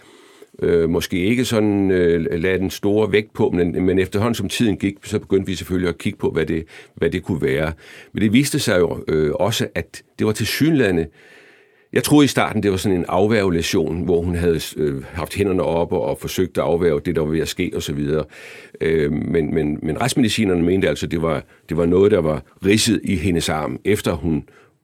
øh, 0.59 0.89
måske 0.89 1.17
ikke 1.17 1.45
sådan 1.45 1.91
øh, 1.91 2.41
lagde 2.41 2.57
den 2.57 2.69
store 2.69 3.11
vægt 3.11 3.33
på, 3.33 3.49
men, 3.49 3.85
men 3.85 3.99
efterhånden 3.99 4.35
som 4.35 4.49
tiden 4.49 4.77
gik, 4.77 4.95
så 5.03 5.19
begyndte 5.19 5.47
vi 5.47 5.55
selvfølgelig 5.55 5.89
at 5.89 5.97
kigge 5.97 6.19
på, 6.19 6.29
hvad 6.29 6.45
det, 6.45 6.65
hvad 6.95 7.09
det 7.09 7.23
kunne 7.23 7.41
være. 7.41 7.73
Men 8.13 8.23
det 8.23 8.33
viste 8.33 8.59
sig 8.59 8.79
jo 8.79 9.03
øh, 9.07 9.31
også, 9.33 9.67
at 9.75 10.03
det 10.19 10.27
var 10.27 10.33
til 10.33 10.47
synlædende 10.47 11.07
jeg 11.97 12.03
troede 12.03 12.25
i 12.25 12.27
starten, 12.27 12.63
det 12.63 12.71
var 12.71 12.77
sådan 12.77 12.97
en 12.97 13.05
afværgelation, 13.07 14.01
hvor 14.01 14.21
hun 14.21 14.35
havde 14.35 14.59
øh, 14.77 15.03
haft 15.03 15.35
hænderne 15.35 15.63
op 15.63 15.93
og, 15.93 16.01
og 16.01 16.17
forsøgt 16.21 16.57
at 16.57 16.63
afværge 16.63 17.01
det, 17.05 17.15
der 17.15 17.21
var 17.21 17.31
ved 17.31 17.39
at 17.39 17.47
ske 17.47 17.71
osv. 17.75 18.07
Øh, 18.81 19.11
men, 19.11 19.53
men, 19.53 19.79
men 19.83 20.01
retsmedicinerne 20.01 20.63
mente 20.63 20.89
altså, 20.89 21.07
det 21.07 21.21
var, 21.21 21.43
det 21.69 21.77
var 21.77 21.85
noget, 21.85 22.11
der 22.11 22.21
var 22.21 22.43
ridset 22.65 23.01
i 23.03 23.15
hendes 23.15 23.49
arm, 23.49 23.79
efter 23.85 24.13
hun 24.13 24.43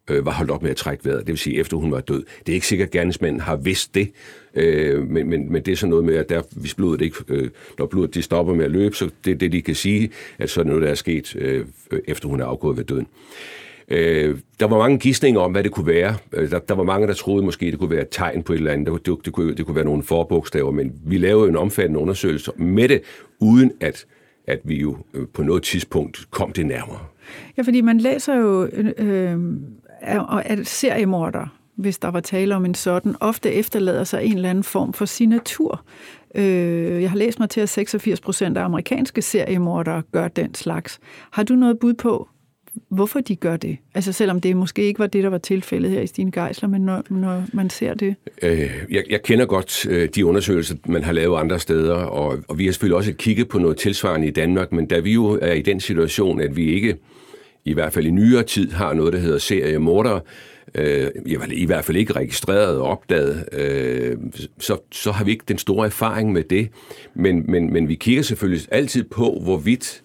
øh, 0.09 0.25
var 0.25 0.31
holdt 0.31 0.51
op 0.51 0.61
med 0.61 0.71
at 0.71 0.75
trække 0.75 1.05
vejret, 1.05 1.19
det 1.19 1.27
vil 1.27 1.37
sige 1.37 1.59
efter 1.59 1.77
hun 1.77 1.91
var 1.91 1.99
død. 1.99 2.23
Det 2.45 2.51
er 2.51 2.53
ikke 2.53 2.67
sikkert, 2.67 2.87
at 2.87 2.91
gerningsmanden 2.91 3.41
har 3.41 3.55
vidst 3.55 3.95
det, 3.95 4.11
øh, 4.55 5.09
men, 5.09 5.29
men, 5.29 5.51
men 5.51 5.61
det 5.61 5.71
er 5.71 5.75
sådan 5.75 5.89
noget 5.89 6.05
med, 6.05 6.15
at 6.15 6.29
der, 6.29 6.41
hvis 6.51 6.73
blodet 6.73 7.01
ikke, 7.01 7.17
øh, 7.27 7.49
når 7.77 7.85
blodet 7.85 8.15
de 8.15 8.21
stopper 8.21 8.53
med 8.53 8.65
at 8.65 8.71
løbe, 8.71 8.95
så 8.95 9.09
det 9.25 9.31
er 9.31 9.35
det, 9.35 9.51
de 9.51 9.61
kan 9.61 9.75
sige, 9.75 10.09
at 10.37 10.49
så 10.49 10.59
er 10.59 10.63
det 10.63 10.69
noget, 10.69 10.83
der 10.83 10.89
er 10.89 10.95
sket, 10.95 11.35
øh, 11.35 11.65
efter 12.07 12.29
hun 12.29 12.41
er 12.41 12.45
afgået 12.45 12.77
ved 12.77 12.83
døden. 12.83 13.07
Øh, 13.07 13.62
Øh, 13.87 14.37
der 14.59 14.67
var 14.67 14.77
mange 14.77 14.97
gissninger 14.97 15.41
om, 15.41 15.51
hvad 15.51 15.63
det 15.63 15.71
kunne 15.71 15.87
være. 15.87 16.15
Øh, 16.33 16.51
der, 16.51 16.59
der 16.59 16.75
var 16.75 16.83
mange, 16.83 17.07
der 17.07 17.13
troede 17.13 17.45
måske, 17.45 17.71
det 17.71 17.79
kunne 17.79 17.89
være 17.89 18.01
et 18.01 18.09
tegn 18.11 18.43
på 18.43 18.53
et 18.53 18.57
eller 18.57 18.71
andet. 18.71 18.93
Det, 18.93 19.05
det, 19.05 19.25
det, 19.25 19.33
kunne, 19.33 19.55
det 19.55 19.65
kunne 19.65 19.75
være 19.75 19.85
nogle 19.85 20.03
forbogstaver, 20.03 20.71
men 20.71 20.91
vi 21.05 21.17
lavede 21.17 21.49
en 21.49 21.55
omfattende 21.57 21.99
undersøgelse 21.99 22.51
med 22.55 22.89
det, 22.89 23.01
uden 23.39 23.71
at, 23.81 24.05
at 24.47 24.59
vi 24.63 24.79
jo 24.81 24.97
øh, 25.13 25.27
på 25.33 25.43
noget 25.43 25.63
tidspunkt 25.63 26.27
kom 26.31 26.51
det 26.51 26.65
nærmere. 26.65 26.99
Ja, 27.57 27.61
fordi 27.61 27.81
man 27.81 27.97
læser 27.97 28.35
jo, 28.35 28.69
øh, 28.73 28.91
øh 28.97 29.37
at 30.45 30.67
seriemorder, 30.67 31.47
hvis 31.75 31.99
der 31.99 32.11
var 32.11 32.19
tale 32.19 32.55
om 32.55 32.65
en 32.65 32.73
sådan, 32.73 33.15
ofte 33.19 33.51
efterlader 33.51 34.03
sig 34.03 34.25
en 34.25 34.35
eller 34.35 34.49
anden 34.49 34.63
form 34.63 34.93
for 34.93 35.05
signatur. 35.05 35.85
Øh, 36.35 37.01
jeg 37.01 37.09
har 37.09 37.17
læst 37.17 37.39
mig 37.39 37.49
til, 37.49 37.61
at 37.61 37.69
86 37.69 38.21
procent 38.21 38.57
af 38.57 38.63
amerikanske 38.63 39.21
seriemordere 39.21 40.03
gør 40.11 40.27
den 40.27 40.53
slags. 40.55 40.99
Har 41.31 41.43
du 41.43 41.53
noget 41.53 41.79
bud 41.79 41.93
på, 41.93 42.29
hvorfor 42.89 43.19
de 43.19 43.35
gør 43.35 43.57
det. 43.57 43.77
Altså 43.95 44.11
selvom 44.11 44.41
det 44.41 44.57
måske 44.57 44.81
ikke 44.81 44.99
var 44.99 45.07
det, 45.07 45.23
der 45.23 45.29
var 45.29 45.37
tilfældet 45.37 45.91
her 45.91 46.01
i 46.01 46.07
Stine 46.07 46.31
Geisler, 46.31 46.69
men 46.69 46.81
når, 46.81 47.03
når 47.09 47.45
man 47.53 47.69
ser 47.69 47.93
det. 47.93 48.15
Øh, 48.41 48.71
jeg, 48.89 49.03
jeg 49.09 49.23
kender 49.23 49.45
godt 49.45 49.85
øh, 49.89 50.09
de 50.15 50.25
undersøgelser, 50.25 50.75
man 50.85 51.03
har 51.03 51.11
lavet 51.11 51.39
andre 51.39 51.59
steder, 51.59 51.93
og, 51.93 52.37
og 52.47 52.57
vi 52.57 52.65
har 52.65 52.71
selvfølgelig 52.71 52.97
også 52.97 53.13
kigget 53.13 53.47
på 53.47 53.59
noget 53.59 53.77
tilsvarende 53.77 54.27
i 54.27 54.31
Danmark, 54.31 54.71
men 54.71 54.85
da 54.85 54.99
vi 54.99 55.13
jo 55.13 55.39
er 55.41 55.53
i 55.53 55.61
den 55.61 55.79
situation, 55.79 56.41
at 56.41 56.55
vi 56.55 56.73
ikke, 56.73 56.97
i 57.65 57.73
hvert 57.73 57.93
fald 57.93 58.05
i 58.05 58.11
nyere 58.11 58.43
tid, 58.43 58.71
har 58.71 58.93
noget, 58.93 59.13
der 59.13 59.19
hedder 59.19 59.37
seriemordere, 59.37 60.21
øh, 60.75 61.07
i 61.51 61.65
hvert 61.65 61.85
fald 61.85 61.97
ikke 61.97 62.13
registreret 62.13 62.77
og 62.77 62.87
opdaget, 62.87 63.45
øh, 63.51 64.17
så, 64.59 64.77
så 64.91 65.11
har 65.11 65.25
vi 65.25 65.31
ikke 65.31 65.45
den 65.47 65.57
store 65.57 65.85
erfaring 65.85 66.31
med 66.31 66.43
det. 66.43 66.69
Men, 67.13 67.51
men, 67.51 67.73
men 67.73 67.87
vi 67.87 67.95
kigger 67.95 68.23
selvfølgelig 68.23 68.67
altid 68.71 69.03
på, 69.03 69.39
hvorvidt 69.43 70.03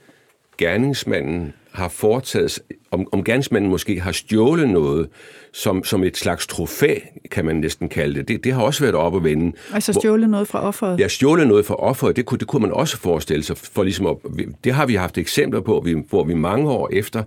gerningsmanden 0.59 1.53
har 1.79 1.89
foretaget, 1.89 2.59
om, 2.91 3.09
om 3.13 3.25
gerningsmanden 3.25 3.71
måske 3.71 4.01
har 4.01 4.13
stjålet 4.13 4.69
noget, 4.69 5.09
som, 5.53 5.85
som 5.85 6.05
et 6.05 6.17
slags 6.17 6.47
trofæ, 6.47 6.95
kan 7.31 7.45
man 7.45 7.57
næsten 7.57 7.89
kalde 7.89 8.15
det. 8.15 8.29
Det, 8.29 8.45
det 8.45 8.53
har 8.53 8.63
også 8.63 8.81
været 8.81 8.95
op 8.95 9.17
at 9.17 9.25
vende. 9.25 9.57
Altså 9.73 9.93
stjålet 9.93 10.31
noget 10.31 10.49
fra 10.49 10.61
offeret? 10.61 11.01
Ja, 11.01 11.09
stjålet 11.09 11.49
noget 11.49 11.67
fra 11.67 11.75
offeret, 11.75 12.17
det 12.17 12.27
kunne, 12.27 12.39
det 12.39 12.49
kunne 12.49 12.63
man 12.63 12.73
også 12.73 12.97
forestille 12.99 13.43
sig. 13.43 13.57
For 13.57 13.83
ligesom 13.83 14.07
at, 14.07 14.17
det 14.65 14.73
har 14.73 14.87
vi 14.87 14.95
haft 14.95 15.19
eksempler 15.19 15.61
på, 15.61 15.87
hvor 16.09 16.25
vi 16.25 16.35
mange 16.35 16.71
år 16.71 16.89
efter 16.93 17.23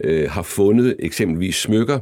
øh, 0.00 0.30
har 0.30 0.42
fundet 0.42 0.96
eksempelvis 0.98 1.56
smykker, 1.56 1.98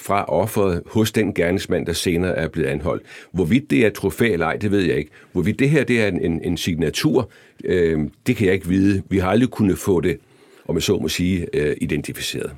fra 0.00 0.24
offeret 0.24 0.82
hos 0.86 1.12
den 1.12 1.34
gerningsmand, 1.34 1.86
der 1.86 1.92
senere 1.92 2.36
er 2.36 2.48
blevet 2.48 2.68
anholdt. 2.68 3.02
Hvorvidt 3.32 3.70
det 3.70 3.82
er 3.82 3.86
et 3.86 3.92
trofæ 3.92 4.32
eller 4.32 4.46
ej, 4.46 4.56
det 4.56 4.70
ved 4.70 4.80
jeg 4.80 4.96
ikke. 4.96 5.10
Hvorvidt 5.32 5.58
det 5.58 5.70
her 5.70 5.84
det 5.84 6.02
er 6.02 6.08
en, 6.08 6.20
en, 6.20 6.40
en 6.44 6.56
signatur, 6.56 7.30
øh, 7.64 8.00
det 8.26 8.36
kan 8.36 8.46
jeg 8.46 8.54
ikke 8.54 8.68
vide. 8.68 9.02
Vi 9.08 9.18
har 9.18 9.30
aldrig 9.30 9.50
kunnet 9.50 9.78
få 9.78 10.00
det 10.00 10.18
om 10.68 10.74
jeg 10.74 10.82
så 10.82 10.98
må 10.98 11.08
sige, 11.08 11.46
øh, 11.54 11.76
identificeret. 11.80 12.52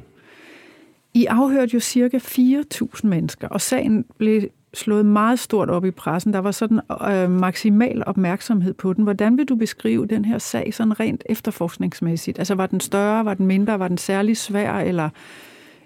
I 1.14 1.26
afhørte 1.26 1.74
jo 1.74 1.80
cirka 1.80 2.18
4.000 2.18 3.06
mennesker, 3.06 3.48
og 3.48 3.60
sagen 3.60 4.04
blev 4.18 4.42
slået 4.74 5.06
meget 5.06 5.38
stort 5.38 5.70
op 5.70 5.84
i 5.84 5.90
pressen. 5.90 6.32
Der 6.32 6.38
var 6.38 6.50
sådan 6.50 6.80
øh, 7.10 7.30
maksimal 7.30 8.02
opmærksomhed 8.06 8.74
på 8.74 8.92
den. 8.92 9.04
Hvordan 9.04 9.38
vil 9.38 9.46
du 9.46 9.54
beskrive 9.54 10.06
den 10.06 10.24
her 10.24 10.38
sag 10.38 10.74
sådan 10.74 11.00
rent 11.00 11.22
efterforskningsmæssigt? 11.26 12.38
Altså 12.38 12.54
var 12.54 12.66
den 12.66 12.80
større, 12.80 13.24
var 13.24 13.34
den 13.34 13.46
mindre, 13.46 13.78
var 13.78 13.88
den 13.88 13.98
særlig 13.98 14.36
svær, 14.36 14.74
eller 14.74 15.08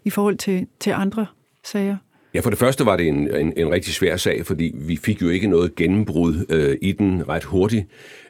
i 0.04 0.10
forhold 0.10 0.36
til, 0.36 0.66
til 0.80 0.90
andre 0.90 1.26
sager? 1.64 1.96
Ja, 2.34 2.40
for 2.40 2.50
det 2.50 2.58
første 2.58 2.86
var 2.86 2.96
det 2.96 3.08
en, 3.08 3.34
en, 3.34 3.52
en 3.56 3.70
rigtig 3.70 3.94
svær 3.94 4.16
sag, 4.16 4.46
fordi 4.46 4.72
vi 4.74 4.96
fik 4.96 5.22
jo 5.22 5.28
ikke 5.28 5.48
noget 5.48 5.74
gennembrud 5.74 6.46
øh, 6.48 6.76
i 6.82 6.92
den 6.92 7.28
ret 7.28 7.44
hurtigt. 7.44 7.86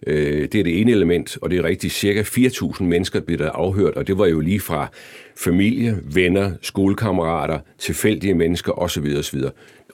Øh, 0.06 0.42
det 0.42 0.54
er 0.54 0.64
det 0.64 0.80
ene 0.80 0.90
element, 0.90 1.38
og 1.42 1.50
det 1.50 1.58
er 1.58 1.64
rigtigt. 1.64 1.92
Cirka 1.92 2.22
4.000 2.22 2.82
mennesker 2.82 3.20
blev 3.20 3.38
der 3.38 3.50
afhørt, 3.50 3.94
og 3.94 4.06
det 4.06 4.18
var 4.18 4.26
jo 4.26 4.40
lige 4.40 4.60
fra 4.60 4.88
familie, 5.36 5.98
venner, 6.14 6.50
skolekammerater, 6.62 7.58
tilfældige 7.78 8.34
mennesker 8.34 8.72
osv. 8.72 9.14
osv. 9.18 9.40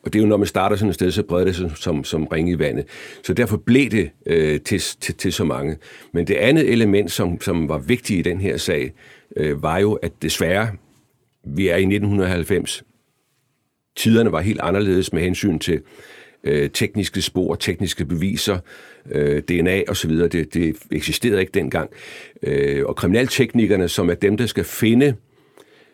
Og 0.04 0.12
det 0.12 0.18
er 0.18 0.22
jo, 0.22 0.28
når 0.28 0.36
man 0.36 0.46
starter 0.46 0.76
sådan 0.76 0.88
et 0.88 0.94
sted, 0.94 1.10
så 1.10 1.22
breder 1.22 1.44
det 1.44 1.56
sig 1.56 1.72
som, 1.74 2.04
som 2.04 2.26
ringe 2.26 2.52
i 2.52 2.58
vandet. 2.58 2.84
Så 3.22 3.34
derfor 3.34 3.56
blev 3.56 3.90
det 3.90 4.10
øh, 4.26 4.60
til, 4.60 4.80
til, 5.00 5.14
til 5.14 5.32
så 5.32 5.44
mange. 5.44 5.76
Men 6.12 6.26
det 6.26 6.34
andet 6.34 6.72
element, 6.72 7.12
som, 7.12 7.40
som 7.40 7.68
var 7.68 7.78
vigtigt 7.78 8.26
i 8.26 8.30
den 8.30 8.40
her 8.40 8.56
sag, 8.56 8.92
øh, 9.36 9.62
var 9.62 9.78
jo, 9.78 9.92
at 9.92 10.12
desværre, 10.22 10.68
vi 11.44 11.68
er 11.68 11.76
i 11.76 11.82
1990, 11.82 12.84
tiderne 14.00 14.32
var 14.32 14.40
helt 14.40 14.60
anderledes 14.60 15.12
med 15.12 15.22
hensyn 15.22 15.58
til 15.58 15.82
øh, 16.44 16.70
tekniske 16.70 17.22
spor, 17.22 17.54
tekniske 17.54 18.04
beviser, 18.04 18.58
øh, 19.10 19.42
DNA 19.42 19.82
osv. 19.88 20.10
Det, 20.10 20.54
det 20.54 20.76
eksisterede 20.90 21.40
ikke 21.40 21.52
dengang. 21.52 21.90
Øh, 22.42 22.86
og 22.86 22.96
kriminalteknikerne, 22.96 23.88
som 23.88 24.10
er 24.10 24.14
dem, 24.14 24.36
der 24.36 24.46
skal 24.46 24.64
finde 24.64 25.14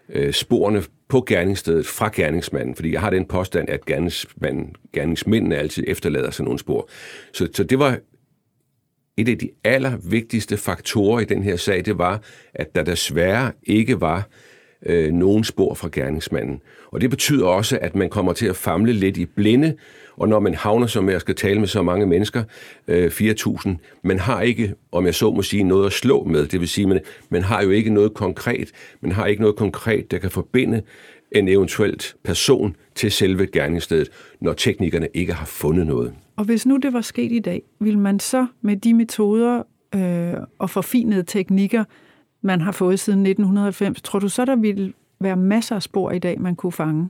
øh, 0.09 0.33
sporene 0.33 0.83
på 1.09 1.25
gerningsstedet 1.27 1.87
fra 1.87 2.11
gerningsmanden, 2.15 2.75
fordi 2.75 2.93
jeg 2.93 3.01
har 3.01 3.11
den 3.11 3.25
påstand, 3.25 3.69
at 3.69 3.85
gerningsmanden, 3.85 4.77
gerningsmændene 4.93 5.57
altid 5.57 5.85
efterlader 5.87 6.31
sig 6.31 6.45
nogle 6.45 6.59
spor. 6.59 6.89
Så, 7.33 7.49
så 7.55 7.65
det 7.65 7.79
var 7.79 7.99
et 9.17 9.29
af 9.29 9.39
de 9.39 9.51
allervigtigste 9.65 10.57
faktorer 10.57 11.21
i 11.21 11.25
den 11.25 11.43
her 11.43 11.57
sag, 11.57 11.85
det 11.85 11.99
var, 11.99 12.23
at 12.55 12.75
der 12.75 12.83
desværre 12.83 13.53
ikke 13.63 14.01
var 14.01 14.29
øh, 14.87 15.13
nogen 15.13 15.45
spor 15.45 15.75
fra 15.75 15.89
gerningsmanden. 15.93 16.61
Og 16.91 17.01
det 17.01 17.11
betyder 17.11 17.47
også, 17.47 17.79
at 17.83 17.95
man 17.95 18.11
kommer 18.11 18.33
til 18.33 18.47
at 18.47 18.57
famle 18.57 18.93
lidt 18.93 19.17
i 19.17 19.25
blinde, 19.27 19.75
og 20.17 20.29
når 20.29 20.41
man 20.41 20.55
havner 20.55 20.87
som 20.87 21.09
jeg 21.09 21.21
skal 21.21 21.35
tale 21.35 21.61
med 21.61 21.69
så 21.69 21.83
mange 21.83 22.07
mennesker, 22.07 22.43
øh, 22.89 23.11
4.000, 23.11 23.71
man 24.03 24.19
har 24.19 24.43
ikke, 24.43 24.75
om 24.93 25.07
jeg 25.07 25.15
så 25.15 25.31
må 25.31 25.43
sige, 25.43 25.63
noget 25.63 25.87
at 25.87 25.93
slå 25.93 26.25
med. 26.25 26.47
Det 26.47 26.61
vil 26.61 26.69
sige, 26.69 26.87
man, 26.87 27.01
man 27.29 27.43
har 27.43 27.63
jo 27.63 27.71
ikke 27.71 27.91
noget 27.91 28.15
konkret, 28.15 28.73
man 29.01 29.13
har 29.13 29.27
ikke 29.27 29.43
noget 29.43 29.57
konkret, 29.57 30.11
der 30.11 30.19
kan 30.19 30.31
forbinde 30.31 30.83
en 31.33 31.49
eventuelt 31.49 32.17
person 32.25 32.77
til 32.95 33.13
selve 33.13 33.47
gerningsstedet, 33.47 34.09
når 34.41 34.53
teknikerne 34.53 35.09
ikke 35.15 35.33
har 35.33 35.47
fundet 35.47 35.87
noget. 35.87 36.13
Og 36.37 36.45
hvis 36.45 36.67
nu 36.67 36.77
det 36.77 36.93
var 36.93 37.01
sket 37.01 37.33
i 37.33 37.39
dag, 37.39 37.63
vil 37.81 37.99
man 37.99 38.21
så 38.21 38.47
med 38.63 38.77
de 38.77 38.95
metoder 38.95 39.63
øh, 39.95 40.35
og 40.59 40.71
forfinede 40.71 41.23
teknikker, 41.23 41.85
man 42.47 42.61
har 42.61 42.73
fået 42.73 43.01
siden 43.01 43.27
1990, 43.27 44.03
tror 44.03 44.19
du 44.19 44.29
så, 44.29 44.45
der 44.45 44.57
ville 44.57 44.93
være 45.21 45.37
masser 45.37 45.77
af 45.77 45.83
spor 45.83 46.11
i 46.11 46.19
dag, 46.19 46.41
man 46.41 46.57
kunne 46.57 46.73
fange? 46.73 47.09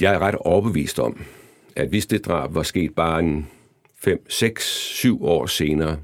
Jeg 0.00 0.14
er 0.14 0.18
ret 0.18 0.34
overbevist 0.34 0.98
om, 0.98 1.20
at 1.76 1.88
hvis 1.88 2.06
det 2.06 2.26
drab 2.26 2.54
var 2.54 2.62
sket 2.62 2.94
bare 2.94 3.20
en 3.20 3.46
5, 3.98 4.26
6, 4.28 4.64
7 4.64 5.24
år 5.24 5.46
senere, 5.46 5.98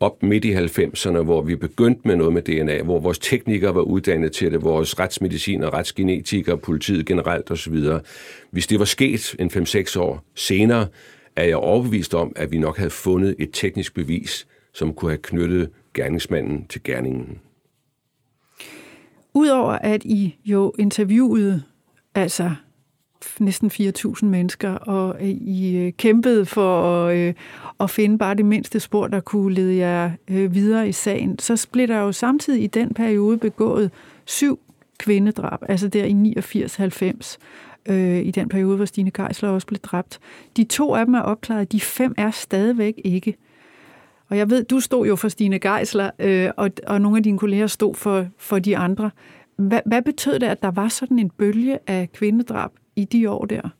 op 0.00 0.22
midt 0.22 0.44
i 0.44 0.54
90'erne, 0.54 1.22
hvor 1.22 1.42
vi 1.42 1.56
begyndte 1.56 2.00
med 2.04 2.16
noget 2.16 2.32
med 2.32 2.42
DNA, 2.42 2.82
hvor 2.82 3.00
vores 3.00 3.18
teknikere 3.18 3.74
var 3.74 3.80
uddannet 3.80 4.32
til 4.32 4.52
det, 4.52 4.62
vores 4.62 4.98
retsmedicin 4.98 5.72
retsgenetikere, 5.72 6.58
politiet 6.58 7.06
generelt 7.06 7.50
osv. 7.50 7.76
Hvis 8.50 8.66
det 8.66 8.78
var 8.78 8.84
sket 8.84 9.36
en 9.38 9.50
5-6 9.50 9.98
år 9.98 10.24
senere, 10.34 10.86
er 11.36 11.44
jeg 11.44 11.56
overbevist 11.56 12.14
om, 12.14 12.32
at 12.36 12.50
vi 12.50 12.58
nok 12.58 12.76
havde 12.76 12.90
fundet 12.90 13.34
et 13.38 13.50
teknisk 13.52 13.94
bevis, 13.94 14.46
som 14.74 14.94
kunne 14.94 15.10
have 15.10 15.18
knyttet 15.22 15.70
gerningsmanden 15.98 16.66
til 16.68 16.82
gerningen. 16.82 17.38
Udover 19.34 19.72
at 19.72 20.04
I 20.04 20.36
jo 20.44 20.74
interviewede 20.78 21.62
altså 22.14 22.50
næsten 23.40 23.70
4.000 23.70 24.24
mennesker, 24.24 24.70
og 24.70 25.22
I 25.22 25.76
øh, 25.76 25.92
kæmpede 25.92 26.46
for 26.46 27.06
at, 27.06 27.34
at 27.80 27.90
finde 27.90 28.18
bare 28.18 28.34
det 28.34 28.44
mindste 28.44 28.80
spor, 28.80 29.06
der 29.06 29.20
kunne 29.20 29.54
lede 29.54 29.76
jer 29.76 30.10
øh, 30.30 30.54
videre 30.54 30.88
i 30.88 30.92
sagen, 30.92 31.38
så 31.38 31.68
blev 31.72 31.88
der 31.88 31.98
jo 31.98 32.12
samtidig 32.12 32.62
i 32.62 32.66
den 32.66 32.94
periode 32.94 33.38
begået 33.38 33.90
syv 34.24 34.60
kvindedrab, 34.98 35.60
altså 35.68 35.88
der 35.88 36.04
i 36.04 36.34
89-90, 37.88 37.92
øh, 37.92 38.18
i 38.18 38.30
den 38.30 38.48
periode, 38.48 38.76
hvor 38.76 38.84
Stine 38.84 39.10
Geisler 39.10 39.48
også 39.48 39.66
blev 39.66 39.78
dræbt. 39.78 40.18
De 40.56 40.64
to 40.64 40.94
af 40.94 41.06
dem 41.06 41.14
er 41.14 41.20
opklaret, 41.20 41.72
de 41.72 41.80
fem 41.80 42.14
er 42.16 42.30
stadigvæk 42.30 42.94
ikke. 43.04 43.36
Og 44.30 44.36
jeg 44.36 44.50
ved, 44.50 44.64
du 44.64 44.80
stod 44.80 45.06
jo 45.06 45.16
for 45.16 45.28
Stine 45.28 45.58
Geisler, 45.58 46.10
øh, 46.18 46.50
og, 46.56 46.70
og 46.86 47.00
nogle 47.00 47.16
af 47.16 47.22
dine 47.22 47.38
kolleger 47.38 47.66
stod 47.66 47.94
for, 47.94 48.26
for 48.38 48.58
de 48.58 48.76
andre. 48.76 49.10
Hvad, 49.56 49.80
hvad 49.86 50.02
betød 50.02 50.38
det, 50.38 50.46
at 50.46 50.62
der 50.62 50.70
var 50.70 50.88
sådan 50.88 51.18
en 51.18 51.30
bølge 51.30 51.78
af 51.86 52.08
kvindedrab 52.12 52.70
i 52.96 53.04
de 53.04 53.30
år 53.30 53.44
der? 53.44 53.70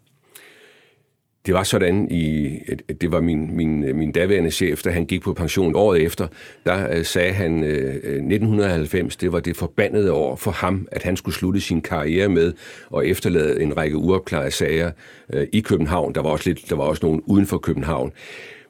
Det 1.46 1.54
var 1.54 1.62
sådan 1.62 2.10
i, 2.10 2.58
det 3.00 3.12
var 3.12 3.20
min, 3.20 3.56
min, 3.56 3.96
min 3.96 4.12
daværende 4.12 4.50
chef, 4.50 4.82
da 4.82 4.90
han 4.90 5.06
gik 5.06 5.22
på 5.22 5.32
pension 5.32 5.74
året 5.74 6.02
efter, 6.02 6.26
der 6.66 6.96
øh, 6.96 7.04
sagde 7.04 7.32
han, 7.32 7.64
øh, 7.64 7.94
øh, 7.94 8.14
1990, 8.14 9.16
det 9.16 9.32
var 9.32 9.40
det 9.40 9.56
forbandede 9.56 10.12
år 10.12 10.36
for 10.36 10.50
ham, 10.50 10.88
at 10.92 11.02
han 11.02 11.16
skulle 11.16 11.34
slutte 11.34 11.60
sin 11.60 11.80
karriere 11.80 12.28
med 12.28 12.52
og 12.90 13.06
efterlade 13.06 13.62
en 13.62 13.76
række 13.76 13.96
uopklarede 13.96 14.50
sager 14.50 14.90
øh, 15.32 15.46
i 15.52 15.60
København. 15.60 16.14
Der 16.14 16.22
var 16.22 16.30
også 16.30 16.50
lidt, 16.50 16.70
der 16.70 16.76
var 16.76 16.84
også 16.84 17.06
nogen 17.06 17.22
uden 17.26 17.46
for 17.46 17.58
København. 17.58 18.12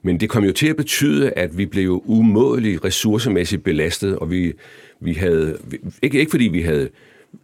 Men 0.03 0.20
det 0.20 0.30
kom 0.30 0.44
jo 0.44 0.53
til 0.53 0.66
at 0.66 0.76
betyde, 0.76 1.30
at 1.30 1.59
vi 1.59 1.66
blev 1.66 2.03
umådeligt 2.07 2.84
ressourcemæssigt 2.84 3.64
belastet, 3.64 4.16
og 4.16 4.30
vi, 4.30 4.53
vi 5.01 5.12
havde, 5.12 5.59
ikke, 6.03 6.18
ikke 6.18 6.30
fordi 6.30 6.44
vi 6.44 6.61
havde 6.61 6.88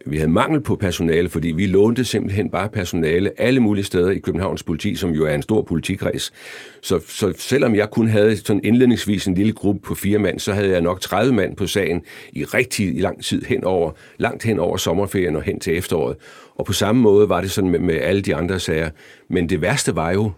vi 0.05 0.17
havde 0.17 0.31
mangel 0.31 0.61
på 0.61 0.75
personale, 0.75 1.29
fordi 1.29 1.51
vi 1.51 1.65
lånte 1.65 2.05
simpelthen 2.05 2.49
bare 2.49 2.69
personale 2.69 3.41
alle 3.41 3.59
mulige 3.59 3.83
steder 3.83 4.09
i 4.11 4.19
Københavns 4.19 4.63
politi, 4.63 4.95
som 4.95 5.09
jo 5.09 5.25
er 5.25 5.35
en 5.35 5.41
stor 5.41 5.61
politikreds. 5.61 6.33
Så, 6.81 6.99
så 7.07 7.33
selvom 7.37 7.75
jeg 7.75 7.89
kun 7.89 8.07
havde 8.07 8.37
sådan 8.37 8.61
indledningsvis 8.63 9.27
en 9.27 9.35
lille 9.35 9.53
gruppe 9.53 9.81
på 9.81 9.95
fire 9.95 10.19
mand, 10.19 10.39
så 10.39 10.53
havde 10.53 10.69
jeg 10.69 10.81
nok 10.81 11.01
30 11.01 11.33
mand 11.33 11.55
på 11.55 11.67
sagen 11.67 12.01
i 12.33 12.43
rigtig 12.43 13.01
lang 13.01 13.23
tid 13.23 13.41
hen 13.41 13.63
over, 13.63 13.91
langt 14.17 14.43
hen 14.43 14.59
over 14.59 14.77
sommerferien 14.77 15.35
og 15.35 15.41
hen 15.41 15.59
til 15.59 15.77
efteråret. 15.77 16.17
Og 16.55 16.65
på 16.65 16.73
samme 16.73 17.01
måde 17.01 17.29
var 17.29 17.41
det 17.41 17.51
sådan 17.51 17.69
med, 17.69 17.79
med 17.79 17.95
alle 17.95 18.21
de 18.21 18.35
andre 18.35 18.59
sager. 18.59 18.89
Men 19.29 19.49
det 19.49 19.61
værste 19.61 19.95
var 19.95 20.11
jo, 20.11 20.31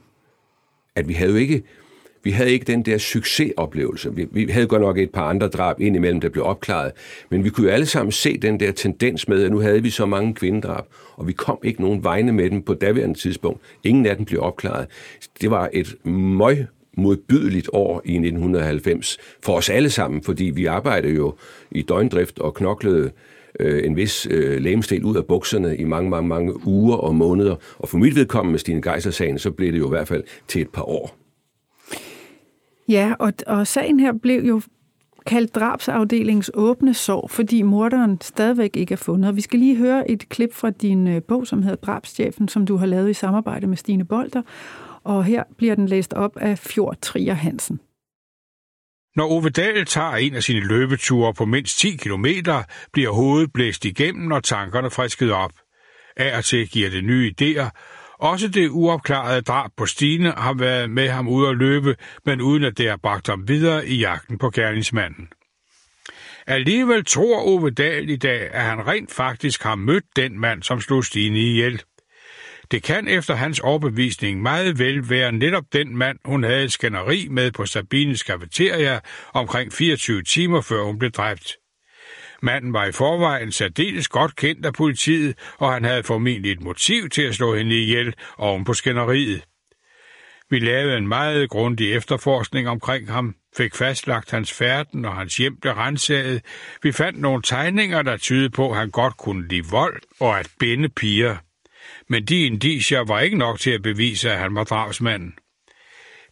at 0.95 1.07
vi 1.07 1.13
havde 1.13 1.31
jo 1.31 1.37
ikke 1.37 1.63
vi 2.23 2.31
havde 2.31 2.51
ikke 2.51 2.65
den 2.65 2.81
der 2.81 2.97
succesoplevelse. 2.97 4.15
Vi, 4.15 4.27
vi 4.31 4.45
havde 4.51 4.67
godt 4.67 4.81
nok 4.81 4.97
et 4.97 5.11
par 5.11 5.29
andre 5.29 5.47
drab 5.47 5.81
indimellem, 5.81 6.21
der 6.21 6.29
blev 6.29 6.43
opklaret, 6.45 6.91
men 7.29 7.43
vi 7.43 7.49
kunne 7.49 7.67
jo 7.67 7.73
alle 7.73 7.85
sammen 7.85 8.11
se 8.11 8.37
den 8.37 8.59
der 8.59 8.71
tendens 8.71 9.27
med, 9.27 9.43
at 9.43 9.51
nu 9.51 9.59
havde 9.59 9.83
vi 9.83 9.89
så 9.89 10.05
mange 10.05 10.33
kvindedrab, 10.33 10.85
og 11.15 11.27
vi 11.27 11.33
kom 11.33 11.59
ikke 11.63 11.81
nogen 11.81 12.03
vegne 12.03 12.31
med 12.31 12.49
dem 12.49 12.61
på 12.61 12.73
daværende 12.73 13.19
tidspunkt. 13.19 13.61
Ingen 13.83 14.05
af 14.05 14.15
dem 14.15 14.25
blev 14.25 14.41
opklaret. 14.41 14.87
Det 15.41 15.51
var 15.51 15.69
et 15.73 15.95
møg 16.05 16.65
modbydeligt 16.97 17.69
år 17.73 18.01
i 18.05 18.11
1990 18.11 19.17
for 19.43 19.53
os 19.53 19.69
alle 19.69 19.89
sammen, 19.89 20.23
fordi 20.23 20.43
vi 20.43 20.65
arbejdede 20.65 21.13
jo 21.13 21.35
i 21.71 21.81
døgndrift 21.81 22.39
og 22.39 22.53
knoklede 22.53 23.11
øh, 23.59 23.85
en 23.85 23.95
vis 23.95 24.27
øh, 24.29 24.61
lægemstil 24.61 25.03
ud 25.03 25.15
af 25.15 25.25
bukserne 25.25 25.77
i 25.77 25.83
mange, 25.83 26.09
mange, 26.09 26.27
mange 26.27 26.67
uger 26.67 26.95
og 26.95 27.15
måneder. 27.15 27.55
Og 27.79 27.89
for 27.89 27.97
mit 27.97 28.15
vedkommende 28.15 28.51
med 28.51 28.59
Stine 28.59 28.91
Geisler-sagen, 28.91 29.39
så 29.39 29.51
blev 29.51 29.71
det 29.71 29.79
jo 29.79 29.85
i 29.85 29.89
hvert 29.89 30.07
fald 30.07 30.23
til 30.47 30.61
et 30.61 30.69
par 30.69 30.89
år. 30.89 31.26
Ja, 32.89 33.13
og, 33.19 33.33
og 33.47 33.67
sagen 33.67 33.99
her 33.99 34.13
blev 34.21 34.43
jo 34.43 34.61
kaldt 35.25 35.55
drabsafdelingens 35.55 36.51
åbne 36.53 36.93
sår, 36.93 37.27
fordi 37.27 37.61
morderen 37.61 38.21
stadigvæk 38.21 38.75
ikke 38.75 38.93
er 38.93 38.97
fundet. 38.97 39.29
Og 39.29 39.35
vi 39.35 39.41
skal 39.41 39.59
lige 39.59 39.77
høre 39.77 40.11
et 40.11 40.29
klip 40.29 40.53
fra 40.53 40.69
din 40.69 41.07
øh, 41.07 41.21
bog, 41.27 41.47
som 41.47 41.63
hedder 41.63 41.75
Drabschefen, 41.75 42.47
som 42.47 42.65
du 42.65 42.77
har 42.77 42.85
lavet 42.85 43.09
i 43.09 43.13
samarbejde 43.13 43.67
med 43.67 43.77
Stine 43.77 44.05
Bolter. 44.05 44.41
Og 45.03 45.23
her 45.23 45.43
bliver 45.57 45.75
den 45.75 45.85
læst 45.87 46.13
op 46.13 46.37
af 46.37 46.59
Fjord 46.59 46.97
Trier 47.01 47.33
Hansen. 47.33 47.79
Når 49.15 49.31
Ove 49.31 49.49
Dahl 49.49 49.85
tager 49.85 50.11
en 50.11 50.35
af 50.35 50.43
sine 50.43 50.67
løbeture 50.67 51.33
på 51.33 51.45
mindst 51.45 51.79
10 51.79 51.95
km, 51.95 52.25
bliver 52.93 53.11
hovedet 53.11 53.53
blæst 53.53 53.85
igennem 53.85 54.31
og 54.31 54.43
tankerne 54.43 54.89
frisket 54.89 55.31
op. 55.31 55.51
Af 56.17 56.37
og 56.37 56.45
til 56.45 56.69
giver 56.69 56.89
det 56.89 57.03
nye 57.03 57.33
idéer, 57.41 57.69
også 58.19 58.47
det 58.47 58.69
uopklarede 58.69 59.41
drab 59.41 59.71
på 59.77 59.85
Stine 59.85 60.31
har 60.31 60.53
været 60.53 60.89
med 60.89 61.09
ham 61.09 61.27
ud 61.27 61.47
at 61.47 61.57
løbe, 61.57 61.95
men 62.25 62.41
uden 62.41 62.63
at 62.63 62.77
det 62.77 62.89
har 62.89 62.97
bragt 62.97 63.27
ham 63.27 63.47
videre 63.47 63.87
i 63.87 63.95
jagten 63.95 64.37
på 64.37 64.49
gerningsmanden. 64.49 65.27
Alligevel 66.47 67.05
tror 67.05 67.47
Ove 67.47 67.69
Dahl 67.69 68.09
i 68.09 68.15
dag, 68.15 68.53
at 68.53 68.63
han 68.63 68.87
rent 68.87 69.11
faktisk 69.11 69.63
har 69.63 69.75
mødt 69.75 70.05
den 70.15 70.39
mand, 70.39 70.63
som 70.63 70.81
slog 70.81 71.05
Stine 71.05 71.39
ihjel. 71.39 71.81
Det 72.71 72.83
kan 72.83 73.07
efter 73.07 73.35
hans 73.35 73.59
overbevisning 73.59 74.41
meget 74.41 74.79
vel 74.79 75.09
være 75.09 75.31
netop 75.31 75.63
den 75.73 75.97
mand, 75.97 76.19
hun 76.25 76.43
havde 76.43 76.63
et 76.63 76.71
skænderi 76.71 77.27
med 77.31 77.51
på 77.51 77.65
Sabines 77.65 78.23
kafeteria 78.23 78.99
omkring 79.33 79.73
24 79.73 80.23
timer 80.23 80.61
før 80.61 80.83
hun 80.83 80.99
blev 80.99 81.11
dræbt. 81.11 81.57
Manden 82.41 82.73
var 82.73 82.85
i 82.85 82.91
forvejen 82.91 83.51
særdeles 83.51 84.07
godt 84.07 84.35
kendt 84.35 84.65
af 84.65 84.73
politiet, 84.73 85.37
og 85.57 85.73
han 85.73 85.83
havde 85.83 86.03
formentlig 86.03 86.51
et 86.51 86.61
motiv 86.61 87.09
til 87.09 87.21
at 87.21 87.35
slå 87.35 87.55
hende 87.55 87.81
ihjel 87.81 88.13
oven 88.37 88.65
på 88.65 88.73
skænderiet. 88.73 89.43
Vi 90.49 90.59
lavede 90.59 90.97
en 90.97 91.07
meget 91.07 91.49
grundig 91.49 91.93
efterforskning 91.93 92.69
omkring 92.69 93.11
ham, 93.11 93.35
fik 93.57 93.75
fastlagt 93.75 94.31
hans 94.31 94.53
færden, 94.53 95.05
og 95.05 95.15
hans 95.15 95.37
hjem 95.37 95.57
blev 95.61 95.73
rensaget. 95.73 96.41
Vi 96.83 96.91
fandt 96.91 97.19
nogle 97.19 97.41
tegninger, 97.41 98.01
der 98.01 98.17
tydede 98.17 98.49
på, 98.49 98.71
at 98.71 98.77
han 98.77 98.89
godt 98.89 99.17
kunne 99.17 99.47
lide 99.47 99.65
vold 99.71 100.01
og 100.19 100.39
at 100.39 100.49
binde 100.59 100.89
piger. 100.89 101.37
men 102.09 102.25
de 102.25 102.45
indicier 102.45 103.03
var 103.03 103.19
ikke 103.19 103.37
nok 103.37 103.59
til 103.59 103.71
at 103.71 103.81
bevise, 103.81 104.31
at 104.31 104.37
han 104.37 104.55
var 104.55 104.63
drabsmanden. 104.63 105.33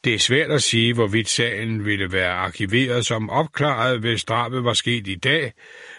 Det 0.03 0.13
er 0.13 0.19
svært 0.19 0.51
at 0.51 0.63
sige, 0.63 0.93
hvorvidt 0.93 1.29
sagen 1.29 1.85
ville 1.85 2.11
være 2.11 2.31
arkiveret 2.31 3.05
som 3.05 3.29
opklaret, 3.29 3.99
hvis 3.99 4.23
drabet 4.23 4.63
var 4.63 4.73
sket 4.73 5.07
i 5.07 5.15
dag. 5.15 5.51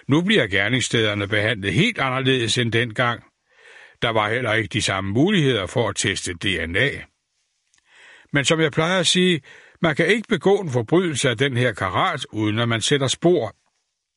Nu 0.09 0.23
bliver 0.23 0.47
gerningsstederne 0.47 1.29
behandlet 1.29 1.73
helt 1.73 1.99
anderledes 1.99 2.59
end 2.59 2.73
dengang. 2.73 3.23
Der 4.03 4.11
var 4.11 4.31
heller 4.31 4.53
ikke 4.53 4.69
de 4.69 4.83
samme 4.83 5.11
muligheder 5.11 5.67
for 5.67 5.89
at 5.89 5.97
teste 5.97 6.33
DNA. 6.33 6.91
Men 8.33 8.45
som 8.45 8.61
jeg 8.61 8.73
plejer 8.73 9.01
at 9.01 9.07
sige, 9.07 9.41
man 9.83 9.97
kan 9.97 10.07
ikke 10.07 10.29
begå 10.29 10.57
en 10.57 10.71
forbrydelse 10.71 11.31
af 11.31 11.37
den 11.37 11.57
her 11.57 11.73
karat, 11.73 12.27
uden 12.33 12.59
at 12.59 12.69
man 12.69 12.81
sætter 12.81 13.07
spor. 13.07 13.55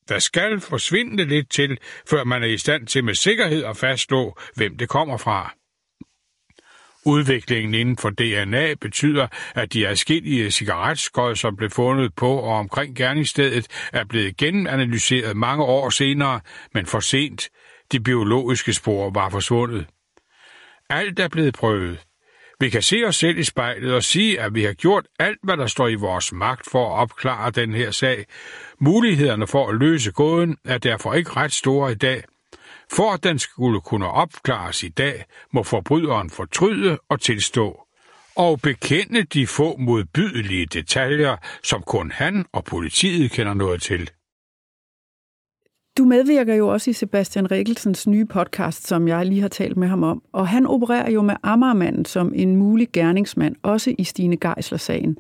Der 0.09 0.19
skal 0.19 0.59
forsvinde 0.59 1.25
lidt 1.25 1.51
til, 1.51 1.77
før 2.09 2.23
man 2.23 2.43
er 2.43 2.47
i 2.47 2.57
stand 2.57 2.87
til 2.87 3.03
med 3.03 3.13
sikkerhed 3.13 3.63
at 3.63 3.77
fastslå, 3.77 4.37
hvem 4.55 4.77
det 4.77 4.89
kommer 4.89 5.17
fra. 5.17 5.58
Udviklingen 7.05 7.73
inden 7.73 7.97
for 7.97 8.09
DNA 8.09 8.73
betyder, 8.73 9.27
at 9.55 9.73
de 9.73 9.87
adskillige 9.87 10.51
cigaretskod, 10.51 11.35
som 11.35 11.55
blev 11.55 11.69
fundet 11.69 12.15
på 12.15 12.31
og 12.31 12.57
omkring 12.57 12.95
gerningsstedet, 12.95 13.67
er 13.93 14.03
blevet 14.03 14.37
genanalyseret 14.37 15.37
mange 15.37 15.63
år 15.63 15.89
senere, 15.89 16.39
men 16.73 16.85
for 16.85 16.99
sent. 16.99 17.49
De 17.91 17.99
biologiske 17.99 18.73
spor 18.73 19.09
var 19.09 19.29
forsvundet. 19.29 19.85
Alt 20.89 21.19
er 21.19 21.27
blevet 21.27 21.53
prøvet. 21.53 21.99
Vi 22.59 22.69
kan 22.69 22.81
se 22.81 23.03
os 23.07 23.15
selv 23.15 23.37
i 23.37 23.43
spejlet 23.43 23.93
og 23.93 24.03
sige, 24.03 24.41
at 24.41 24.55
vi 24.55 24.63
har 24.63 24.73
gjort 24.73 25.05
alt, 25.19 25.39
hvad 25.43 25.57
der 25.57 25.67
står 25.67 25.87
i 25.87 25.95
vores 25.95 26.31
magt 26.31 26.69
for 26.71 26.95
at 26.95 27.01
opklare 27.01 27.51
den 27.51 27.73
her 27.73 27.91
sag. 27.91 28.25
Mulighederne 28.79 29.47
for 29.47 29.69
at 29.69 29.75
løse 29.75 30.11
gåden 30.11 30.57
er 30.65 30.77
derfor 30.77 31.13
ikke 31.13 31.31
ret 31.31 31.53
store 31.53 31.91
i 31.91 31.95
dag. 31.95 32.23
For 32.91 33.13
at 33.13 33.23
den 33.23 33.39
skulle 33.39 33.81
kunne 33.81 34.07
opklares 34.07 34.83
i 34.83 34.89
dag, 34.89 35.25
må 35.53 35.63
forbryderen 35.63 36.29
fortryde 36.29 36.97
og 37.09 37.21
tilstå 37.21 37.85
og 38.35 38.61
bekende 38.61 39.23
de 39.23 39.47
få 39.47 39.77
modbydelige 39.77 40.65
detaljer, 40.65 41.35
som 41.63 41.81
kun 41.81 42.11
han 42.11 42.45
og 42.51 42.63
politiet 42.63 43.31
kender 43.31 43.53
noget 43.53 43.81
til. 43.81 44.09
Du 45.97 46.05
medvirker 46.05 46.55
jo 46.55 46.67
også 46.67 46.89
i 46.89 46.93
Sebastian 46.93 47.51
Rikkelsens 47.51 48.07
nye 48.07 48.25
podcast, 48.25 48.87
som 48.87 49.07
jeg 49.07 49.25
lige 49.25 49.41
har 49.41 49.47
talt 49.47 49.77
med 49.77 49.87
ham 49.87 50.03
om, 50.03 50.23
og 50.31 50.47
han 50.47 50.65
opererer 50.65 51.11
jo 51.11 51.21
med 51.21 51.35
Amagermanden 51.43 52.05
som 52.05 52.33
en 52.35 52.55
mulig 52.55 52.87
gerningsmand, 52.93 53.55
også 53.63 53.95
i 53.97 54.03
Stine 54.03 54.37
Geisler-sagen. 54.37 55.17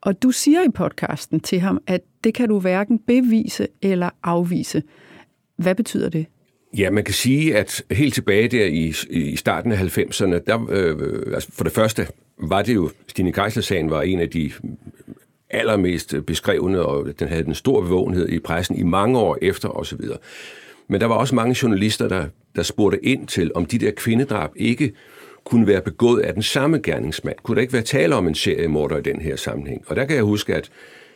Og 0.00 0.22
du 0.22 0.30
siger 0.30 0.62
i 0.62 0.70
podcasten 0.74 1.40
til 1.40 1.60
ham, 1.60 1.78
at 1.86 2.00
det 2.24 2.34
kan 2.34 2.48
du 2.48 2.60
hverken 2.60 2.98
bevise 2.98 3.68
eller 3.82 4.10
afvise. 4.22 4.82
Hvad 5.56 5.74
betyder 5.74 6.08
det? 6.08 6.26
Ja, 6.78 6.90
man 6.90 7.04
kan 7.04 7.14
sige, 7.14 7.56
at 7.56 7.82
helt 7.90 8.14
tilbage 8.14 8.48
der 8.48 8.64
i, 8.64 8.94
i 9.10 9.36
starten 9.36 9.72
af 9.72 9.98
90'erne, 9.98 10.38
der, 10.46 10.70
øh, 10.70 11.34
altså 11.34 11.48
for 11.52 11.64
det 11.64 11.72
første 11.72 12.06
var 12.38 12.62
det 12.62 12.74
jo, 12.74 12.90
Stine 13.08 13.32
Geisler-sagen 13.32 13.90
var 13.90 14.02
en 14.02 14.20
af 14.20 14.30
de 14.30 14.52
allermest 15.50 16.14
beskrevne, 16.26 16.82
og 16.82 17.20
den 17.20 17.28
havde 17.28 17.44
den 17.44 17.54
stor 17.54 17.80
bevågenhed 17.80 18.28
i 18.28 18.38
pressen 18.38 18.76
i 18.76 18.82
mange 18.82 19.18
år 19.18 19.38
efter 19.42 19.68
osv. 19.68 20.00
Men 20.88 21.00
der 21.00 21.06
var 21.06 21.14
også 21.14 21.34
mange 21.34 21.56
journalister, 21.62 22.08
der, 22.08 22.26
der 22.56 22.62
spurgte 22.62 23.04
ind 23.04 23.26
til, 23.26 23.50
om 23.54 23.66
de 23.66 23.78
der 23.78 23.90
kvindedrab 23.90 24.50
ikke 24.56 24.92
kunne 25.44 25.66
være 25.66 25.80
begået 25.80 26.20
af 26.20 26.34
den 26.34 26.42
samme 26.42 26.80
gerningsmand. 26.82 27.36
Kunne 27.42 27.54
der 27.54 27.60
ikke 27.60 27.72
være 27.72 27.82
tale 27.82 28.14
om 28.14 28.28
en 28.28 28.34
seriemorder 28.34 28.96
i 28.96 29.02
den 29.02 29.20
her 29.20 29.36
sammenhæng? 29.36 29.84
Og 29.86 29.96
der 29.96 30.04
kan 30.04 30.16
jeg 30.16 30.24
huske, 30.24 30.54
at 30.54 30.70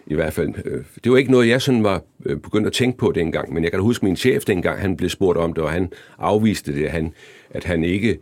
i 0.07 0.15
hvert 0.15 0.33
fald, 0.33 0.55
øh, 0.65 0.85
det 1.05 1.13
var 1.13 1.19
ikke 1.19 1.31
noget, 1.31 1.49
jeg 1.49 1.63
sådan 1.63 1.85
var 1.85 2.03
øh, 2.27 2.37
begyndt 2.37 2.67
at 2.67 2.73
tænke 2.73 2.99
på 2.99 3.13
dengang, 3.13 3.53
men 3.53 3.63
jeg 3.65 3.73
kan 3.73 3.81
huske 3.81 4.05
min 4.05 4.17
chef 4.17 4.45
dengang, 4.45 4.81
han 4.81 4.97
blev 4.97 5.11
spurgt 5.11 5.39
om 5.39 5.53
det, 5.53 5.65
og 5.65 5.73
han 5.73 5.93
afviste 6.19 6.75
det, 6.75 6.85
at 6.85 6.91
han, 6.91 7.13
at 7.51 7.65
han 7.65 7.85
ikke 7.85 8.19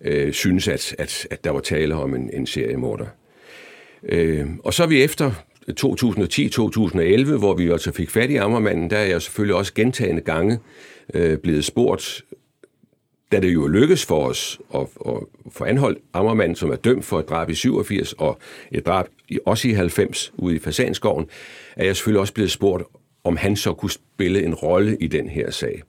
øh, 0.00 0.32
synes, 0.32 0.68
at, 0.68 0.94
at, 0.98 1.26
at 1.30 1.44
der 1.44 1.50
var 1.50 1.60
tale 1.60 1.94
om 1.94 2.14
en, 2.14 2.30
en 2.32 2.46
seriemorder. 2.46 3.06
Øh, 4.02 4.46
og 4.64 4.74
så 4.74 4.82
er 4.82 4.86
vi 4.86 5.02
efter 5.02 5.30
2010-2011, 5.70 7.38
hvor 7.38 7.54
vi 7.54 7.70
altså 7.70 7.92
fik 7.92 8.10
fat 8.10 8.30
i 8.30 8.36
Ammermanden, 8.36 8.90
der 8.90 8.96
er 8.96 9.04
jeg 9.04 9.22
selvfølgelig 9.22 9.54
også 9.54 9.74
gentagende 9.74 10.22
gange 10.22 10.58
øh, 11.14 11.38
blevet 11.38 11.64
spurgt, 11.64 12.22
da 13.32 13.40
det 13.40 13.54
jo 13.54 13.66
lykkedes 13.66 14.06
for 14.06 14.28
os 14.28 14.60
at, 14.74 14.80
at 15.06 15.14
få 15.52 15.64
anholdt 15.64 15.98
Ammermanden, 16.12 16.56
som 16.56 16.70
er 16.70 16.76
dømt 16.76 17.04
for 17.04 17.18
et 17.18 17.28
drab 17.28 17.50
i 17.50 17.54
87 17.54 18.12
og 18.12 18.38
et 18.72 18.86
drab 18.86 19.06
i, 19.28 19.38
også 19.46 19.68
i 19.68 19.72
90 19.72 20.32
ude 20.36 20.56
i 20.56 20.58
Fasanskoven, 20.58 21.26
er 21.76 21.84
jeg 21.84 21.96
selvfølgelig 21.96 22.20
også 22.20 22.32
blevet 22.32 22.50
spurgt, 22.50 22.84
om 23.24 23.36
han 23.36 23.56
så 23.56 23.72
kunne 23.72 23.90
spille 23.90 24.42
en 24.42 24.54
rolle 24.54 24.96
i 25.00 25.06
den 25.06 25.28
her 25.28 25.50
sag. 25.50 25.82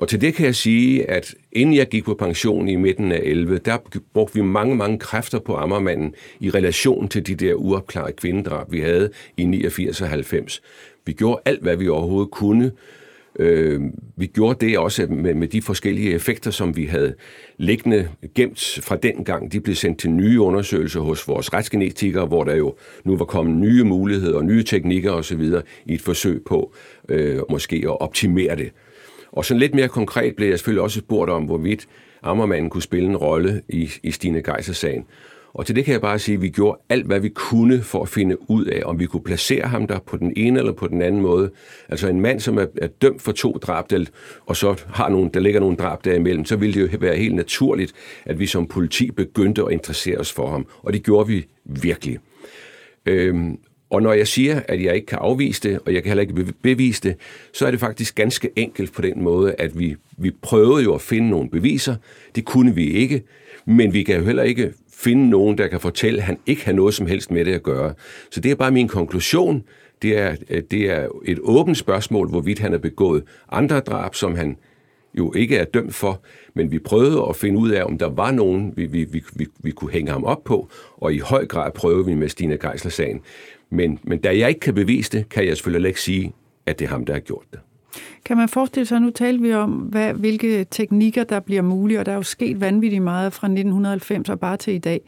Og 0.00 0.08
til 0.08 0.20
det 0.20 0.34
kan 0.34 0.46
jeg 0.46 0.54
sige, 0.54 1.10
at 1.10 1.34
inden 1.52 1.74
jeg 1.74 1.88
gik 1.88 2.04
på 2.04 2.14
pension 2.14 2.68
i 2.68 2.76
midten 2.76 3.12
af 3.12 3.20
11, 3.22 3.58
der 3.58 3.78
brugte 4.14 4.34
vi 4.34 4.42
mange, 4.42 4.76
mange 4.76 4.98
kræfter 4.98 5.38
på 5.38 5.56
Ammermanden 5.56 6.14
i 6.40 6.50
relation 6.50 7.08
til 7.08 7.26
de 7.26 7.34
der 7.34 7.54
uopklarede 7.54 8.12
kvindedrab, 8.12 8.72
vi 8.72 8.80
havde 8.80 9.10
i 9.36 9.44
89 9.44 10.00
og 10.00 10.08
90. 10.08 10.62
Vi 11.06 11.12
gjorde 11.12 11.40
alt, 11.44 11.62
hvad 11.62 11.76
vi 11.76 11.88
overhovedet 11.88 12.30
kunne. 12.30 12.72
Øh, 13.38 13.80
vi 14.16 14.26
gjorde 14.26 14.66
det 14.66 14.78
også 14.78 15.06
med, 15.06 15.34
med 15.34 15.48
de 15.48 15.62
forskellige 15.62 16.10
effekter, 16.10 16.50
som 16.50 16.76
vi 16.76 16.84
havde 16.84 17.14
liggende 17.58 18.08
gemt 18.34 18.78
fra 18.82 18.96
den 18.96 19.24
gang. 19.24 19.52
De 19.52 19.60
blev 19.60 19.74
sendt 19.74 19.98
til 19.98 20.10
nye 20.10 20.40
undersøgelser 20.40 21.00
hos 21.00 21.28
vores 21.28 21.52
retsgenetikere, 21.52 22.26
hvor 22.26 22.44
der 22.44 22.54
jo 22.54 22.74
nu 23.04 23.16
var 23.16 23.24
kommet 23.24 23.56
nye 23.56 23.84
muligheder 23.84 24.36
og 24.36 24.44
nye 24.44 24.62
teknikker 24.62 25.12
osv. 25.12 25.52
i 25.86 25.94
et 25.94 26.00
forsøg 26.00 26.42
på 26.46 26.74
øh, 27.08 27.38
måske 27.50 27.76
at 27.84 28.00
optimere 28.00 28.56
det. 28.56 28.72
Og 29.32 29.44
sådan 29.44 29.60
lidt 29.60 29.74
mere 29.74 29.88
konkret 29.88 30.36
blev 30.36 30.48
jeg 30.48 30.58
selvfølgelig 30.58 30.82
også 30.82 30.98
spurgt 30.98 31.30
om, 31.30 31.44
hvorvidt 31.44 31.86
Ammermanden 32.22 32.70
kunne 32.70 32.82
spille 32.82 33.08
en 33.08 33.16
rolle 33.16 33.62
i, 33.68 33.90
i 34.02 34.10
Stine 34.10 34.42
Geiser-sagen. 34.42 35.04
Og 35.56 35.66
til 35.66 35.76
det 35.76 35.84
kan 35.84 35.92
jeg 35.92 36.00
bare 36.00 36.18
sige, 36.18 36.34
at 36.34 36.42
vi 36.42 36.48
gjorde 36.48 36.78
alt, 36.88 37.06
hvad 37.06 37.20
vi 37.20 37.28
kunne 37.28 37.82
for 37.82 38.02
at 38.02 38.08
finde 38.08 38.50
ud 38.50 38.64
af, 38.64 38.82
om 38.84 38.98
vi 38.98 39.06
kunne 39.06 39.22
placere 39.22 39.66
ham 39.66 39.86
der 39.86 39.98
på 39.98 40.16
den 40.16 40.32
ene 40.36 40.58
eller 40.58 40.72
på 40.72 40.88
den 40.88 41.02
anden 41.02 41.20
måde. 41.20 41.50
Altså 41.88 42.08
en 42.08 42.20
mand, 42.20 42.40
som 42.40 42.58
er, 42.58 42.66
er 42.76 42.86
dømt 42.86 43.22
for 43.22 43.32
to 43.32 43.52
drabdel, 43.52 44.08
og 44.46 44.56
så 44.56 44.84
har 44.88 45.08
nogen, 45.08 45.28
der 45.34 45.40
ligger 45.40 45.60
nogle 45.60 45.76
drab 45.76 46.04
derimellem, 46.04 46.44
så 46.44 46.56
ville 46.56 46.74
det 46.74 46.92
jo 46.92 46.98
være 47.00 47.16
helt 47.16 47.34
naturligt, 47.34 47.92
at 48.24 48.38
vi 48.38 48.46
som 48.46 48.66
politi 48.66 49.10
begyndte 49.10 49.62
at 49.62 49.72
interessere 49.72 50.18
os 50.18 50.32
for 50.32 50.50
ham. 50.50 50.66
Og 50.82 50.92
det 50.92 51.02
gjorde 51.02 51.28
vi 51.28 51.46
virkelig. 51.64 52.18
Øhm, 53.06 53.58
og 53.90 54.02
når 54.02 54.12
jeg 54.12 54.26
siger, 54.26 54.60
at 54.68 54.82
jeg 54.82 54.94
ikke 54.94 55.06
kan 55.06 55.18
afvise 55.18 55.68
det, 55.68 55.80
og 55.86 55.94
jeg 55.94 56.02
kan 56.02 56.10
heller 56.10 56.22
ikke 56.22 56.52
bevise 56.62 57.02
det, 57.02 57.16
så 57.52 57.66
er 57.66 57.70
det 57.70 57.80
faktisk 57.80 58.14
ganske 58.14 58.50
enkelt 58.56 58.92
på 58.92 59.02
den 59.02 59.22
måde, 59.22 59.54
at 59.58 59.78
vi, 59.78 59.96
vi 60.18 60.30
prøvede 60.42 60.84
jo 60.84 60.94
at 60.94 61.00
finde 61.00 61.30
nogle 61.30 61.50
beviser. 61.50 61.96
Det 62.34 62.44
kunne 62.44 62.74
vi 62.74 62.90
ikke, 62.90 63.22
men 63.66 63.92
vi 63.92 64.02
kan 64.02 64.16
jo 64.16 64.24
heller 64.24 64.42
ikke 64.42 64.72
finde 64.92 65.30
nogen, 65.30 65.58
der 65.58 65.66
kan 65.66 65.80
fortælle, 65.80 66.18
at 66.18 66.24
han 66.24 66.38
ikke 66.46 66.64
har 66.64 66.72
noget 66.72 66.94
som 66.94 67.06
helst 67.06 67.30
med 67.30 67.44
det 67.44 67.54
at 67.54 67.62
gøre. 67.62 67.94
Så 68.30 68.40
det 68.40 68.50
er 68.50 68.54
bare 68.54 68.70
min 68.70 68.88
konklusion. 68.88 69.64
Det 70.02 70.18
er, 70.18 70.34
det 70.70 70.90
er 70.90 71.08
et 71.24 71.38
åbent 71.42 71.76
spørgsmål, 71.76 72.28
hvorvidt 72.28 72.58
han 72.58 72.72
har 72.72 72.78
begået 72.78 73.22
andre 73.52 73.80
drab, 73.80 74.14
som 74.14 74.34
han 74.34 74.56
jo 75.18 75.32
ikke 75.32 75.56
er 75.56 75.64
dømt 75.64 75.94
for, 75.94 76.20
men 76.54 76.70
vi 76.70 76.78
prøvede 76.78 77.26
at 77.28 77.36
finde 77.36 77.58
ud 77.58 77.70
af, 77.70 77.84
om 77.84 77.98
der 77.98 78.08
var 78.08 78.30
nogen, 78.30 78.72
vi, 78.76 78.86
vi, 78.86 79.04
vi, 79.04 79.24
vi, 79.34 79.46
vi 79.58 79.70
kunne 79.70 79.90
hænge 79.90 80.12
ham 80.12 80.24
op 80.24 80.44
på, 80.44 80.68
og 80.96 81.14
i 81.14 81.18
høj 81.18 81.46
grad 81.46 81.72
prøvede 81.72 82.06
vi 82.06 82.14
med 82.14 82.28
Stine 82.28 82.56
Geisler-sagen. 82.56 83.20
Men, 83.70 83.98
men 84.02 84.18
da 84.18 84.38
jeg 84.38 84.48
ikke 84.48 84.60
kan 84.60 84.74
bevise 84.74 85.12
det, 85.12 85.28
kan 85.28 85.46
jeg 85.46 85.56
selvfølgelig 85.56 85.88
ikke 85.88 86.00
sige, 86.00 86.32
at 86.66 86.78
det 86.78 86.84
er 86.84 86.88
ham, 86.88 87.06
der 87.06 87.12
har 87.12 87.20
gjort 87.20 87.44
det. 87.52 87.60
Kan 88.24 88.36
man 88.36 88.48
forestille 88.48 88.86
sig, 88.86 89.00
nu 89.00 89.10
taler 89.10 89.40
vi 89.40 89.54
om, 89.54 89.70
hvad, 89.70 90.14
hvilke 90.14 90.66
teknikker, 90.70 91.24
der 91.24 91.40
bliver 91.40 91.62
mulige, 91.62 92.00
og 92.00 92.06
der 92.06 92.12
er 92.12 92.16
jo 92.16 92.22
sket 92.22 92.60
vanvittigt 92.60 93.02
meget 93.02 93.32
fra 93.32 93.46
1990 93.46 94.28
og 94.28 94.40
bare 94.40 94.56
til 94.56 94.74
i 94.74 94.78
dag. 94.78 95.00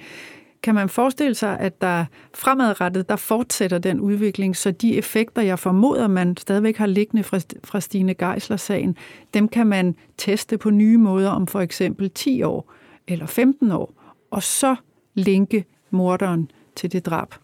Kan 0.62 0.74
man 0.74 0.88
forestille 0.88 1.34
sig, 1.34 1.60
at 1.60 1.80
der 1.80 2.04
fremadrettet, 2.34 3.08
der 3.08 3.16
fortsætter 3.16 3.78
den 3.78 4.00
udvikling, 4.00 4.56
så 4.56 4.70
de 4.70 4.96
effekter, 4.96 5.42
jeg 5.42 5.58
formoder, 5.58 6.08
man 6.08 6.36
stadigvæk 6.36 6.76
har 6.76 6.86
liggende 6.86 7.22
fra, 7.22 7.40
fra 7.64 7.80
Stine 7.80 8.14
Geisler-sagen, 8.14 8.96
dem 9.34 9.48
kan 9.48 9.66
man 9.66 9.94
teste 10.16 10.58
på 10.58 10.70
nye 10.70 10.98
måder 10.98 11.30
om 11.30 11.46
for 11.46 11.60
eksempel 11.60 12.10
10 12.10 12.42
år 12.42 12.72
eller 13.08 13.26
15 13.26 13.70
år, 13.72 14.14
og 14.30 14.42
så 14.42 14.76
linke 15.14 15.64
morderen 15.90 16.50
til 16.76 16.92
det 16.92 17.06
drab? 17.06 17.34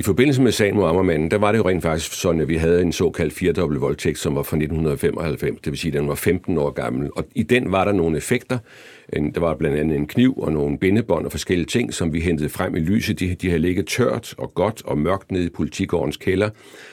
I 0.00 0.02
forbindelse 0.02 0.42
med 0.42 0.52
sagen 0.52 0.76
mod 0.76 0.88
Ammermanden, 0.88 1.30
der 1.30 1.38
var 1.38 1.52
det 1.52 1.58
jo 1.58 1.68
rent 1.68 1.82
faktisk 1.82 2.12
sådan, 2.12 2.40
at 2.40 2.48
vi 2.48 2.56
havde 2.56 2.82
en 2.82 2.92
såkaldt 2.92 3.32
firedobbelt 3.32 3.80
voldtægt, 3.80 4.18
som 4.18 4.34
var 4.34 4.42
fra 4.42 4.56
1995, 4.56 5.60
det 5.64 5.72
vil 5.72 5.78
sige, 5.78 5.92
at 5.92 5.98
den 5.98 6.08
var 6.08 6.14
15 6.14 6.58
år 6.58 6.70
gammel. 6.70 7.10
Og 7.16 7.24
i 7.34 7.42
den 7.42 7.72
var 7.72 7.84
der 7.84 7.92
nogle 7.92 8.16
effekter. 8.16 8.58
Der 9.12 9.40
var 9.40 9.54
blandt 9.54 9.78
andet 9.78 9.96
en 9.96 10.06
kniv 10.06 10.38
og 10.38 10.52
nogle 10.52 10.78
bindebånd 10.78 11.24
og 11.24 11.30
forskellige 11.30 11.66
ting, 11.66 11.94
som 11.94 12.12
vi 12.12 12.20
hentede 12.20 12.48
frem 12.48 12.76
i 12.76 12.78
lyset. 12.78 13.20
De, 13.20 13.34
de 13.34 13.48
havde 13.48 13.62
ligget 13.62 13.86
tørt 13.86 14.34
og 14.38 14.54
godt 14.54 14.82
og 14.84 14.98
mørkt 14.98 15.32
nede 15.32 15.44
i 15.44 15.48
politigårdens 15.48 16.16
kælder, 16.16 16.50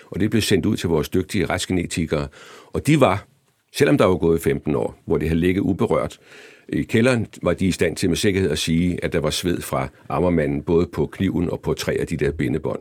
og 0.10 0.20
det 0.20 0.30
blev 0.30 0.42
sendt 0.42 0.66
ud 0.66 0.78
til 0.78 0.90
vores 0.90 1.10
dygtige 1.10 1.46
retsgenetikere. 1.46 2.28
Og 2.74 2.88
de 2.88 3.00
var, 3.00 3.26
selvom 3.74 3.98
der 3.98 4.06
var 4.06 4.16
gået 4.16 4.42
15 4.42 4.76
år, 4.76 4.96
hvor 5.06 5.18
det 5.18 5.28
havde 5.28 5.40
ligget 5.40 5.62
uberørt, 5.62 6.20
i 6.70 6.84
kælderen 6.84 7.28
var 7.42 7.54
de 7.54 7.66
i 7.66 7.72
stand 7.72 7.96
til 7.96 8.10
med 8.10 8.18
sikkerhed 8.18 8.52
at 8.52 8.58
sige, 8.58 9.04
at 9.04 9.14
der 9.14 9.20
var 9.20 9.30
sved 9.30 9.62
fra 9.62 9.88
ammermanden 10.10 10.62
både 10.62 10.88
på 10.94 11.06
kniven 11.06 11.50
og 11.50 11.60
på 11.60 11.74
tre 11.74 11.94
af 11.94 12.08
de 12.08 12.18
der 12.18 12.32
bindebånd. 12.32 12.80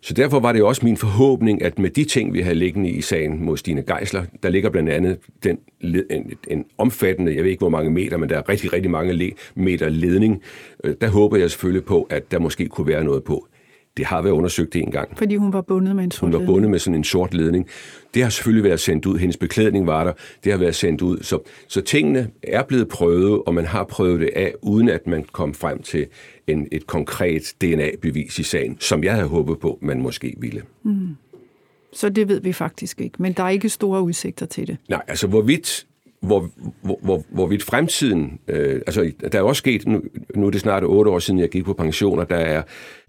Så 0.00 0.14
derfor 0.14 0.40
var 0.40 0.52
det 0.52 0.62
også 0.62 0.84
min 0.84 0.96
forhåbning, 0.96 1.62
at 1.62 1.78
med 1.78 1.90
de 1.90 2.04
ting, 2.04 2.32
vi 2.32 2.40
havde 2.40 2.54
liggende 2.54 2.90
i 2.90 3.00
sagen 3.00 3.44
mod 3.44 3.56
Stine 3.56 3.82
Geisler, 3.82 4.24
der 4.42 4.48
ligger 4.48 4.70
blandt 4.70 4.88
andet 4.88 5.18
den, 5.44 5.58
en, 6.10 6.32
en 6.48 6.64
omfattende, 6.78 7.34
jeg 7.34 7.42
ved 7.42 7.50
ikke 7.50 7.60
hvor 7.60 7.68
mange 7.68 7.90
meter, 7.90 8.16
men 8.16 8.28
der 8.28 8.36
er 8.36 8.48
rigtig, 8.48 8.72
rigtig 8.72 8.90
mange 8.90 9.12
le, 9.12 9.30
meter 9.54 9.88
ledning. 9.88 10.42
Øh, 10.84 10.94
der 11.00 11.08
håber 11.08 11.36
jeg 11.36 11.50
selvfølgelig 11.50 11.84
på, 11.84 12.06
at 12.10 12.30
der 12.30 12.38
måske 12.38 12.68
kunne 12.68 12.86
være 12.86 13.04
noget 13.04 13.24
på. 13.24 13.47
Det 13.98 14.06
har 14.06 14.22
været 14.22 14.32
undersøgt 14.32 14.76
en 14.76 14.90
gang. 14.90 15.18
Fordi 15.18 15.36
hun 15.36 15.52
var 15.52 15.60
bundet 15.60 15.96
med 15.96 16.04
en 16.04 16.10
sort 16.10 16.30
Hun 16.30 16.40
var 16.40 16.46
bundet 16.46 16.70
med 16.70 16.78
sådan 16.78 16.94
en 16.94 17.04
sort 17.04 17.34
ledning. 17.34 17.66
Det 18.14 18.22
har 18.22 18.30
selvfølgelig 18.30 18.64
været 18.64 18.80
sendt 18.80 19.06
ud. 19.06 19.18
Hendes 19.18 19.36
beklædning 19.36 19.86
var 19.86 20.04
der. 20.04 20.12
Det 20.44 20.52
har 20.52 20.58
været 20.58 20.74
sendt 20.74 21.02
ud. 21.02 21.18
Så, 21.22 21.38
så 21.68 21.80
tingene 21.80 22.30
er 22.42 22.62
blevet 22.62 22.88
prøvet, 22.88 23.42
og 23.46 23.54
man 23.54 23.66
har 23.66 23.84
prøvet 23.84 24.20
det 24.20 24.30
af, 24.36 24.54
uden 24.62 24.88
at 24.88 25.06
man 25.06 25.24
kom 25.32 25.54
frem 25.54 25.82
til 25.82 26.06
en, 26.46 26.68
et 26.72 26.86
konkret 26.86 27.54
DNA-bevis 27.60 28.38
i 28.38 28.42
sagen, 28.42 28.76
som 28.80 29.04
jeg 29.04 29.14
havde 29.14 29.28
håbet 29.28 29.58
på, 29.58 29.78
man 29.82 30.02
måske 30.02 30.34
ville. 30.38 30.62
Mm. 30.82 31.16
Så 31.92 32.08
det 32.08 32.28
ved 32.28 32.40
vi 32.40 32.52
faktisk 32.52 33.00
ikke, 33.00 33.22
men 33.22 33.32
der 33.32 33.42
er 33.42 33.48
ikke 33.48 33.68
store 33.68 34.02
udsigter 34.02 34.46
til 34.46 34.66
det. 34.66 34.76
Nej, 34.88 35.02
altså 35.08 35.26
hvorvidt 35.26 35.86
hvor, 36.20 36.50
hvor, 36.82 36.98
hvor, 37.02 37.22
hvorvidt 37.28 37.62
fremtiden, 37.62 38.38
øh, 38.48 38.74
altså 38.74 39.12
der 39.32 39.38
er 39.38 39.42
også 39.42 39.58
sket, 39.58 39.86
nu, 39.86 40.02
nu 40.34 40.46
er 40.46 40.50
det 40.50 40.60
snart 40.60 40.84
otte 40.84 41.10
år 41.10 41.18
siden, 41.18 41.40
jeg 41.40 41.48
gik 41.48 41.64
på 41.64 41.72
pension, 41.72 42.18
og 42.18 42.30
der 42.30 42.36
er, 42.36 42.62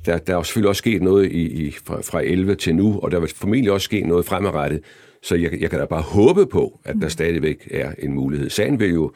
der, 0.06 0.18
der 0.18 0.38
er 0.38 0.44
selvfølgelig 0.44 0.70
også 0.70 0.80
sket 0.80 1.02
noget 1.02 1.32
i, 1.32 1.68
i, 1.68 1.72
fra, 1.72 2.02
fra 2.02 2.22
11 2.22 2.56
til 2.56 2.76
nu, 2.76 3.00
og 3.00 3.12
der 3.12 3.20
vil 3.20 3.30
formentlig 3.36 3.72
også 3.72 3.86
ske 3.86 4.02
noget 4.02 4.26
fremadrettet, 4.26 4.82
så 5.22 5.36
jeg, 5.36 5.62
jeg 5.62 5.70
kan 5.70 5.80
da 5.80 5.86
bare 5.86 6.02
håbe 6.02 6.46
på, 6.46 6.80
at 6.86 6.96
der 6.96 7.06
mm. 7.06 7.10
stadigvæk 7.10 7.68
er 7.72 7.94
en 8.00 8.14
mulighed. 8.14 8.50
Sagen 8.50 8.80
vil 8.80 8.90
jo 8.94 9.12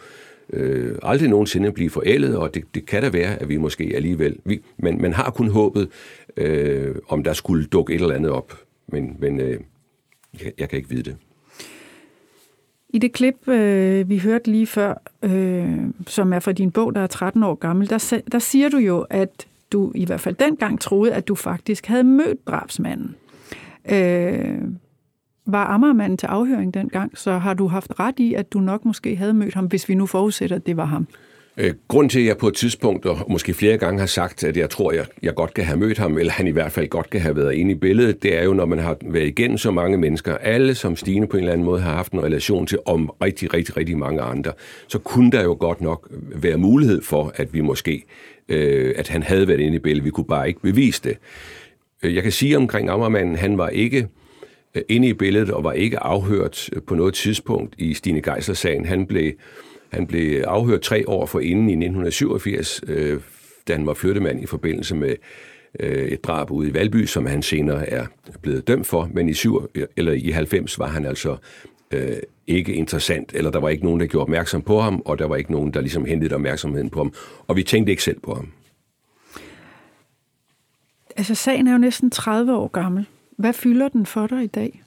øh, 0.53 0.95
aldrig 1.03 1.29
nogensinde 1.29 1.71
blive 1.71 1.89
forældet, 1.89 2.37
og 2.37 2.53
det, 2.53 2.63
det 2.75 2.85
kan 2.85 3.01
da 3.01 3.09
være, 3.09 3.41
at 3.41 3.49
vi 3.49 3.57
måske 3.57 3.91
alligevel... 3.95 4.37
Vi, 4.45 4.61
men 4.77 5.01
man 5.01 5.13
har 5.13 5.31
kun 5.31 5.47
håbet, 5.49 5.89
øh, 6.37 6.95
om 7.07 7.23
der 7.23 7.33
skulle 7.33 7.65
dukke 7.65 7.93
et 7.93 8.01
eller 8.01 8.15
andet 8.15 8.31
op, 8.31 8.59
men, 8.87 9.17
men 9.19 9.39
øh, 9.39 9.59
jeg, 10.43 10.51
jeg 10.57 10.69
kan 10.69 10.77
ikke 10.77 10.89
vide 10.89 11.03
det. 11.03 11.15
I 12.93 12.99
det 12.99 13.13
klip, 13.13 13.47
øh, 13.47 14.09
vi 14.09 14.17
hørte 14.17 14.51
lige 14.51 14.67
før, 14.67 14.93
øh, 15.23 15.77
som 16.07 16.33
er 16.33 16.39
fra 16.39 16.51
din 16.51 16.71
bog, 16.71 16.95
der 16.95 17.01
er 17.01 17.07
13 17.07 17.43
år 17.43 17.55
gammel, 17.55 17.89
der, 17.89 18.21
der 18.31 18.39
siger 18.39 18.69
du 18.69 18.77
jo, 18.77 19.05
at 19.09 19.47
du 19.71 19.91
i 19.95 20.05
hvert 20.05 20.19
fald 20.19 20.35
dengang 20.35 20.81
troede, 20.81 21.13
at 21.13 21.27
du 21.27 21.35
faktisk 21.35 21.85
havde 21.85 22.03
mødt 22.03 22.47
drabsmanden. 22.47 23.15
Øh, 23.91 24.61
var 25.45 25.65
Ammermanden 25.65 26.17
til 26.17 26.27
afhøring 26.27 26.73
dengang, 26.73 27.17
så 27.17 27.37
har 27.37 27.53
du 27.53 27.67
haft 27.67 27.99
ret 27.99 28.19
i, 28.19 28.33
at 28.33 28.53
du 28.53 28.59
nok 28.59 28.85
måske 28.85 29.15
havde 29.15 29.33
mødt 29.33 29.53
ham, 29.53 29.65
hvis 29.65 29.89
vi 29.89 29.95
nu 29.95 30.05
forudsætter, 30.05 30.55
at 30.55 30.65
det 30.65 30.77
var 30.77 30.85
ham. 30.85 31.07
Øh, 31.57 31.73
grund 31.87 32.09
til, 32.09 32.19
at 32.19 32.25
jeg 32.25 32.37
på 32.37 32.47
et 32.47 32.53
tidspunkt, 32.53 33.05
og 33.05 33.17
måske 33.29 33.53
flere 33.53 33.77
gange 33.77 33.99
har 33.99 34.05
sagt, 34.05 34.43
at 34.43 34.57
jeg 34.57 34.69
tror, 34.69 34.91
at 34.91 34.97
jeg, 34.97 35.05
jeg 35.21 35.35
godt 35.35 35.53
kan 35.53 35.65
have 35.65 35.79
mødt 35.79 35.97
ham, 35.97 36.17
eller 36.17 36.31
han 36.31 36.47
i 36.47 36.51
hvert 36.51 36.71
fald 36.71 36.87
godt 36.87 37.09
kan 37.09 37.21
have 37.21 37.35
været 37.35 37.53
inde 37.53 37.71
i 37.71 37.75
billedet, 37.75 38.23
det 38.23 38.37
er 38.37 38.43
jo, 38.43 38.53
når 38.53 38.65
man 38.65 38.79
har 38.79 38.97
været 39.01 39.27
igennem 39.27 39.57
så 39.57 39.71
mange 39.71 39.97
mennesker, 39.97 40.37
alle 40.37 40.75
som 40.75 40.95
Stine 40.95 41.27
på 41.27 41.37
en 41.37 41.43
eller 41.43 41.53
anden 41.53 41.65
måde 41.65 41.81
har 41.81 41.95
haft 41.95 42.11
en 42.11 42.23
relation 42.23 42.67
til, 42.67 42.77
om 42.85 43.11
rigtig, 43.23 43.53
rigtig, 43.53 43.77
rigtig 43.77 43.97
mange 43.97 44.21
andre, 44.21 44.51
så 44.87 44.99
kunne 44.99 45.31
der 45.31 45.43
jo 45.43 45.57
godt 45.59 45.81
nok 45.81 46.07
være 46.35 46.57
mulighed 46.57 47.01
for, 47.01 47.31
at 47.35 47.53
vi 47.53 47.61
måske, 47.61 48.03
øh, 48.49 48.93
at 48.97 49.07
han 49.07 49.23
havde 49.23 49.47
været 49.47 49.59
inde 49.59 49.75
i 49.75 49.79
billedet. 49.79 50.05
Vi 50.05 50.09
kunne 50.09 50.27
bare 50.27 50.47
ikke 50.47 50.61
bevise 50.61 51.01
det. 51.03 51.17
Øh, 52.03 52.15
jeg 52.15 52.23
kan 52.23 52.31
sige 52.31 52.57
omkring 52.57 52.89
Ammermanden, 52.89 53.35
han 53.35 53.57
var 53.57 53.69
ikke 53.69 54.07
øh, 54.75 54.81
inde 54.89 55.07
i 55.07 55.13
billedet 55.13 55.51
og 55.51 55.63
var 55.63 55.73
ikke 55.73 55.99
afhørt 55.99 56.69
på 56.87 56.95
noget 56.95 57.13
tidspunkt 57.13 57.75
i 57.77 57.93
Stine 57.93 58.21
Geisler-sagen. 58.21 58.85
Han 58.85 59.05
blev 59.05 59.31
han 59.93 60.07
blev 60.07 60.43
afhørt 60.47 60.81
tre 60.81 61.09
år 61.09 61.25
for 61.25 61.39
inden 61.39 61.69
i 61.69 61.73
1987, 61.73 62.81
øh, 62.87 63.21
da 63.67 63.73
han 63.73 63.87
var 63.87 63.93
flyttemand 63.93 64.43
i 64.43 64.45
forbindelse 64.45 64.95
med 64.95 65.15
øh, 65.79 66.05
et 66.05 66.23
drab 66.23 66.51
ude 66.51 66.69
i 66.69 66.73
Valby, 66.73 67.05
som 67.05 67.25
han 67.25 67.41
senere 67.41 67.89
er 67.89 68.05
blevet 68.41 68.67
dømt 68.67 68.87
for, 68.87 69.09
men 69.13 69.29
i, 69.29 69.33
syv, 69.33 69.69
eller 69.97 70.11
i 70.11 70.29
90 70.29 70.79
var 70.79 70.87
han 70.87 71.05
altså 71.05 71.37
øh, 71.91 72.17
ikke 72.47 72.73
interessant, 72.73 73.31
eller 73.35 73.51
der 73.51 73.59
var 73.59 73.69
ikke 73.69 73.85
nogen, 73.85 73.99
der 73.99 74.05
gjorde 74.05 74.23
opmærksom 74.23 74.61
på 74.61 74.79
ham, 74.79 75.01
og 75.05 75.19
der 75.19 75.25
var 75.25 75.35
ikke 75.35 75.51
nogen, 75.51 75.73
der 75.73 75.81
ligesom 75.81 76.05
hentede 76.05 76.35
opmærksomheden 76.35 76.89
på 76.89 76.99
ham, 76.99 77.13
og 77.47 77.55
vi 77.55 77.63
tænkte 77.63 77.91
ikke 77.91 78.03
selv 78.03 78.19
på 78.19 78.33
ham. 78.33 78.51
Altså, 81.15 81.35
sagen 81.35 81.67
er 81.67 81.71
jo 81.71 81.77
næsten 81.77 82.09
30 82.11 82.55
år 82.55 82.67
gammel. 82.67 83.05
Hvad 83.37 83.53
fylder 83.53 83.87
den 83.87 84.05
for 84.05 84.27
dig 84.27 84.43
i 84.43 84.47
dag? 84.47 84.83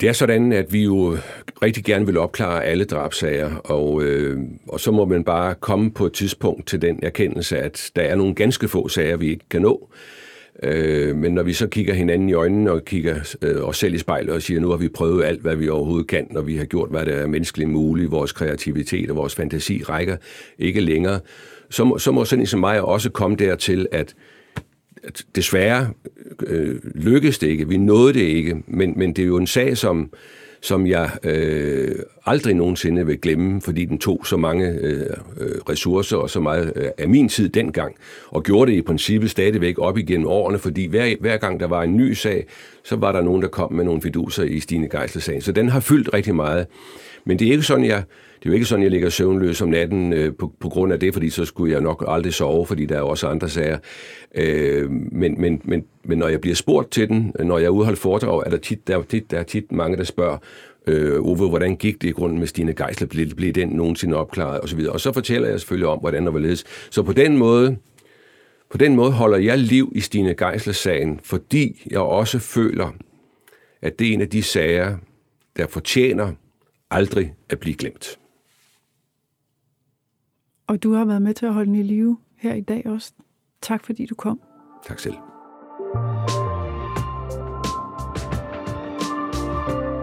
Det 0.00 0.08
er 0.08 0.12
sådan, 0.12 0.52
at 0.52 0.72
vi 0.72 0.82
jo 0.82 1.16
rigtig 1.62 1.84
gerne 1.84 2.06
vil 2.06 2.16
opklare 2.16 2.64
alle 2.64 2.84
drabsager, 2.84 3.56
og, 3.56 4.02
øh, 4.02 4.38
og 4.68 4.80
så 4.80 4.90
må 4.90 5.04
man 5.04 5.24
bare 5.24 5.54
komme 5.54 5.90
på 5.90 6.06
et 6.06 6.12
tidspunkt 6.12 6.66
til 6.66 6.82
den 6.82 6.98
erkendelse, 7.02 7.58
at 7.58 7.90
der 7.96 8.02
er 8.02 8.14
nogle 8.14 8.34
ganske 8.34 8.68
få 8.68 8.88
sager, 8.88 9.16
vi 9.16 9.30
ikke 9.30 9.44
kan 9.50 9.62
nå. 9.62 9.88
Øh, 10.62 11.16
men 11.16 11.34
når 11.34 11.42
vi 11.42 11.52
så 11.52 11.66
kigger 11.66 11.94
hinanden 11.94 12.28
i 12.28 12.32
øjnene 12.32 12.72
og 12.72 12.84
kigger 12.84 13.36
øh, 13.42 13.68
os 13.68 13.78
selv 13.78 13.94
i 13.94 13.98
spejlet 13.98 14.34
og 14.34 14.42
siger, 14.42 14.60
nu 14.60 14.70
har 14.70 14.76
vi 14.76 14.88
prøvet 14.88 15.24
alt, 15.24 15.40
hvad 15.40 15.56
vi 15.56 15.68
overhovedet 15.68 16.06
kan, 16.06 16.36
og 16.36 16.46
vi 16.46 16.56
har 16.56 16.64
gjort, 16.64 16.90
hvad 16.90 17.06
der 17.06 17.12
er 17.12 17.26
menneskeligt 17.26 17.70
muligt, 17.70 18.10
vores 18.10 18.32
kreativitet 18.32 19.10
og 19.10 19.16
vores 19.16 19.34
fantasi 19.34 19.82
rækker 19.82 20.16
ikke 20.58 20.80
længere, 20.80 21.20
så 21.70 21.84
må, 21.84 21.98
så 21.98 22.12
må 22.12 22.24
sådan 22.24 22.42
en 22.42 22.46
som 22.46 22.60
mig 22.60 22.80
også 22.80 23.10
komme 23.10 23.36
dertil, 23.36 23.86
at 23.92 24.14
desværre 25.36 25.90
øh, 26.46 26.76
lykkedes 26.94 27.38
det 27.38 27.46
ikke. 27.46 27.68
Vi 27.68 27.76
nåede 27.76 28.14
det 28.14 28.20
ikke, 28.20 28.62
men, 28.66 28.92
men 28.96 29.12
det 29.12 29.22
er 29.22 29.26
jo 29.26 29.36
en 29.36 29.46
sag, 29.46 29.76
som, 29.76 30.10
som 30.60 30.86
jeg 30.86 31.10
øh, 31.22 31.94
aldrig 32.26 32.54
nogensinde 32.54 33.06
vil 33.06 33.20
glemme, 33.20 33.60
fordi 33.60 33.84
den 33.84 33.98
tog 33.98 34.26
så 34.26 34.36
mange 34.36 34.68
øh, 34.68 35.16
øh, 35.40 35.54
ressourcer 35.68 36.16
og 36.16 36.30
så 36.30 36.40
meget 36.40 36.72
øh, 36.76 36.88
af 36.98 37.08
min 37.08 37.28
tid 37.28 37.48
dengang, 37.48 37.94
og 38.28 38.42
gjorde 38.42 38.70
det 38.70 38.78
i 38.78 38.82
princippet 38.82 39.30
stadigvæk 39.30 39.78
op 39.78 39.98
igennem 39.98 40.26
årene, 40.26 40.58
fordi 40.58 40.86
hver, 40.86 41.14
hver 41.20 41.36
gang 41.36 41.60
der 41.60 41.66
var 41.66 41.82
en 41.82 41.96
ny 41.96 42.12
sag, 42.12 42.46
så 42.84 42.96
var 42.96 43.12
der 43.12 43.22
nogen, 43.22 43.42
der 43.42 43.48
kom 43.48 43.72
med 43.72 43.84
nogle 43.84 44.02
fiduser 44.02 44.42
i 44.42 44.60
Stine 44.60 44.88
Geisler-sagen. 44.88 45.40
Så 45.40 45.52
den 45.52 45.68
har 45.68 45.80
fyldt 45.80 46.14
rigtig 46.14 46.34
meget. 46.34 46.66
Men 47.24 47.38
det 47.38 47.48
er 47.48 47.52
ikke 47.52 47.62
sådan, 47.62 47.84
jeg, 47.84 48.04
det 48.42 48.48
er 48.48 48.50
jo 48.50 48.52
ikke 48.52 48.66
sådan, 48.66 48.82
jeg 48.82 48.90
ligger 48.90 49.08
søvnløs 49.08 49.62
om 49.62 49.68
natten 49.68 50.12
øh, 50.12 50.34
på, 50.34 50.52
på 50.60 50.68
grund 50.68 50.92
af 50.92 51.00
det, 51.00 51.12
fordi 51.12 51.30
så 51.30 51.44
skulle 51.44 51.72
jeg 51.72 51.80
nok 51.80 52.04
aldrig 52.08 52.34
sove, 52.34 52.66
fordi 52.66 52.86
der 52.86 52.96
er 52.96 53.02
også 53.02 53.28
andre 53.28 53.48
sager. 53.48 53.78
Øh, 54.34 54.90
men, 54.90 55.40
men, 55.40 55.60
men, 55.64 55.84
men 56.04 56.18
når 56.18 56.28
jeg 56.28 56.40
bliver 56.40 56.54
spurgt 56.54 56.90
til 56.90 57.08
den, 57.08 57.32
øh, 57.38 57.46
når 57.46 57.58
jeg 57.58 57.70
udholder 57.70 57.96
foredrag, 57.96 58.42
er 58.46 58.50
der 58.50 58.56
tit, 58.56 58.88
der, 58.88 59.02
tit, 59.02 59.30
der 59.30 59.38
er 59.38 59.42
tit 59.42 59.72
mange, 59.72 59.96
der 59.96 60.04
spørger, 60.04 60.38
øh, 60.86 61.20
Ove, 61.20 61.48
hvordan 61.48 61.76
gik 61.76 62.02
det 62.02 62.08
i 62.08 62.12
grunden 62.12 62.38
med 62.38 62.46
Stine 62.46 62.72
Geisler? 62.72 63.08
Blev, 63.08 63.34
blev 63.36 63.52
den 63.52 63.68
nogensinde 63.68 64.16
opklaret? 64.16 64.60
Og 64.60 64.68
så, 64.68 64.76
videre. 64.76 64.92
og 64.92 65.00
så 65.00 65.12
fortæller 65.12 65.48
jeg 65.48 65.60
selvfølgelig 65.60 65.88
om, 65.88 65.98
hvordan 65.98 66.24
der 66.24 66.32
var 66.32 66.38
ledes. 66.38 66.64
Så 66.90 67.02
på 67.02 67.12
den 67.12 67.36
måde, 67.36 67.76
på 68.70 68.78
den 68.78 68.96
måde 68.96 69.12
holder 69.12 69.38
jeg 69.38 69.58
liv 69.58 69.92
i 69.94 70.00
Stine 70.00 70.34
Geisler-sagen, 70.34 71.20
fordi 71.22 71.82
jeg 71.90 72.00
også 72.00 72.38
føler, 72.38 72.94
at 73.82 73.98
det 73.98 74.08
er 74.08 74.12
en 74.12 74.20
af 74.20 74.28
de 74.28 74.42
sager, 74.42 74.96
der 75.56 75.66
fortjener 75.66 76.32
aldrig 76.92 77.34
at 77.50 77.60
blive 77.60 77.74
glemt. 77.74 78.18
Og 80.66 80.82
du 80.82 80.92
har 80.92 81.04
været 81.04 81.22
med 81.22 81.34
til 81.34 81.46
at 81.46 81.54
holde 81.54 81.66
den 81.66 81.74
i 81.74 81.82
live 81.82 82.18
her 82.36 82.54
i 82.54 82.60
dag 82.60 82.86
også. 82.86 83.12
Tak 83.62 83.86
fordi 83.86 84.06
du 84.06 84.14
kom. 84.14 84.40
Tak 84.86 84.98
selv. 84.98 85.14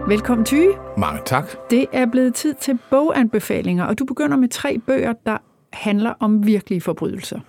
Velkommen 0.08 0.44
til. 0.44 0.68
Mange 0.98 1.20
tak. 1.26 1.50
Det 1.70 1.86
er 1.92 2.06
blevet 2.06 2.34
tid 2.34 2.54
til 2.54 2.78
boganbefalinger, 2.90 3.84
og 3.84 3.98
du 3.98 4.04
begynder 4.04 4.36
med 4.36 4.48
tre 4.48 4.78
bøger, 4.78 5.12
der 5.26 5.38
handler 5.72 6.14
om 6.20 6.46
virkelige 6.46 6.80
forbrydelser. 6.80 7.40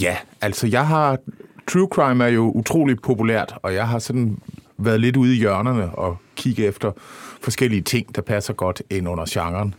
Ja, 0.00 0.16
altså 0.40 0.66
jeg 0.66 0.86
har... 0.86 1.18
True 1.66 1.88
crime 1.92 2.24
er 2.24 2.28
jo 2.28 2.50
utrolig 2.50 2.96
populært, 3.02 3.54
og 3.62 3.74
jeg 3.74 3.88
har 3.88 3.98
sådan 3.98 4.38
været 4.78 5.00
lidt 5.00 5.16
ude 5.16 5.34
i 5.34 5.38
hjørnerne 5.38 5.94
og 5.94 6.16
kigge 6.36 6.66
efter 6.66 6.92
forskellige 7.40 7.82
ting, 7.82 8.14
der 8.14 8.22
passer 8.22 8.52
godt 8.52 8.82
ind 8.90 9.08
under 9.08 9.24
genren. 9.28 9.74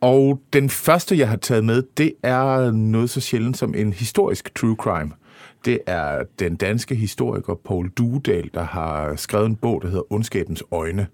Og 0.00 0.40
den 0.52 0.70
første, 0.70 1.18
jeg 1.18 1.28
har 1.28 1.36
taget 1.36 1.64
med, 1.64 1.82
det 1.96 2.12
er 2.22 2.70
noget 2.70 3.10
så 3.10 3.20
sjældent 3.20 3.58
som 3.58 3.74
en 3.74 3.92
historisk 3.92 4.54
true 4.54 4.76
crime. 4.78 5.10
Det 5.64 5.78
er 5.86 6.22
den 6.38 6.56
danske 6.56 6.94
historiker 6.94 7.54
Paul 7.54 7.88
Duedal, 7.88 8.50
der 8.54 8.62
har 8.62 9.16
skrevet 9.16 9.46
en 9.46 9.56
bog, 9.56 9.82
der 9.82 9.88
hedder 9.88 10.12
Ondskabens 10.12 10.62
Øjne. 10.70 11.06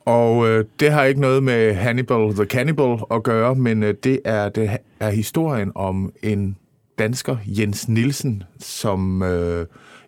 Og 0.00 0.48
øh, 0.48 0.64
det 0.80 0.90
har 0.92 1.04
ikke 1.04 1.20
noget 1.20 1.42
med 1.42 1.74
Hannibal 1.74 2.34
the 2.34 2.44
Cannibal 2.44 2.98
at 3.10 3.22
gøre, 3.22 3.54
men 3.54 3.82
øh, 3.82 3.94
det, 4.04 4.20
er, 4.24 4.48
det 4.48 4.76
er 5.00 5.10
historien 5.10 5.72
om 5.74 6.12
en 6.22 6.56
dansker, 6.98 7.36
Jens 7.46 7.88
Nielsen, 7.88 8.42
som 8.58 9.22
øh, 9.22 9.66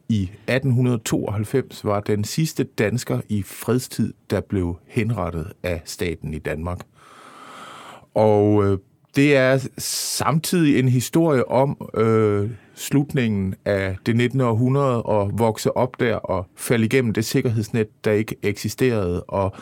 i 0.08 0.22
1892 0.22 1.84
var 1.84 2.00
den 2.00 2.24
sidste 2.24 2.64
dansker 2.64 3.20
i 3.28 3.42
fredstid, 3.42 4.14
der 4.30 4.40
blev 4.40 4.78
henrettet 4.86 5.52
af 5.62 5.82
staten 5.84 6.34
i 6.34 6.38
Danmark. 6.38 6.80
Og 8.14 8.64
øh, 8.64 8.78
det 9.16 9.36
er 9.36 9.68
samtidig 9.78 10.78
en 10.78 10.88
historie 10.88 11.48
om 11.48 11.88
øh, 11.94 12.50
slutningen 12.74 13.54
af 13.64 13.96
det 14.06 14.16
19. 14.16 14.40
århundrede 14.40 15.02
og 15.02 15.30
vokse 15.38 15.76
op 15.76 16.00
der 16.00 16.14
og 16.14 16.46
falde 16.56 16.84
igennem 16.84 17.12
det 17.12 17.24
sikkerhedsnet, 17.24 18.04
der 18.04 18.12
ikke 18.12 18.36
eksisterede. 18.42 19.22
Og 19.22 19.52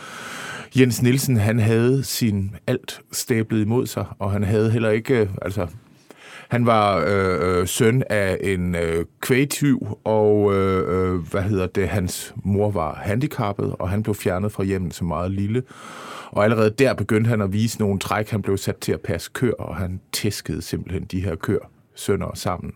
Jens 0.78 1.02
Nielsen, 1.02 1.36
han 1.36 1.58
havde 1.58 2.04
sin 2.04 2.56
alt 2.66 3.00
stablet 3.12 3.60
imod 3.60 3.86
sig, 3.86 4.04
og 4.18 4.32
han 4.32 4.44
havde 4.44 4.70
heller 4.70 4.90
ikke, 4.90 5.20
øh, 5.20 5.28
altså, 5.42 5.66
han 6.48 6.66
var 6.66 7.04
øh, 7.06 7.60
øh, 7.60 7.66
søn 7.66 8.02
af 8.10 8.38
en 8.40 8.74
øh, 8.74 9.04
kvægtyv, 9.20 9.98
og 10.04 10.54
øh, 10.54 11.14
øh, 11.14 11.20
hvad 11.30 11.42
hedder 11.42 11.66
det, 11.66 11.88
hans 11.88 12.34
mor 12.44 12.70
var 12.70 12.94
handicappet, 12.94 13.74
og 13.78 13.90
han 13.90 14.02
blev 14.02 14.14
fjernet 14.14 14.52
fra 14.52 14.64
hjemmet 14.64 14.94
som 14.94 15.06
meget 15.06 15.30
lille. 15.30 15.62
Og 16.30 16.44
allerede 16.44 16.70
der 16.70 16.94
begyndte 16.94 17.28
han 17.28 17.40
at 17.40 17.52
vise 17.52 17.78
nogle 17.78 17.98
træk. 17.98 18.30
Han 18.30 18.42
blev 18.42 18.56
sat 18.56 18.76
til 18.76 18.92
at 18.92 19.00
passe 19.00 19.30
køer, 19.34 19.54
og 19.54 19.76
han 19.76 20.00
tæskede 20.12 20.62
simpelthen 20.62 21.04
de 21.04 21.20
her 21.20 21.34
køer 21.34 21.70
sønder 21.94 22.30
sammen. 22.34 22.72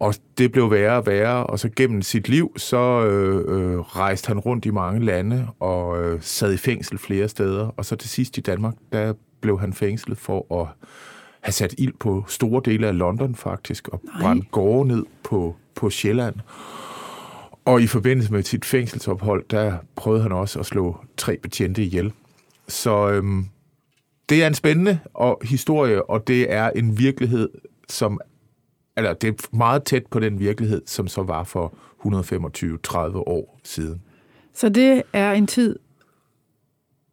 Og 0.00 0.14
det 0.38 0.52
blev 0.52 0.70
værre 0.70 0.96
og 0.96 1.06
værre, 1.06 1.46
og 1.46 1.58
så 1.58 1.70
gennem 1.76 2.02
sit 2.02 2.28
liv, 2.28 2.52
så 2.56 3.06
øh, 3.06 3.44
øh, 3.48 3.80
rejste 3.80 4.28
han 4.28 4.38
rundt 4.38 4.66
i 4.66 4.70
mange 4.70 5.04
lande 5.04 5.48
og 5.60 6.02
øh, 6.02 6.18
sad 6.22 6.52
i 6.52 6.56
fængsel 6.56 6.98
flere 6.98 7.28
steder. 7.28 7.66
Og 7.66 7.84
så 7.84 7.96
til 7.96 8.10
sidst 8.10 8.38
i 8.38 8.40
Danmark, 8.40 8.74
der 8.92 9.12
blev 9.40 9.60
han 9.60 9.72
fængslet 9.72 10.18
for 10.18 10.62
at 10.62 10.68
have 11.44 11.52
sat 11.52 11.74
ild 11.78 11.92
på 12.00 12.24
store 12.28 12.62
dele 12.64 12.86
af 12.86 12.98
London 12.98 13.34
faktisk, 13.34 13.88
og 13.88 14.02
brændt 14.20 14.50
gårde 14.50 14.88
ned 14.88 15.04
på, 15.22 15.56
på 15.74 15.90
Sjælland. 15.90 16.34
Og 17.64 17.82
i 17.82 17.86
forbindelse 17.86 18.32
med 18.32 18.42
sit 18.42 18.64
fængselsophold, 18.64 19.44
der 19.50 19.76
prøvede 19.96 20.22
han 20.22 20.32
også 20.32 20.60
at 20.60 20.66
slå 20.66 20.96
tre 21.16 21.36
betjente 21.42 21.82
ihjel. 21.82 22.12
Så 22.68 23.08
øhm, 23.08 23.46
det 24.28 24.42
er 24.42 24.46
en 24.46 24.54
spændende 24.54 24.98
og 25.14 25.40
historie, 25.44 26.10
og 26.10 26.26
det 26.26 26.52
er 26.52 26.70
en 26.70 26.98
virkelighed, 26.98 27.48
som 27.88 28.20
eller 28.96 29.12
det 29.12 29.28
er 29.28 29.56
meget 29.56 29.84
tæt 29.84 30.06
på 30.06 30.20
den 30.20 30.38
virkelighed, 30.38 30.82
som 30.86 31.08
så 31.08 31.22
var 31.22 31.44
for 31.44 31.74
125-30 32.06 33.16
år 33.16 33.60
siden. 33.64 34.02
Så 34.54 34.68
det 34.68 35.02
er 35.12 35.32
en 35.32 35.46
tid, 35.46 35.78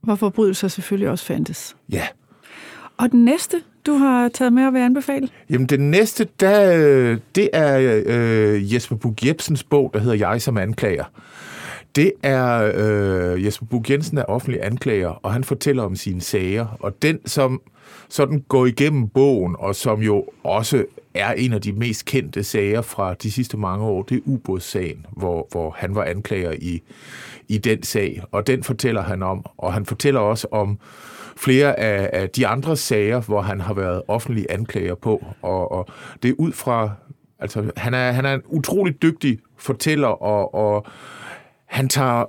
hvor 0.02 0.16
forbrydelser 0.16 0.68
selvfølgelig 0.68 1.10
også 1.10 1.26
fandtes. 1.26 1.76
Ja. 1.90 2.08
Og 2.98 3.12
den 3.12 3.26
næste, 3.26 3.64
du 3.86 3.94
har 3.94 4.30
taget 4.30 4.54
med 4.54 4.66
og 4.66 4.74
vil 4.74 4.80
anbefale? 4.80 5.30
Jamen, 5.50 5.68
den 5.68 5.92
næste, 5.92 6.28
der, 6.40 6.74
øh, 6.78 7.18
det 7.36 7.50
er 7.54 8.02
øh, 8.06 8.74
Jesper 8.74 8.96
Bug 8.96 9.16
Jebsens 9.26 9.64
bog, 9.64 9.92
der 9.94 10.00
hedder 10.00 10.16
Jeg 10.16 10.42
som 10.42 10.58
anklager. 10.58 11.04
Det 11.96 12.12
er 12.24 12.72
øh, 12.76 13.46
Jesper 13.46 13.66
Bug 13.66 13.90
Jensen 13.90 14.18
er 14.18 14.24
offentlig 14.24 14.66
anklager, 14.66 15.10
og 15.10 15.34
han 15.34 15.44
fortæller 15.44 15.84
om 15.84 15.96
sine 15.96 16.22
sager. 16.22 16.78
Og 16.80 17.02
den, 17.02 17.20
som 17.26 17.62
sådan 18.10 18.44
går 18.48 18.66
igennem 18.66 19.08
bogen, 19.08 19.56
og 19.60 19.76
som 19.76 20.02
jo 20.02 20.26
også 20.44 20.86
er 21.14 21.34
en 21.34 21.54
af 21.54 21.62
de 21.62 21.74
mest 21.74 22.06
kendte 22.06 22.44
sager 22.44 22.82
fra 22.82 23.14
de 23.14 23.32
sidste 23.32 23.58
mange 23.58 23.86
år, 23.86 24.02
det 24.02 24.18
er 24.18 24.22
ubådssagen, 24.26 25.06
hvor, 25.12 25.48
hvor 25.52 25.76
han 25.78 25.96
var 25.96 26.04
anklager 26.04 26.52
i, 26.52 26.82
i 27.48 27.58
den 27.58 27.84
sag. 27.84 28.22
Og 28.32 28.48
den 28.48 28.64
fortæller 28.64 29.02
han 29.02 29.24
om. 29.24 29.46
Og 29.58 29.74
han 29.74 29.86
fortæller 29.86 30.20
også 30.20 30.48
om 30.52 30.80
flere 31.38 31.80
af, 31.80 32.10
af 32.22 32.30
de 32.30 32.48
andre 32.48 32.78
sager, 32.78 33.22
hvor 33.22 33.42
han 33.42 33.62
har 33.62 33.74
været 33.74 34.02
offentlig 34.08 34.46
anklager 34.50 34.96
på. 34.96 35.26
Og, 35.42 35.72
og 35.72 35.88
det 36.24 36.30
er 36.30 36.36
ud 36.38 36.52
fra... 36.52 36.92
Altså, 37.40 37.72
han 37.78 37.94
er, 37.94 38.12
han 38.12 38.26
er 38.26 38.34
en 38.34 38.42
utrolig 38.46 39.02
dygtig 39.02 39.40
fortæller, 39.58 40.08
og, 40.08 40.54
og 40.54 40.86
han 41.66 41.90
tager 41.90 42.26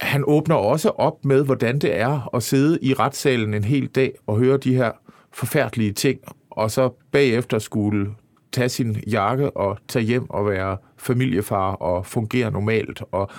han 0.00 0.24
åbner 0.26 0.54
også 0.54 0.88
op 0.88 1.24
med, 1.24 1.44
hvordan 1.44 1.78
det 1.78 2.00
er 2.00 2.34
at 2.34 2.42
sidde 2.42 2.78
i 2.82 2.94
retssalen 2.94 3.54
en 3.54 3.64
hel 3.64 3.86
dag 3.86 4.12
og 4.26 4.38
høre 4.38 4.56
de 4.56 4.74
her 4.74 4.92
forfærdelige 5.32 5.92
ting, 5.92 6.20
og 6.50 6.70
så 6.70 6.90
bagefter 7.12 7.58
skulle 7.58 8.10
tage 8.52 8.68
sin 8.68 8.96
jakke 9.10 9.50
og 9.50 9.78
tage 9.88 10.04
hjem 10.04 10.30
og 10.30 10.46
være 10.46 10.76
familiefar 10.96 11.72
og 11.72 12.06
fungere 12.06 12.50
normalt. 12.50 13.02
Og, 13.12 13.30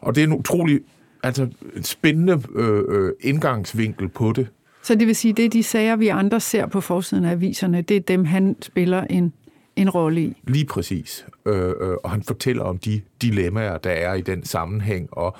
og 0.00 0.14
det 0.14 0.20
er 0.20 0.26
en 0.26 0.32
utrolig 0.32 0.80
altså, 1.22 1.48
spændende 1.82 2.42
øh, 2.54 2.84
øh, 2.88 3.12
indgangsvinkel 3.20 4.08
på 4.08 4.32
det. 4.32 4.48
Så 4.82 4.94
det 4.94 5.06
vil 5.06 5.16
sige, 5.16 5.32
det 5.32 5.44
er 5.44 5.48
de 5.48 5.62
sager, 5.62 5.96
vi 5.96 6.08
andre 6.08 6.40
ser 6.40 6.66
på 6.66 6.80
forsiden 6.80 7.24
af 7.24 7.30
aviserne, 7.30 7.82
det 7.82 7.96
er 7.96 8.00
dem, 8.00 8.24
han 8.24 8.56
spiller 8.62 9.04
en, 9.04 9.32
en 9.76 9.90
rolle 9.90 10.22
i? 10.22 10.42
Lige 10.46 10.64
præcis. 10.64 11.26
Øh, 11.46 11.68
øh, 11.68 11.96
og 12.04 12.10
han 12.10 12.22
fortæller 12.22 12.62
om 12.62 12.78
de 12.78 13.00
dilemmaer, 13.22 13.78
der 13.78 13.90
er 13.90 14.14
i 14.14 14.20
den 14.20 14.44
sammenhæng, 14.44 15.08
og, 15.12 15.36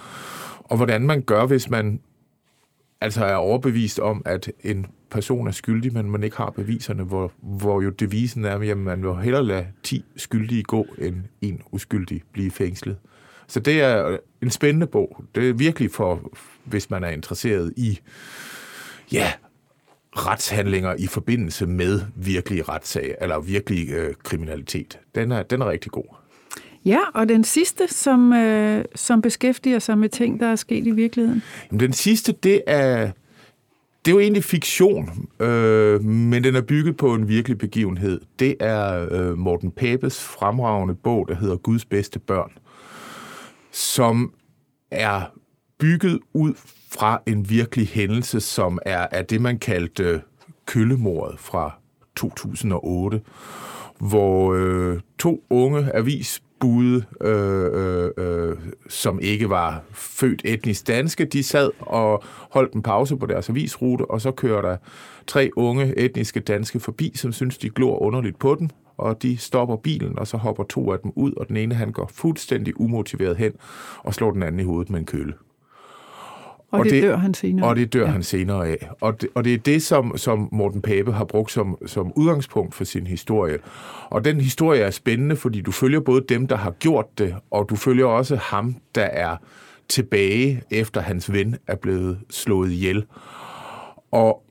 og 0.58 0.76
hvordan 0.76 1.02
man 1.02 1.22
gør, 1.22 1.46
hvis 1.46 1.70
man 1.70 2.00
altså 3.00 3.24
er 3.24 3.34
overbevist 3.34 3.98
om, 3.98 4.22
at 4.24 4.52
en 4.64 4.86
person 5.10 5.46
er 5.46 5.50
skyldig, 5.50 5.92
men 5.92 6.10
man 6.10 6.22
ikke 6.22 6.36
har 6.36 6.50
beviserne, 6.50 7.02
hvor, 7.02 7.32
hvor 7.40 7.80
jo 7.80 7.90
devisen 7.90 8.44
er, 8.44 8.70
at 8.70 8.78
man 8.78 9.02
vil 9.02 9.14
hellere 9.14 9.44
lade 9.44 9.66
10 9.82 10.04
skyldige 10.16 10.62
gå, 10.62 10.86
end 10.98 11.16
en 11.40 11.60
uskyldig 11.70 12.22
blive 12.32 12.50
fængslet. 12.50 12.96
Så 13.52 13.60
det 13.60 13.80
er 13.80 14.16
en 14.42 14.50
spændende 14.50 14.86
bog. 14.86 15.24
Det 15.34 15.48
er 15.48 15.52
virkelig 15.52 15.90
for, 15.90 16.32
hvis 16.64 16.90
man 16.90 17.04
er 17.04 17.08
interesseret 17.08 17.72
i 17.76 17.98
ja, 19.12 19.32
retshandlinger 20.12 20.94
i 20.98 21.06
forbindelse 21.06 21.66
med 21.66 22.00
virkelige 22.16 22.62
retssager, 22.62 23.14
eller 23.20 23.40
virkelig 23.40 23.90
øh, 23.90 24.14
kriminalitet. 24.22 24.98
Den 25.14 25.32
er, 25.32 25.42
den 25.42 25.62
er 25.62 25.70
rigtig 25.70 25.92
god. 25.92 26.04
Ja, 26.84 26.98
og 27.14 27.28
den 27.28 27.44
sidste, 27.44 27.88
som, 27.88 28.32
øh, 28.32 28.84
som 28.94 29.22
beskæftiger 29.22 29.78
sig 29.78 29.98
med 29.98 30.08
ting, 30.08 30.40
der 30.40 30.46
er 30.46 30.56
sket 30.56 30.86
i 30.86 30.90
virkeligheden? 30.90 31.42
Jamen, 31.70 31.80
den 31.80 31.92
sidste, 31.92 32.32
det 32.32 32.62
er, 32.66 33.10
det 34.04 34.10
er 34.10 34.14
jo 34.14 34.20
egentlig 34.20 34.44
fiktion, 34.44 35.28
øh, 35.40 36.04
men 36.04 36.44
den 36.44 36.56
er 36.56 36.62
bygget 36.62 36.96
på 36.96 37.14
en 37.14 37.28
virkelig 37.28 37.58
begivenhed. 37.58 38.20
Det 38.38 38.56
er 38.60 39.08
øh, 39.10 39.38
Morten 39.38 39.70
Papes 39.70 40.24
fremragende 40.24 40.94
bog, 40.94 41.28
der 41.28 41.34
hedder 41.34 41.56
Guds 41.56 41.84
bedste 41.84 42.18
børn, 42.18 42.52
som 43.72 44.34
er 44.90 45.22
bygget 45.78 46.20
ud 46.32 46.54
fra 46.90 47.22
en 47.26 47.50
virkelig 47.50 47.88
hændelse, 47.88 48.40
som 48.40 48.78
er, 48.86 49.06
er 49.10 49.22
det, 49.22 49.40
man 49.40 49.58
kaldte 49.58 50.04
øh, 50.04 50.20
køllemordet 50.66 51.40
fra 51.40 51.78
2008, 52.16 53.20
hvor 53.98 54.54
øh, 54.54 55.00
to 55.18 55.44
unge 55.50 55.96
avisbud, 55.96 57.02
øh, 57.20 58.10
øh, 58.16 58.50
øh, 58.50 58.56
som 58.88 59.20
ikke 59.20 59.50
var 59.50 59.82
født 59.92 60.42
etnisk 60.44 60.86
danske, 60.86 61.24
de 61.24 61.42
sad 61.42 61.70
og 61.80 62.24
holdt 62.50 62.72
en 62.72 62.82
pause 62.82 63.16
på 63.16 63.26
deres 63.26 63.48
avisrute, 63.48 64.10
og 64.10 64.20
så 64.20 64.30
kører 64.30 64.62
der 64.62 64.76
tre 65.26 65.50
unge 65.56 65.98
etniske 65.98 66.40
danske 66.40 66.80
forbi, 66.80 67.12
som 67.14 67.32
synes, 67.32 67.58
de 67.58 67.70
glor 67.70 68.02
underligt 68.02 68.38
på 68.38 68.54
den, 68.54 68.70
og 68.96 69.22
de 69.22 69.36
stopper 69.36 69.76
bilen, 69.76 70.18
og 70.18 70.26
så 70.26 70.36
hopper 70.36 70.64
to 70.64 70.92
af 70.92 70.98
dem 70.98 71.12
ud, 71.14 71.32
og 71.32 71.48
den 71.48 71.56
ene 71.56 71.74
han 71.74 71.92
går 71.92 72.10
fuldstændig 72.14 72.80
umotiveret 72.80 73.36
hen 73.36 73.52
og 73.98 74.14
slår 74.14 74.30
den 74.30 74.42
anden 74.42 74.60
i 74.60 74.64
hovedet 74.64 74.90
med 74.90 75.00
en 75.00 75.06
køle. 75.06 75.34
Og, 76.72 76.78
og 76.78 76.84
det, 76.84 76.92
det 76.92 77.02
dør 77.02 77.16
han 77.16 77.34
senere 77.34 77.68
Og 77.68 77.76
det 77.76 77.92
dør 77.92 78.04
ja. 78.04 78.10
han 78.10 78.22
senere 78.22 78.68
af. 78.68 78.88
Og 79.00 79.20
det, 79.20 79.28
og 79.34 79.44
det 79.44 79.54
er 79.54 79.58
det, 79.58 79.82
som, 79.82 80.16
som 80.16 80.48
Morten 80.52 80.82
Pape 80.82 81.12
har 81.12 81.24
brugt 81.24 81.52
som, 81.52 81.78
som 81.86 82.12
udgangspunkt 82.16 82.74
for 82.74 82.84
sin 82.84 83.06
historie. 83.06 83.58
Og 84.10 84.24
den 84.24 84.40
historie 84.40 84.80
er 84.80 84.90
spændende, 84.90 85.36
fordi 85.36 85.60
du 85.60 85.70
følger 85.70 86.00
både 86.00 86.24
dem, 86.28 86.46
der 86.46 86.56
har 86.56 86.70
gjort 86.70 87.18
det, 87.18 87.34
og 87.50 87.66
du 87.70 87.76
følger 87.76 88.06
også 88.06 88.36
ham, 88.36 88.76
der 88.94 89.04
er 89.04 89.36
tilbage, 89.88 90.62
efter 90.70 91.00
hans 91.00 91.32
ven 91.32 91.56
er 91.66 91.76
blevet 91.76 92.18
slået 92.30 92.72
ihjel. 92.72 93.04
Og 94.10 94.42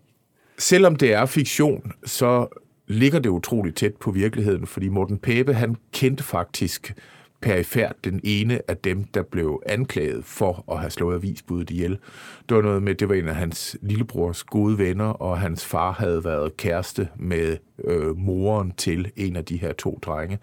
selvom 0.62 0.96
det 0.96 1.14
er 1.14 1.26
fiktion, 1.26 1.92
så 2.06 2.48
ligger 2.88 3.20
det 3.20 3.30
utroligt 3.30 3.78
tæt 3.78 3.96
på 3.96 4.12
virkeligheden, 4.12 4.68
fordi 4.68 4.90
Morten 4.90 5.18
Pape, 5.18 5.54
han 5.54 5.76
kendte 5.92 6.24
faktisk 6.24 6.94
perifært 7.42 7.96
den 8.04 8.22
ene 8.24 8.60
af 8.68 8.78
dem, 8.78 9.04
der 9.04 9.24
blev 9.24 9.62
anklaget 9.66 10.26
for 10.26 10.64
at 10.72 10.80
have 10.80 10.90
slået 10.90 11.16
avisbuddet 11.16 11.70
ihjel. 11.70 11.98
Det 12.50 12.58
var 12.58 12.64
noget 12.64 12.84
med, 12.84 12.96
det 12.96 13.10
var 13.10 13.16
en 13.16 13.28
af 13.28 13.36
hans 13.36 13.78
lillebrors 13.82 14.44
gode 14.44 14.78
venner, 14.78 15.06
og 15.06 15.40
hans 15.40 15.66
far 15.66 15.92
havde 15.92 16.24
været 16.26 16.58
kæreste 16.58 17.08
med 17.16 17.58
øh, 17.84 18.18
moren 18.18 18.72
til 18.78 19.12
en 19.16 19.36
af 19.36 19.46
de 19.46 19.58
her 19.58 19.74
to 19.74 20.00
drenge. 20.02 20.40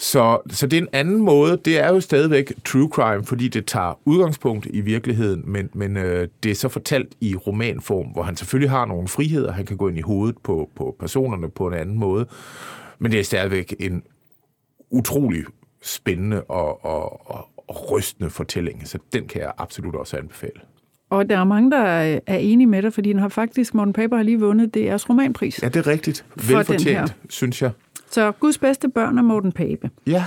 Så, 0.00 0.38
så 0.50 0.66
det 0.66 0.76
er 0.76 0.82
en 0.82 0.88
anden 0.92 1.20
måde. 1.20 1.60
Det 1.64 1.80
er 1.80 1.88
jo 1.88 2.00
stadigvæk 2.00 2.52
true 2.64 2.88
crime, 2.88 3.24
fordi 3.24 3.48
det 3.48 3.66
tager 3.66 4.00
udgangspunkt 4.04 4.66
i 4.70 4.80
virkeligheden, 4.80 5.42
men, 5.46 5.70
men 5.74 5.96
øh, 5.96 6.28
det 6.42 6.50
er 6.50 6.54
så 6.54 6.68
fortalt 6.68 7.14
i 7.20 7.36
romanform, 7.36 8.06
hvor 8.06 8.22
han 8.22 8.36
selvfølgelig 8.36 8.70
har 8.70 8.86
nogle 8.86 9.08
friheder. 9.08 9.52
Han 9.52 9.66
kan 9.66 9.76
gå 9.76 9.88
ind 9.88 9.98
i 9.98 10.00
hovedet 10.00 10.38
på, 10.38 10.70
på 10.76 10.96
personerne 11.00 11.50
på 11.50 11.66
en 11.66 11.74
anden 11.74 11.98
måde. 11.98 12.26
Men 12.98 13.12
det 13.12 13.20
er 13.20 13.24
stadigvæk 13.24 13.74
en 13.80 14.02
utrolig 14.90 15.44
spændende 15.82 16.42
og, 16.42 16.84
og, 16.84 17.30
og, 17.30 17.48
og 17.68 17.92
rystende 17.92 18.30
fortælling, 18.30 18.88
så 18.88 18.98
den 19.12 19.26
kan 19.26 19.40
jeg 19.40 19.52
absolut 19.58 19.94
også 19.94 20.16
anbefale. 20.16 20.60
Og 21.10 21.30
der 21.30 21.38
er 21.38 21.44
mange, 21.44 21.70
der 21.70 21.82
er 22.26 22.36
enige 22.36 22.66
med 22.66 22.82
dig, 22.82 22.92
fordi 22.92 23.08
den 23.08 23.18
har 23.18 23.28
faktisk, 23.28 23.74
Morten 23.74 23.92
Paper 23.92 24.16
har 24.16 24.22
lige 24.22 24.40
vundet 24.40 24.76
DR's 24.76 25.08
romanpris. 25.08 25.62
Ja, 25.62 25.68
det 25.68 25.76
er 25.76 25.86
rigtigt. 25.86 26.24
Velfortjent, 26.36 27.16
synes 27.28 27.62
jeg. 27.62 27.70
Så 28.10 28.32
Guds 28.32 28.58
bedste 28.58 28.88
børn 28.88 29.18
er 29.18 29.22
Morten 29.22 29.52
Pape. 29.52 29.90
Ja. 30.06 30.24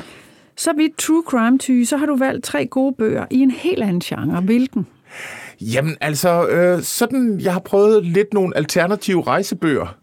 Så 0.56 0.74
vidt 0.74 0.98
True 0.98 1.24
Crime 1.28 1.58
ty, 1.58 1.84
så 1.84 1.98
har 1.98 2.06
du 2.06 2.16
valgt 2.16 2.46
tre 2.46 2.66
gode 2.66 2.96
bøger 2.98 3.26
i 3.30 3.40
en 3.40 3.52
helt 3.52 3.84
anden 3.84 4.00
genre. 4.00 4.42
Hvilken? 4.42 4.88
Jamen 5.62 5.98
altså, 6.02 6.48
øh, 6.48 6.82
sådan, 6.82 7.40
jeg 7.44 7.54
har 7.54 7.60
prøvet 7.60 8.06
lidt 8.06 8.34
nogle 8.34 8.58
alternative 8.58 9.22
rejsebøger. 9.22 9.96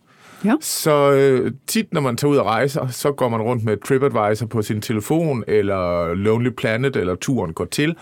Ja. 0.44 0.54
Så 0.60 1.12
øh, 1.12 1.52
tit, 1.66 1.92
når 1.92 2.00
man 2.00 2.16
tager 2.16 2.32
ud 2.32 2.36
og 2.36 2.46
rejser, 2.46 2.86
så 2.88 3.12
går 3.12 3.28
man 3.28 3.42
rundt 3.42 3.64
med 3.64 3.76
TripAdvisor 3.86 4.46
på 4.46 4.62
sin 4.62 4.80
telefon, 4.80 5.44
eller 5.46 6.14
Lonely 6.14 6.50
Planet, 6.50 6.96
eller 6.96 7.14
turen 7.14 7.52
går 7.52 7.64
til. 7.64 7.96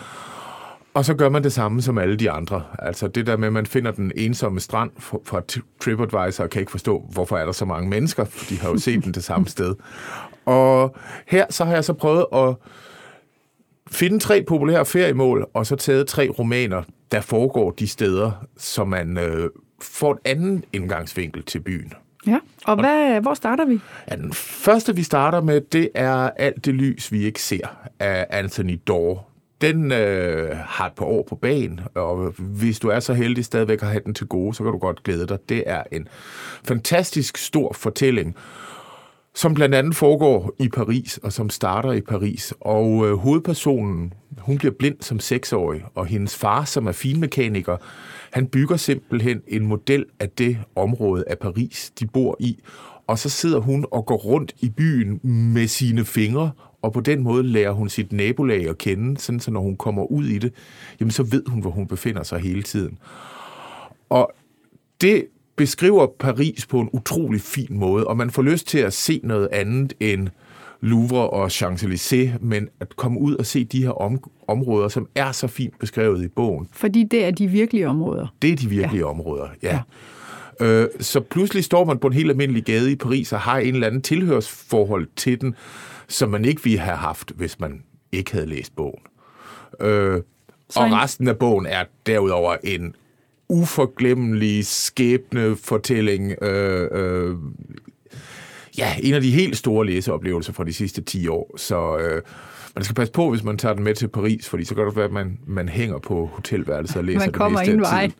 Og 0.98 1.04
så 1.04 1.14
gør 1.14 1.28
man 1.28 1.44
det 1.44 1.52
samme 1.52 1.82
som 1.82 1.98
alle 1.98 2.16
de 2.16 2.30
andre. 2.30 2.62
Altså 2.78 3.08
det 3.08 3.26
der 3.26 3.36
med, 3.36 3.46
at 3.46 3.52
man 3.52 3.66
finder 3.66 3.90
den 3.90 4.12
ensomme 4.16 4.60
strand 4.60 4.90
fra 5.00 5.42
TripAdvisor 5.80 6.44
og 6.44 6.50
kan 6.50 6.60
ikke 6.60 6.70
forstå, 6.70 7.04
hvorfor 7.12 7.36
er 7.36 7.44
der 7.44 7.52
så 7.52 7.64
mange 7.64 7.88
mennesker, 7.88 8.24
for 8.24 8.44
de 8.48 8.60
har 8.60 8.68
jo 8.68 8.78
set 8.78 9.04
den 9.04 9.14
det 9.14 9.24
samme 9.24 9.48
sted. 9.56 9.74
Og 10.44 10.96
her 11.26 11.46
så 11.50 11.64
har 11.64 11.74
jeg 11.74 11.84
så 11.84 11.92
prøvet 11.92 12.26
at 12.34 12.54
finde 13.90 14.18
tre 14.18 14.44
populære 14.48 14.86
feriemål, 14.86 15.46
og 15.54 15.66
så 15.66 15.76
taget 15.76 16.06
tre 16.06 16.28
romaner, 16.38 16.82
der 17.12 17.20
foregår 17.20 17.70
de 17.70 17.88
steder, 17.88 18.46
så 18.56 18.84
man 18.84 19.18
øh, 19.18 19.50
får 19.82 20.12
en 20.12 20.18
anden 20.24 20.64
indgangsvinkel 20.72 21.42
til 21.42 21.60
byen. 21.60 21.92
Ja, 22.26 22.38
og 22.64 22.80
hvad, 22.80 23.20
hvor 23.20 23.34
starter 23.34 23.64
vi? 23.64 23.80
Ja, 24.10 24.16
den 24.16 24.32
første, 24.32 24.96
vi 24.96 25.02
starter 25.02 25.40
med, 25.40 25.60
det 25.60 25.88
er 25.94 26.30
Alt 26.36 26.64
det 26.64 26.74
lys, 26.74 27.12
vi 27.12 27.24
ikke 27.24 27.42
ser, 27.42 27.66
af 27.98 28.26
Anthony 28.30 28.80
Dorr. 28.86 29.28
Den 29.60 29.92
øh, 29.92 30.56
har 30.56 30.86
et 30.86 30.92
par 30.92 31.04
år 31.04 31.26
på 31.28 31.36
banen, 31.36 31.80
og 31.94 32.34
hvis 32.38 32.78
du 32.78 32.88
er 32.88 33.00
så 33.00 33.14
heldig 33.14 33.44
stadigvæk 33.44 33.82
at 33.82 33.88
have 33.88 34.02
den 34.04 34.14
til 34.14 34.26
gode, 34.26 34.54
så 34.54 34.62
kan 34.62 34.72
du 34.72 34.78
godt 34.78 35.02
glæde 35.02 35.26
dig. 35.26 35.38
Det 35.48 35.62
er 35.66 35.82
en 35.92 36.08
fantastisk 36.64 37.36
stor 37.36 37.72
fortælling, 37.72 38.36
som 39.34 39.54
blandt 39.54 39.74
andet 39.74 39.96
foregår 39.96 40.52
i 40.58 40.68
Paris, 40.68 41.18
og 41.18 41.32
som 41.32 41.50
starter 41.50 41.92
i 41.92 42.00
Paris. 42.00 42.54
Og 42.60 43.06
øh, 43.06 43.14
hovedpersonen, 43.14 44.12
hun 44.38 44.58
bliver 44.58 44.74
blind 44.78 44.96
som 45.00 45.20
seksårig, 45.20 45.84
og 45.94 46.06
hendes 46.06 46.36
far, 46.36 46.64
som 46.64 46.86
er 46.86 46.92
finmekaniker, 46.92 47.76
han 48.32 48.46
bygger 48.46 48.76
simpelthen 48.76 49.40
en 49.48 49.66
model 49.66 50.04
af 50.20 50.30
det 50.30 50.58
område 50.76 51.24
af 51.26 51.38
Paris, 51.38 51.92
de 52.00 52.06
bor 52.06 52.36
i, 52.40 52.58
og 53.06 53.18
så 53.18 53.28
sidder 53.28 53.58
hun 53.58 53.86
og 53.92 54.06
går 54.06 54.16
rundt 54.16 54.52
i 54.60 54.68
byen 54.68 55.20
med 55.54 55.66
sine 55.66 56.04
fingre, 56.04 56.50
og 56.82 56.92
på 56.92 57.00
den 57.00 57.22
måde 57.22 57.42
lærer 57.42 57.72
hun 57.72 57.88
sit 57.88 58.12
nabolag 58.12 58.68
at 58.68 58.78
kende, 58.78 59.20
sådan 59.20 59.40
så 59.40 59.50
når 59.50 59.60
hun 59.60 59.76
kommer 59.76 60.04
ud 60.04 60.24
i 60.24 60.38
det, 60.38 60.52
jamen 61.00 61.10
så 61.10 61.22
ved 61.22 61.42
hun, 61.46 61.60
hvor 61.60 61.70
hun 61.70 61.86
befinder 61.86 62.22
sig 62.22 62.40
hele 62.40 62.62
tiden. 62.62 62.98
Og 64.08 64.32
det 65.00 65.26
beskriver 65.56 66.06
Paris 66.18 66.66
på 66.66 66.80
en 66.80 66.90
utrolig 66.92 67.40
fin 67.40 67.78
måde, 67.78 68.06
og 68.06 68.16
man 68.16 68.30
får 68.30 68.42
lyst 68.42 68.66
til 68.66 68.78
at 68.78 68.92
se 68.92 69.20
noget 69.24 69.48
andet 69.52 69.92
end 70.00 70.28
Louvre 70.80 71.30
og 71.30 71.46
Champs-Élysées, 71.46 72.38
men 72.40 72.68
at 72.80 72.96
komme 72.96 73.20
ud 73.20 73.34
og 73.36 73.46
se 73.46 73.64
de 73.64 73.82
her 73.82 73.90
om, 73.90 74.18
områder, 74.48 74.88
som 74.88 75.08
er 75.14 75.32
så 75.32 75.46
fint 75.46 75.78
beskrevet 75.78 76.24
i 76.24 76.28
bogen. 76.28 76.68
Fordi 76.72 77.04
det 77.04 77.24
er 77.24 77.30
de 77.30 77.46
virkelige 77.46 77.88
områder. 77.88 78.34
Det 78.42 78.52
er 78.52 78.56
de 78.56 78.68
virkelige 78.68 79.00
ja. 79.04 79.10
områder, 79.10 79.48
ja. 79.62 79.80
ja. 80.60 80.66
Øh, 80.66 80.88
så 81.00 81.20
pludselig 81.20 81.64
står 81.64 81.84
man 81.84 81.98
på 81.98 82.06
en 82.06 82.12
helt 82.12 82.30
almindelig 82.30 82.64
gade 82.64 82.92
i 82.92 82.96
Paris 82.96 83.32
og 83.32 83.40
har 83.40 83.58
en 83.58 83.74
eller 83.74 83.86
anden 83.86 84.02
tilhørsforhold 84.02 85.08
til 85.16 85.40
den, 85.40 85.54
som 86.08 86.30
man 86.30 86.44
ikke 86.44 86.64
ville 86.64 86.78
have 86.78 86.96
haft, 86.96 87.32
hvis 87.36 87.60
man 87.60 87.82
ikke 88.12 88.32
havde 88.32 88.46
læst 88.46 88.76
bogen. 88.76 89.02
Øh, 89.80 90.22
og 90.76 90.92
resten 90.92 91.28
af 91.28 91.38
bogen 91.38 91.66
er 91.66 91.84
derudover 92.06 92.56
en 92.64 92.94
uforglemmelig 93.48 94.66
skæbne 94.66 95.56
fortælling. 95.56 96.42
Øh, 96.42 96.88
øh, 96.92 97.36
ja, 98.78 98.96
en 99.02 99.14
af 99.14 99.20
de 99.20 99.30
helt 99.30 99.56
store 99.56 99.86
læseoplevelser 99.86 100.52
fra 100.52 100.64
de 100.64 100.72
sidste 100.72 101.02
10 101.02 101.28
år. 101.28 101.54
Så 101.56 101.98
øh, 101.98 102.22
man 102.78 102.84
skal 102.84 102.94
passe 102.94 103.12
på, 103.12 103.30
hvis 103.30 103.44
man 103.44 103.58
tager 103.58 103.74
den 103.74 103.84
med 103.84 103.94
til 103.94 104.08
Paris, 104.08 104.48
fordi 104.48 104.64
så 104.64 104.74
kan 104.74 104.86
det 104.86 104.96
være, 104.96 105.04
at 105.04 105.12
man, 105.12 105.38
man 105.46 105.68
hænger 105.68 105.98
på 105.98 106.26
hotelværelset 106.26 106.96
og 106.96 107.04
læser 107.04 107.18
man 107.18 107.32
kommer 107.32 107.62
det 107.62 107.76
meste 107.76 107.90
vej. 107.90 108.10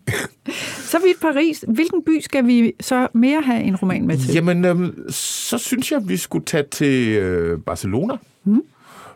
så 0.92 0.98
vidt 0.98 1.20
Paris. 1.20 1.64
Hvilken 1.68 2.02
by 2.04 2.20
skal 2.20 2.46
vi 2.46 2.72
så 2.80 3.08
mere 3.14 3.40
have 3.40 3.62
en 3.62 3.76
roman 3.76 4.06
med 4.06 4.18
til? 4.18 4.34
Jamen, 4.34 4.64
øh, 4.64 4.92
så 5.10 5.58
synes 5.58 5.92
jeg, 5.92 6.08
vi 6.08 6.16
skulle 6.16 6.44
tage 6.44 6.64
til 6.70 7.08
øh, 7.08 7.60
Barcelona. 7.60 8.14
Mm. 8.44 8.62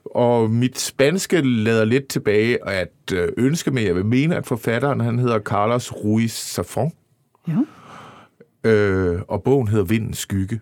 Og 0.05 0.51
mit 0.51 0.79
spanske 0.79 1.41
lader 1.41 1.85
lidt 1.85 2.09
tilbage 2.09 2.69
at 2.69 3.13
øh, 3.13 3.29
ønske 3.37 3.71
mig, 3.71 3.85
jeg 3.85 3.95
vil 3.95 4.07
mene, 4.07 4.37
at 4.37 4.47
forfatteren 4.47 5.01
han 5.01 5.19
hedder 5.19 5.39
Carlos 5.39 5.93
Ruiz 5.93 6.59
Zafón. 6.59 6.91
Ja. 7.49 8.71
Øh, 8.71 9.21
og 9.29 9.43
bogen 9.43 9.69
hedder 9.69 9.85
Vindens 9.85 10.19
skygge. 10.19 10.61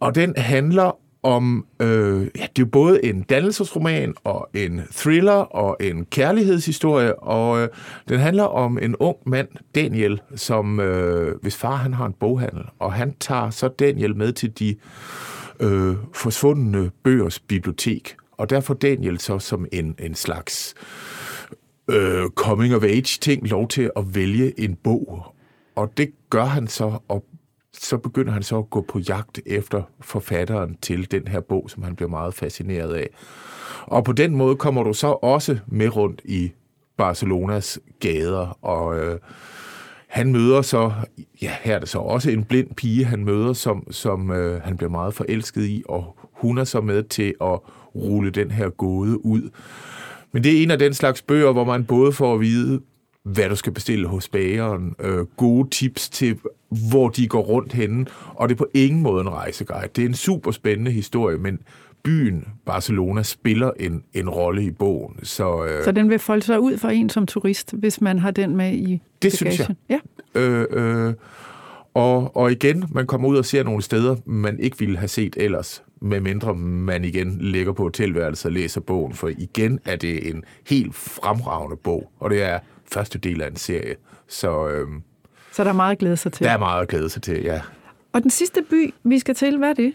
Og 0.00 0.14
den 0.14 0.34
handler 0.36 0.98
om, 1.24 1.66
øh, 1.80 2.20
ja, 2.20 2.26
det 2.26 2.42
er 2.42 2.48
jo 2.58 2.66
både 2.66 3.04
en 3.04 3.22
dannelsesroman 3.22 4.14
og 4.24 4.48
en 4.54 4.80
thriller 4.92 5.32
og 5.32 5.76
en 5.80 6.04
kærlighedshistorie, 6.04 7.22
og 7.22 7.62
øh, 7.62 7.68
den 8.08 8.20
handler 8.20 8.44
om 8.44 8.78
en 8.82 8.96
ung 8.96 9.16
mand, 9.26 9.48
Daniel, 9.74 10.20
som 10.34 10.80
øh, 10.80 11.40
hvis 11.42 11.56
far 11.56 11.76
han 11.76 11.94
har 11.94 12.06
en 12.06 12.12
boghandel, 12.12 12.62
og 12.78 12.92
han 12.92 13.14
tager 13.20 13.50
så 13.50 13.68
Daniel 13.68 14.16
med 14.16 14.32
til 14.32 14.58
de 14.58 14.76
øh, 15.60 15.96
forsvundne 16.14 16.90
bøgers 17.04 17.40
bibliotek, 17.40 18.16
og 18.32 18.50
der 18.50 18.60
får 18.60 18.74
Daniel 18.74 19.18
så 19.18 19.38
som 19.38 19.66
en, 19.72 19.94
en 19.98 20.14
slags 20.14 20.74
øh, 21.88 22.24
coming 22.34 22.74
of 22.74 22.82
age 22.82 23.18
ting 23.20 23.48
lov 23.48 23.68
til 23.68 23.90
at 23.96 24.14
vælge 24.14 24.60
en 24.60 24.74
bog, 24.74 25.34
og 25.76 25.92
det 25.96 26.10
gør 26.30 26.44
han 26.44 26.66
så, 26.66 26.98
og 27.08 27.24
så 27.80 27.98
begynder 27.98 28.32
han 28.32 28.42
så 28.42 28.58
at 28.58 28.70
gå 28.70 28.84
på 28.88 28.98
jagt 28.98 29.40
efter 29.46 29.82
forfatteren 30.00 30.76
til 30.82 31.10
den 31.10 31.28
her 31.28 31.40
bog, 31.40 31.70
som 31.70 31.82
han 31.82 31.96
bliver 31.96 32.08
meget 32.08 32.34
fascineret 32.34 32.94
af. 32.94 33.08
Og 33.82 34.04
på 34.04 34.12
den 34.12 34.36
måde 34.36 34.56
kommer 34.56 34.82
du 34.82 34.92
så 34.92 35.06
også 35.06 35.58
med 35.66 35.96
rundt 35.96 36.20
i 36.24 36.52
Barcelonas 36.96 37.80
gader, 38.00 38.58
og 38.62 38.98
øh, 38.98 39.18
han 40.08 40.32
møder 40.32 40.62
så, 40.62 40.92
ja, 41.42 41.52
her 41.62 41.74
er 41.74 41.78
det 41.78 41.88
så 41.88 41.98
også 41.98 42.30
en 42.30 42.44
blind 42.44 42.74
pige, 42.74 43.04
han 43.04 43.24
møder, 43.24 43.52
som, 43.52 43.92
som 43.92 44.30
øh, 44.30 44.62
han 44.62 44.76
bliver 44.76 44.90
meget 44.90 45.14
forelsket 45.14 45.64
i, 45.64 45.82
og 45.88 46.16
hun 46.32 46.58
er 46.58 46.64
så 46.64 46.80
med 46.80 47.02
til 47.02 47.34
at 47.40 47.58
rulle 47.94 48.30
den 48.30 48.50
her 48.50 48.68
gåde 48.68 49.26
ud. 49.26 49.50
Men 50.32 50.44
det 50.44 50.58
er 50.58 50.62
en 50.62 50.70
af 50.70 50.78
den 50.78 50.94
slags 50.94 51.22
bøger, 51.22 51.52
hvor 51.52 51.64
man 51.64 51.84
både 51.84 52.12
får 52.12 52.34
at 52.34 52.40
vide, 52.40 52.80
hvad 53.24 53.48
du 53.48 53.56
skal 53.56 53.72
bestille 53.72 54.06
hos 54.08 54.28
bageren, 54.28 54.94
øh, 55.00 55.24
gode 55.36 55.70
tips 55.70 56.08
til, 56.08 56.38
hvor 56.90 57.08
de 57.08 57.28
går 57.28 57.40
rundt 57.40 57.72
henne, 57.72 58.06
og 58.34 58.48
det 58.48 58.54
er 58.54 58.58
på 58.58 58.68
ingen 58.74 59.02
måde 59.02 59.20
en 59.20 59.30
rejseguide. 59.30 59.88
Det 59.96 60.04
er 60.04 60.08
en 60.08 60.14
super 60.14 60.50
spændende 60.50 60.90
historie, 60.90 61.38
men 61.38 61.58
byen 62.04 62.48
Barcelona 62.66 63.22
spiller 63.22 63.70
en, 63.80 64.02
en 64.14 64.28
rolle 64.30 64.64
i 64.64 64.70
bogen. 64.70 65.14
Så, 65.22 65.64
øh, 65.64 65.84
så 65.84 65.92
den 65.92 66.10
vil 66.10 66.18
folde 66.18 66.42
sig 66.42 66.60
ud 66.60 66.78
for 66.78 66.88
en 66.88 67.10
som 67.10 67.26
turist, 67.26 67.72
hvis 67.72 68.00
man 68.00 68.18
har 68.18 68.30
den 68.30 68.56
med 68.56 68.72
i 68.72 68.82
Det 68.82 69.00
bagagen. 69.20 69.36
synes 69.36 69.58
jeg. 69.58 70.00
Ja. 70.34 70.40
Øh, 70.40 70.66
øh, 70.70 71.14
og, 71.94 72.36
og 72.36 72.52
igen, 72.52 72.84
man 72.92 73.06
kommer 73.06 73.28
ud 73.28 73.36
og 73.36 73.44
ser 73.44 73.62
nogle 73.62 73.82
steder, 73.82 74.16
man 74.26 74.60
ikke 74.60 74.78
ville 74.78 74.98
have 74.98 75.08
set 75.08 75.34
ellers, 75.36 75.82
medmindre 76.00 76.54
man 76.54 77.04
igen 77.04 77.38
ligger 77.40 77.72
på 77.72 77.82
hotelværelset 77.82 78.46
og 78.46 78.52
læser 78.52 78.80
bogen, 78.80 79.12
for 79.12 79.28
igen 79.38 79.80
er 79.84 79.96
det 79.96 80.30
en 80.30 80.44
helt 80.68 80.94
fremragende 80.94 81.76
bog, 81.76 82.12
og 82.20 82.30
det 82.30 82.42
er 82.42 82.58
første 82.92 83.18
del 83.18 83.42
af 83.42 83.46
en 83.46 83.56
serie. 83.56 83.96
Så, 84.28 84.68
øhm, 84.68 85.02
så 85.52 85.64
der 85.64 85.70
er 85.70 85.74
meget 85.74 85.92
at 85.92 85.98
glæde 85.98 86.16
sig 86.16 86.32
til. 86.32 86.44
Der 86.46 86.52
er 86.52 86.58
meget 86.58 86.82
at 86.82 86.88
glæde 86.88 87.10
sig 87.10 87.22
til, 87.22 87.42
ja. 87.42 87.60
Og 88.12 88.22
den 88.22 88.30
sidste 88.30 88.62
by, 88.70 88.94
vi 89.04 89.18
skal 89.18 89.34
til, 89.34 89.58
hvad 89.58 89.68
er 89.68 89.74
det? 89.74 89.92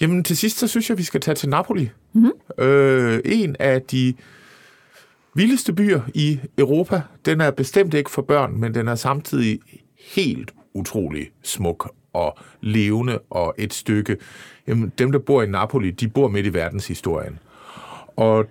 Jamen 0.00 0.24
til 0.24 0.36
sidst, 0.36 0.58
så 0.58 0.68
synes 0.68 0.90
jeg, 0.90 0.98
vi 0.98 1.02
skal 1.02 1.20
tage 1.20 1.34
til 1.34 1.48
Napoli. 1.48 1.90
Mm-hmm. 2.12 2.64
Øh, 2.64 3.20
en 3.24 3.56
af 3.58 3.82
de 3.82 4.14
vildeste 5.34 5.72
byer 5.72 6.00
i 6.14 6.40
Europa. 6.58 7.02
Den 7.24 7.40
er 7.40 7.50
bestemt 7.50 7.94
ikke 7.94 8.10
for 8.10 8.22
børn, 8.22 8.60
men 8.60 8.74
den 8.74 8.88
er 8.88 8.94
samtidig 8.94 9.60
helt 10.14 10.54
utrolig 10.74 11.30
smuk 11.42 11.92
og 12.12 12.38
levende 12.60 13.18
og 13.30 13.54
et 13.58 13.74
stykke. 13.74 14.16
Jamen, 14.66 14.92
dem, 14.98 15.12
der 15.12 15.18
bor 15.18 15.42
i 15.42 15.46
Napoli, 15.46 15.90
de 15.90 16.08
bor 16.08 16.28
midt 16.28 16.46
i 16.46 16.54
verdenshistorien. 16.54 17.38
Og 18.16 18.46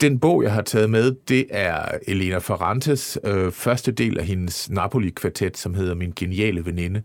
den 0.00 0.18
bog, 0.18 0.42
jeg 0.42 0.52
har 0.52 0.62
taget 0.62 0.90
med, 0.90 1.14
det 1.28 1.46
er 1.50 1.98
Elena 2.06 2.38
Ferrantes 2.38 3.18
øh, 3.24 3.52
første 3.52 3.92
del 3.92 4.18
af 4.18 4.26
hendes 4.26 4.70
Napoli-kvartet, 4.70 5.58
som 5.58 5.74
hedder 5.74 5.94
Min 5.94 6.12
geniale 6.16 6.66
veninde, 6.66 7.02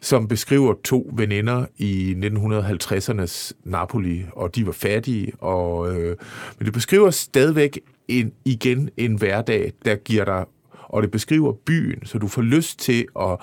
som 0.00 0.28
beskriver 0.28 0.74
to 0.84 1.10
veninder 1.12 1.66
i 1.76 2.14
1950'ernes 2.22 3.52
Napoli, 3.64 4.24
og 4.32 4.54
de 4.54 4.66
var 4.66 4.72
fattige, 4.72 5.32
og, 5.38 5.94
øh, 5.94 6.16
men 6.58 6.66
det 6.66 6.72
beskriver 6.72 7.10
stadigvæk 7.10 7.80
en, 8.08 8.32
igen 8.44 8.90
en 8.96 9.14
hverdag, 9.14 9.72
der 9.84 9.94
giver 9.94 10.24
dig, 10.24 10.44
og 10.72 11.02
det 11.02 11.10
beskriver 11.10 11.52
byen, 11.52 12.06
så 12.06 12.18
du 12.18 12.28
får 12.28 12.42
lyst 12.42 12.78
til 12.78 13.06
at 13.20 13.38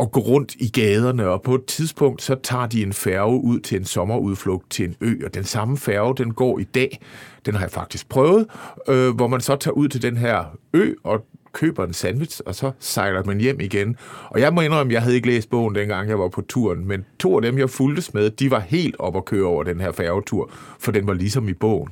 og 0.00 0.12
gå 0.12 0.20
rundt 0.20 0.54
i 0.54 0.68
gaderne, 0.68 1.28
og 1.28 1.42
på 1.42 1.54
et 1.54 1.64
tidspunkt, 1.64 2.22
så 2.22 2.34
tager 2.42 2.66
de 2.66 2.82
en 2.82 2.92
færge 2.92 3.42
ud 3.42 3.60
til 3.60 3.78
en 3.78 3.84
sommerudflugt 3.84 4.70
til 4.70 4.84
en 4.84 4.94
ø, 5.00 5.14
og 5.24 5.34
den 5.34 5.44
samme 5.44 5.76
færge, 5.76 6.14
den 6.16 6.34
går 6.34 6.58
i 6.58 6.64
dag, 6.64 7.00
den 7.46 7.54
har 7.54 7.60
jeg 7.60 7.70
faktisk 7.70 8.08
prøvet, 8.08 8.46
øh, 8.88 9.14
hvor 9.14 9.26
man 9.26 9.40
så 9.40 9.56
tager 9.56 9.72
ud 9.72 9.88
til 9.88 10.02
den 10.02 10.16
her 10.16 10.44
ø, 10.74 10.92
og 11.04 11.24
køber 11.52 11.84
en 11.84 11.92
sandwich, 11.92 12.40
og 12.46 12.54
så 12.54 12.70
sejler 12.78 13.24
man 13.24 13.40
hjem 13.40 13.60
igen. 13.60 13.96
Og 14.30 14.40
jeg 14.40 14.52
må 14.52 14.60
indrømme, 14.60 14.90
at 14.90 14.94
jeg 14.94 15.02
havde 15.02 15.14
ikke 15.14 15.28
læst 15.28 15.50
bogen, 15.50 15.74
dengang 15.74 16.08
jeg 16.08 16.18
var 16.18 16.28
på 16.28 16.40
turen, 16.40 16.88
men 16.88 17.04
to 17.18 17.36
af 17.36 17.42
dem, 17.42 17.58
jeg 17.58 17.70
fulgtes 17.70 18.14
med, 18.14 18.30
de 18.30 18.50
var 18.50 18.60
helt 18.60 18.96
op 18.98 19.16
at 19.16 19.24
køre 19.24 19.46
over 19.46 19.62
den 19.62 19.80
her 19.80 19.92
færgetur, 19.92 20.50
for 20.78 20.92
den 20.92 21.06
var 21.06 21.14
ligesom 21.14 21.48
i 21.48 21.54
bogen. 21.54 21.88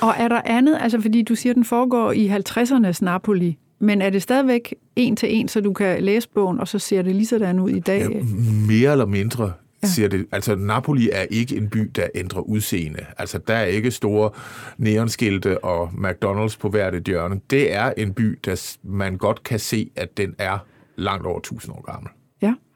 Og 0.00 0.14
er 0.18 0.28
der 0.28 0.40
andet, 0.44 0.78
altså 0.80 1.00
fordi 1.00 1.22
du 1.22 1.34
siger, 1.34 1.52
at 1.52 1.56
den 1.56 1.64
foregår 1.64 2.12
i 2.12 2.28
50'ernes 2.28 2.98
Napoli, 3.00 3.58
men 3.84 4.02
er 4.02 4.10
det 4.10 4.22
stadigvæk 4.22 4.74
en 4.96 5.16
til 5.16 5.34
en, 5.34 5.48
så 5.48 5.60
du 5.60 5.72
kan 5.72 6.02
læse 6.02 6.28
bogen, 6.28 6.60
og 6.60 6.68
så 6.68 6.78
ser 6.78 7.02
det 7.02 7.14
lige 7.14 7.26
sådan 7.26 7.60
ud 7.60 7.70
i 7.70 7.80
dag? 7.80 8.00
Ja, 8.00 8.22
mere 8.68 8.92
eller 8.92 9.06
mindre. 9.06 9.52
ja. 9.82 9.88
siger 9.88 10.08
det. 10.08 10.26
Altså, 10.32 10.54
Napoli 10.54 11.10
er 11.12 11.22
ikke 11.30 11.56
en 11.56 11.68
by, 11.68 11.90
der 11.94 12.06
ændrer 12.14 12.40
udseende. 12.40 13.06
Altså, 13.18 13.38
der 13.38 13.54
er 13.54 13.64
ikke 13.64 13.90
store 13.90 14.30
neonskilte 14.78 15.64
og 15.64 15.88
McDonald's 15.88 16.58
på 16.58 16.68
hvert 16.68 16.94
et 16.94 17.04
hjørne. 17.04 17.40
Det 17.50 17.72
er 17.72 17.92
en 17.96 18.14
by, 18.14 18.38
der 18.44 18.76
man 18.82 19.16
godt 19.16 19.42
kan 19.42 19.58
se, 19.58 19.90
at 19.96 20.16
den 20.16 20.34
er 20.38 20.58
langt 20.96 21.26
over 21.26 21.38
1000 21.38 21.74
år 21.76 21.92
gammel. 21.92 22.10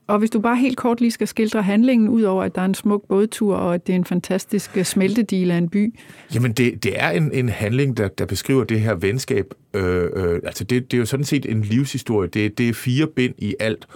Og 0.08 0.18
hvis 0.18 0.30
du 0.30 0.40
bare 0.40 0.56
helt 0.56 0.76
kort 0.76 1.00
lige 1.00 1.10
skal 1.10 1.28
skildre 1.28 1.62
handlingen, 1.62 2.08
ud 2.08 2.22
over 2.22 2.42
at 2.42 2.54
der 2.54 2.60
er 2.60 2.64
en 2.64 2.74
smuk 2.74 3.02
bådtur, 3.08 3.56
og 3.56 3.74
at 3.74 3.86
det 3.86 3.92
er 3.92 3.96
en 3.96 4.04
fantastisk 4.04 4.76
øh, 4.76 4.84
smeltedil 4.84 5.50
af 5.50 5.56
en 5.56 5.68
by. 5.68 5.94
Jamen, 6.34 6.52
det, 6.52 6.84
det 6.84 6.92
er 7.02 7.10
en, 7.10 7.32
en 7.32 7.48
handling, 7.48 7.96
der, 7.96 8.08
der 8.08 8.26
beskriver 8.26 8.64
det 8.64 8.80
her 8.80 8.94
venskab. 8.94 9.54
Øh, 9.74 10.10
øh, 10.16 10.40
altså, 10.44 10.64
det, 10.64 10.90
det 10.90 10.96
er 10.96 10.98
jo 10.98 11.06
sådan 11.06 11.24
set 11.24 11.46
en 11.46 11.62
livshistorie. 11.62 12.28
Det, 12.28 12.58
det 12.58 12.68
er 12.68 12.72
fire 12.72 13.06
bind 13.06 13.34
i 13.38 13.54
alt, 13.60 13.86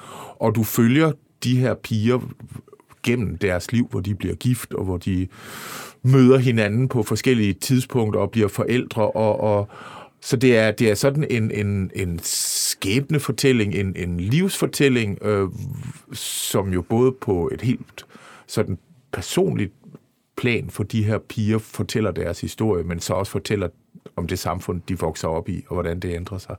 og 0.40 0.54
du 0.54 0.62
følger 0.62 1.12
de 1.44 1.56
her 1.56 1.74
piger 1.74 2.18
gennem 3.02 3.38
deres 3.38 3.72
liv, 3.72 3.88
hvor 3.90 4.00
de 4.00 4.14
bliver 4.14 4.34
gift, 4.34 4.74
og 4.74 4.84
hvor 4.84 4.96
de 4.96 5.28
møder 6.02 6.38
hinanden 6.38 6.88
på 6.88 7.02
forskellige 7.02 7.52
tidspunkter 7.52 8.20
og 8.20 8.30
bliver 8.30 8.48
forældre. 8.48 9.10
Og, 9.10 9.40
og, 9.40 9.68
så 10.20 10.36
det 10.36 10.56
er, 10.56 10.70
det 10.70 10.90
er 10.90 10.94
sådan 10.94 11.26
en, 11.30 11.50
en, 11.50 11.90
en 11.94 12.18
skæbnefortælling, 12.72 13.74
en, 13.74 13.96
en 13.96 14.20
livsfortælling, 14.20 15.18
øh, 15.22 15.48
som 16.12 16.72
jo 16.72 16.82
både 16.82 17.12
på 17.12 17.50
et 17.52 17.60
helt 17.60 18.06
sådan 18.46 18.78
personligt 19.12 19.72
plan 20.36 20.70
for 20.70 20.82
de 20.82 21.04
her 21.04 21.18
piger 21.18 21.58
fortæller 21.58 22.10
deres 22.10 22.40
historie, 22.40 22.84
men 22.84 23.00
så 23.00 23.14
også 23.14 23.32
fortæller 23.32 23.68
om 24.16 24.26
det 24.26 24.38
samfund, 24.38 24.80
de 24.88 24.98
vokser 24.98 25.28
op 25.28 25.48
i, 25.48 25.64
og 25.68 25.74
hvordan 25.74 26.00
det 26.00 26.14
ændrer 26.14 26.38
sig. 26.38 26.56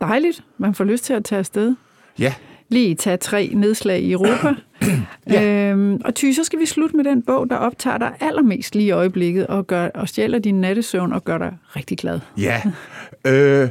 Dejligt. 0.00 0.44
Man 0.58 0.74
får 0.74 0.84
lyst 0.84 1.04
til 1.04 1.12
at 1.12 1.24
tage 1.24 1.38
afsted. 1.38 1.74
Ja, 2.18 2.34
lige 2.68 2.94
tage 2.94 3.16
tre 3.16 3.50
nedslag 3.54 4.00
i 4.00 4.12
Europa. 4.12 4.54
ja. 5.30 5.70
øhm, 5.70 6.00
og 6.04 6.14
Ty, 6.14 6.32
så 6.32 6.44
skal 6.44 6.58
vi 6.58 6.66
slutte 6.66 6.96
med 6.96 7.04
den 7.04 7.22
bog, 7.22 7.50
der 7.50 7.56
optager 7.56 7.98
dig 7.98 8.12
allermest 8.20 8.74
lige 8.74 8.86
i 8.86 8.90
øjeblikket, 8.90 9.46
og, 9.46 9.66
gør, 9.66 9.88
og 9.94 10.08
stjæler 10.08 10.38
din 10.38 10.60
nattesøvn 10.60 11.12
og 11.12 11.24
gør 11.24 11.38
dig 11.38 11.56
rigtig 11.76 11.98
glad. 11.98 12.20
Ja, 12.38 12.62
øh, 13.26 13.68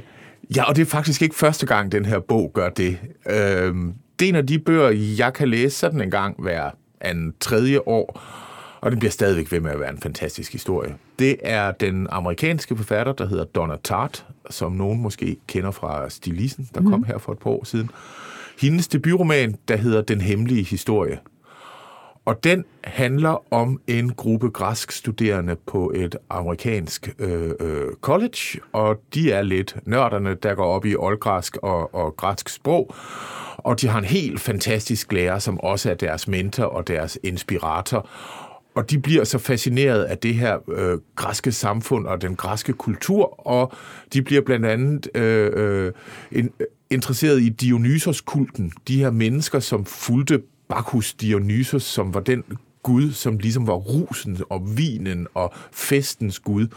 ja 0.56 0.64
og 0.64 0.76
det 0.76 0.82
er 0.82 0.86
faktisk 0.86 1.22
ikke 1.22 1.36
første 1.36 1.66
gang, 1.66 1.92
den 1.92 2.06
her 2.06 2.20
bog 2.20 2.52
gør 2.54 2.70
det. 2.70 2.98
Øh, 3.30 3.76
det 4.20 4.26
er 4.26 4.30
en 4.30 4.36
af 4.36 4.48
de 4.48 4.60
bøger, 4.60 4.90
jeg 5.18 5.34
kan 5.34 5.50
læse 5.50 5.78
sådan 5.78 6.02
en 6.02 6.12
gang 6.12 6.36
hver 6.42 6.70
anden 7.02 7.34
tredje 7.40 7.80
år, 7.86 8.22
og 8.82 8.92
det 8.92 9.00
bliver 9.00 9.12
stadigvæk 9.12 9.52
ved 9.52 9.60
med 9.60 9.72
at 9.72 9.80
være 9.80 9.92
en 9.92 10.00
fantastisk 10.02 10.52
historie. 10.52 10.96
Det 11.20 11.36
er 11.44 11.72
den 11.72 12.08
amerikanske 12.10 12.78
forfatter, 12.78 13.14
der 13.14 13.28
hedder 13.28 13.44
Donna 13.44 13.76
Tartt, 13.84 14.26
som 14.50 14.72
nogen 14.72 15.02
måske 15.02 15.38
kender 15.48 15.72
fra 15.72 16.10
Stilisen, 16.10 16.70
der 16.74 16.82
mm. 16.82 16.90
kom 16.90 17.04
her 17.04 17.18
for 17.18 17.32
et 17.32 17.40
par 17.40 17.50
år 17.50 17.64
siden 17.64 17.90
hendes 18.62 18.88
debutroman, 18.88 19.56
der 19.68 19.76
hedder 19.76 20.02
Den 20.02 20.22
Hemmelige 20.22 20.64
Historie. 20.64 21.20
Og 22.26 22.44
den 22.44 22.66
handler 22.84 23.54
om 23.54 23.82
en 23.88 24.14
gruppe 24.14 24.50
græsk 24.50 24.92
studerende 24.92 25.56
på 25.56 25.92
et 25.96 26.16
amerikansk 26.30 27.16
øh, 27.20 27.52
øh, 27.60 27.88
college, 28.02 28.60
og 28.74 29.02
de 29.14 29.32
er 29.32 29.42
lidt 29.42 29.76
nørderne, 29.86 30.34
der 30.34 30.56
går 30.56 30.66
op 30.66 30.86
i 30.86 30.96
oldgræsk 30.96 31.58
og, 31.58 31.96
og 31.96 32.18
græsk 32.18 32.50
sprog. 32.50 32.96
Og 33.58 33.82
de 33.82 33.88
har 33.88 34.00
en 34.00 34.06
helt 34.06 34.40
fantastisk 34.40 35.12
lærer, 35.14 35.40
som 35.40 35.60
også 35.60 35.90
er 35.90 35.94
deres 35.94 36.28
mentor 36.28 36.64
og 36.64 36.88
deres 36.88 37.20
inspirator. 37.24 38.10
Og 38.76 38.92
de 38.92 39.00
bliver 39.00 39.24
så 39.24 39.38
fascineret 39.38 40.04
af 40.04 40.18
det 40.18 40.36
her 40.36 40.58
øh, 40.72 41.00
græske 41.16 41.52
samfund 41.52 42.08
og 42.08 42.22
den 42.22 42.36
græske 42.36 42.74
kultur, 42.74 43.48
og 43.48 43.74
de 44.14 44.22
bliver 44.22 44.42
blandt 44.42 44.66
andet 44.66 45.08
øh, 45.16 45.52
øh, 45.56 45.92
en, 46.32 46.52
interesseret 46.90 47.42
i 47.42 47.50
Dionysos-kulten. 47.50 48.72
De 48.88 48.98
her 49.00 49.12
mennesker, 49.12 49.60
som 49.60 49.86
fulgte 49.86 50.42
Bacchus 50.72 51.14
Dionysos, 51.14 51.84
som 51.84 52.14
var 52.14 52.20
den 52.20 52.44
Gud, 52.84 53.12
som 53.12 53.38
ligesom 53.38 53.68
var 53.68 53.74
rusen 53.74 54.38
og 54.50 54.78
vinen 54.78 55.28
og 55.34 55.54
festens 55.72 56.40
Gud. 56.40 56.68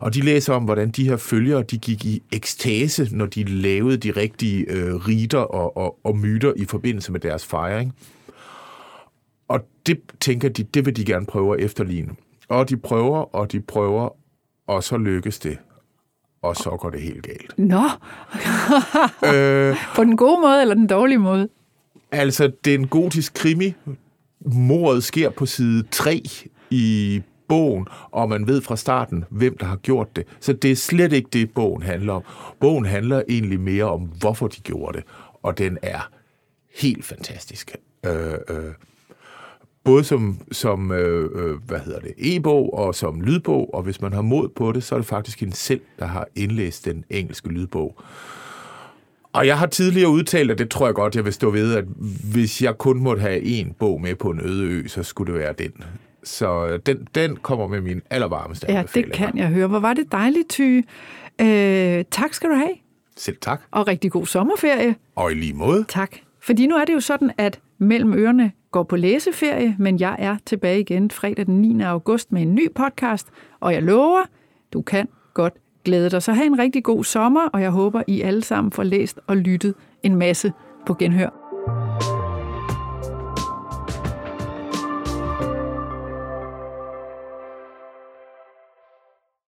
Og 0.00 0.14
de 0.14 0.20
læser 0.20 0.54
om, 0.54 0.64
hvordan 0.64 0.90
de 0.90 1.08
her 1.08 1.16
følgere, 1.16 1.62
de 1.62 1.78
gik 1.78 2.04
i 2.04 2.22
ekstase, 2.32 3.08
når 3.16 3.26
de 3.26 3.44
lavede 3.44 3.96
de 3.96 4.10
rigtige 4.10 4.70
øh, 4.70 4.94
riter 4.94 5.38
og, 5.38 5.76
og, 5.76 5.98
og 6.04 6.16
myter 6.16 6.52
i 6.56 6.64
forbindelse 6.64 7.12
med 7.12 7.20
deres 7.20 7.46
fejring. 7.46 7.94
Og 9.48 9.60
det 9.86 10.00
tænker 10.20 10.48
de, 10.48 10.62
det 10.62 10.86
vil 10.86 10.96
de 10.96 11.04
gerne 11.04 11.26
prøve 11.26 11.58
at 11.58 11.64
efterligne. 11.64 12.14
Og 12.48 12.68
de 12.68 12.76
prøver, 12.76 13.34
og 13.34 13.52
de 13.52 13.60
prøver, 13.60 14.08
og 14.66 14.84
så 14.84 14.96
lykkes 14.96 15.38
det 15.38 15.58
og 16.42 16.56
så 16.56 16.70
går 16.70 16.90
det 16.90 17.00
helt 17.00 17.22
galt. 17.22 17.58
Nå! 17.58 17.82
øh, 19.34 19.76
På 19.96 20.04
den 20.04 20.16
gode 20.16 20.40
måde 20.40 20.62
eller 20.62 20.74
den 20.74 20.86
dårlige 20.86 21.18
måde? 21.18 21.48
Altså, 22.12 22.52
det 22.64 22.74
er 22.74 22.78
en 22.78 22.88
gotisk 22.88 23.34
krimi. 23.34 23.74
Mordet 24.40 25.04
sker 25.04 25.30
på 25.30 25.46
side 25.46 25.84
3 25.90 26.22
i 26.70 27.22
bogen, 27.48 27.86
og 28.10 28.28
man 28.28 28.46
ved 28.46 28.62
fra 28.62 28.76
starten, 28.76 29.24
hvem 29.30 29.56
der 29.58 29.66
har 29.66 29.76
gjort 29.76 30.16
det. 30.16 30.26
Så 30.40 30.52
det 30.52 30.70
er 30.70 30.76
slet 30.76 31.12
ikke 31.12 31.28
det, 31.32 31.50
bogen 31.50 31.82
handler 31.82 32.12
om. 32.12 32.22
Bogen 32.60 32.84
handler 32.84 33.22
egentlig 33.28 33.60
mere 33.60 33.84
om, 33.84 34.00
hvorfor 34.00 34.48
de 34.48 34.60
gjorde 34.60 34.98
det, 34.98 35.06
og 35.42 35.58
den 35.58 35.78
er 35.82 36.10
helt 36.80 37.04
fantastisk. 37.04 37.76
Øh, 38.06 38.32
øh, 38.48 38.72
både 39.84 40.04
som, 40.04 40.38
som 40.52 40.92
øh, 40.92 41.30
øh, 41.34 41.56
hvad 41.66 41.78
hedder 41.80 42.00
det, 42.00 42.14
e-bog 42.18 42.74
og 42.74 42.94
som 42.94 43.20
lydbog, 43.20 43.74
og 43.74 43.82
hvis 43.82 44.00
man 44.00 44.12
har 44.12 44.22
mod 44.22 44.48
på 44.48 44.72
det, 44.72 44.82
så 44.82 44.94
er 44.94 44.98
det 44.98 45.06
faktisk 45.06 45.42
en 45.42 45.52
selv, 45.52 45.80
der 45.98 46.06
har 46.06 46.26
indlæst 46.34 46.84
den 46.84 47.04
engelske 47.10 47.48
lydbog. 47.48 48.00
Og 49.38 49.46
jeg 49.46 49.58
har 49.58 49.66
tidligere 49.66 50.10
udtalt, 50.10 50.50
at 50.50 50.58
det 50.58 50.70
tror 50.70 50.86
jeg 50.86 50.94
godt, 50.94 51.16
jeg 51.16 51.24
vil 51.24 51.32
stå 51.32 51.50
ved, 51.50 51.74
at 51.74 51.84
hvis 52.32 52.62
jeg 52.62 52.78
kun 52.78 53.00
måtte 53.00 53.22
have 53.22 53.42
en 53.42 53.74
bog 53.78 54.00
med 54.00 54.14
på 54.14 54.30
en 54.30 54.40
øde 54.40 54.64
ø, 54.64 54.86
så 54.86 55.02
skulle 55.02 55.32
det 55.32 55.40
være 55.40 55.52
den. 55.52 55.72
Så 56.24 56.66
øh, 56.66 56.80
den, 56.86 57.08
den 57.14 57.36
kommer 57.36 57.66
med 57.68 57.80
min 57.80 58.02
allervarmeste 58.10 58.66
Ja, 58.72 58.82
det 58.94 59.12
kan 59.12 59.38
jeg 59.38 59.48
høre. 59.48 59.66
Hvor 59.66 59.80
var 59.80 59.94
det 59.94 60.12
dejligt, 60.12 60.48
Ty. 60.48 60.80
Øh, 61.40 62.04
tak 62.10 62.34
skal 62.34 62.50
du 62.50 62.54
have. 62.54 62.70
Selv 63.16 63.36
tak. 63.40 63.62
Og 63.70 63.88
rigtig 63.88 64.10
god 64.10 64.26
sommerferie. 64.26 64.94
Og 65.16 65.32
i 65.32 65.34
lige 65.34 65.54
måde. 65.54 65.84
Tak. 65.88 66.16
Fordi 66.40 66.66
nu 66.66 66.74
er 66.76 66.84
det 66.84 66.94
jo 66.94 67.00
sådan, 67.00 67.30
at 67.38 67.60
mellem 67.78 68.14
ørerne 68.14 68.52
går 68.70 68.82
på 68.82 68.96
læseferie, 68.96 69.76
men 69.78 70.00
jeg 70.00 70.16
er 70.18 70.36
tilbage 70.46 70.80
igen 70.80 71.10
fredag 71.10 71.46
den 71.46 71.60
9. 71.60 71.82
august 71.82 72.32
med 72.32 72.42
en 72.42 72.54
ny 72.54 72.72
podcast, 72.74 73.26
og 73.60 73.74
jeg 73.74 73.82
lover, 73.82 74.22
du 74.72 74.82
kan 74.82 75.08
godt 75.34 75.54
glæde 75.88 76.10
dig. 76.10 76.22
Så 76.22 76.32
have 76.32 76.46
en 76.46 76.58
rigtig 76.58 76.84
god 76.84 77.04
sommer, 77.04 77.48
og 77.52 77.62
jeg 77.62 77.70
håber, 77.70 78.02
I 78.06 78.20
alle 78.20 78.44
sammen 78.44 78.72
får 78.72 78.82
læst 78.82 79.20
og 79.26 79.36
lyttet 79.36 79.74
en 80.02 80.16
masse 80.16 80.52
på 80.86 80.94
genhør. 80.94 81.47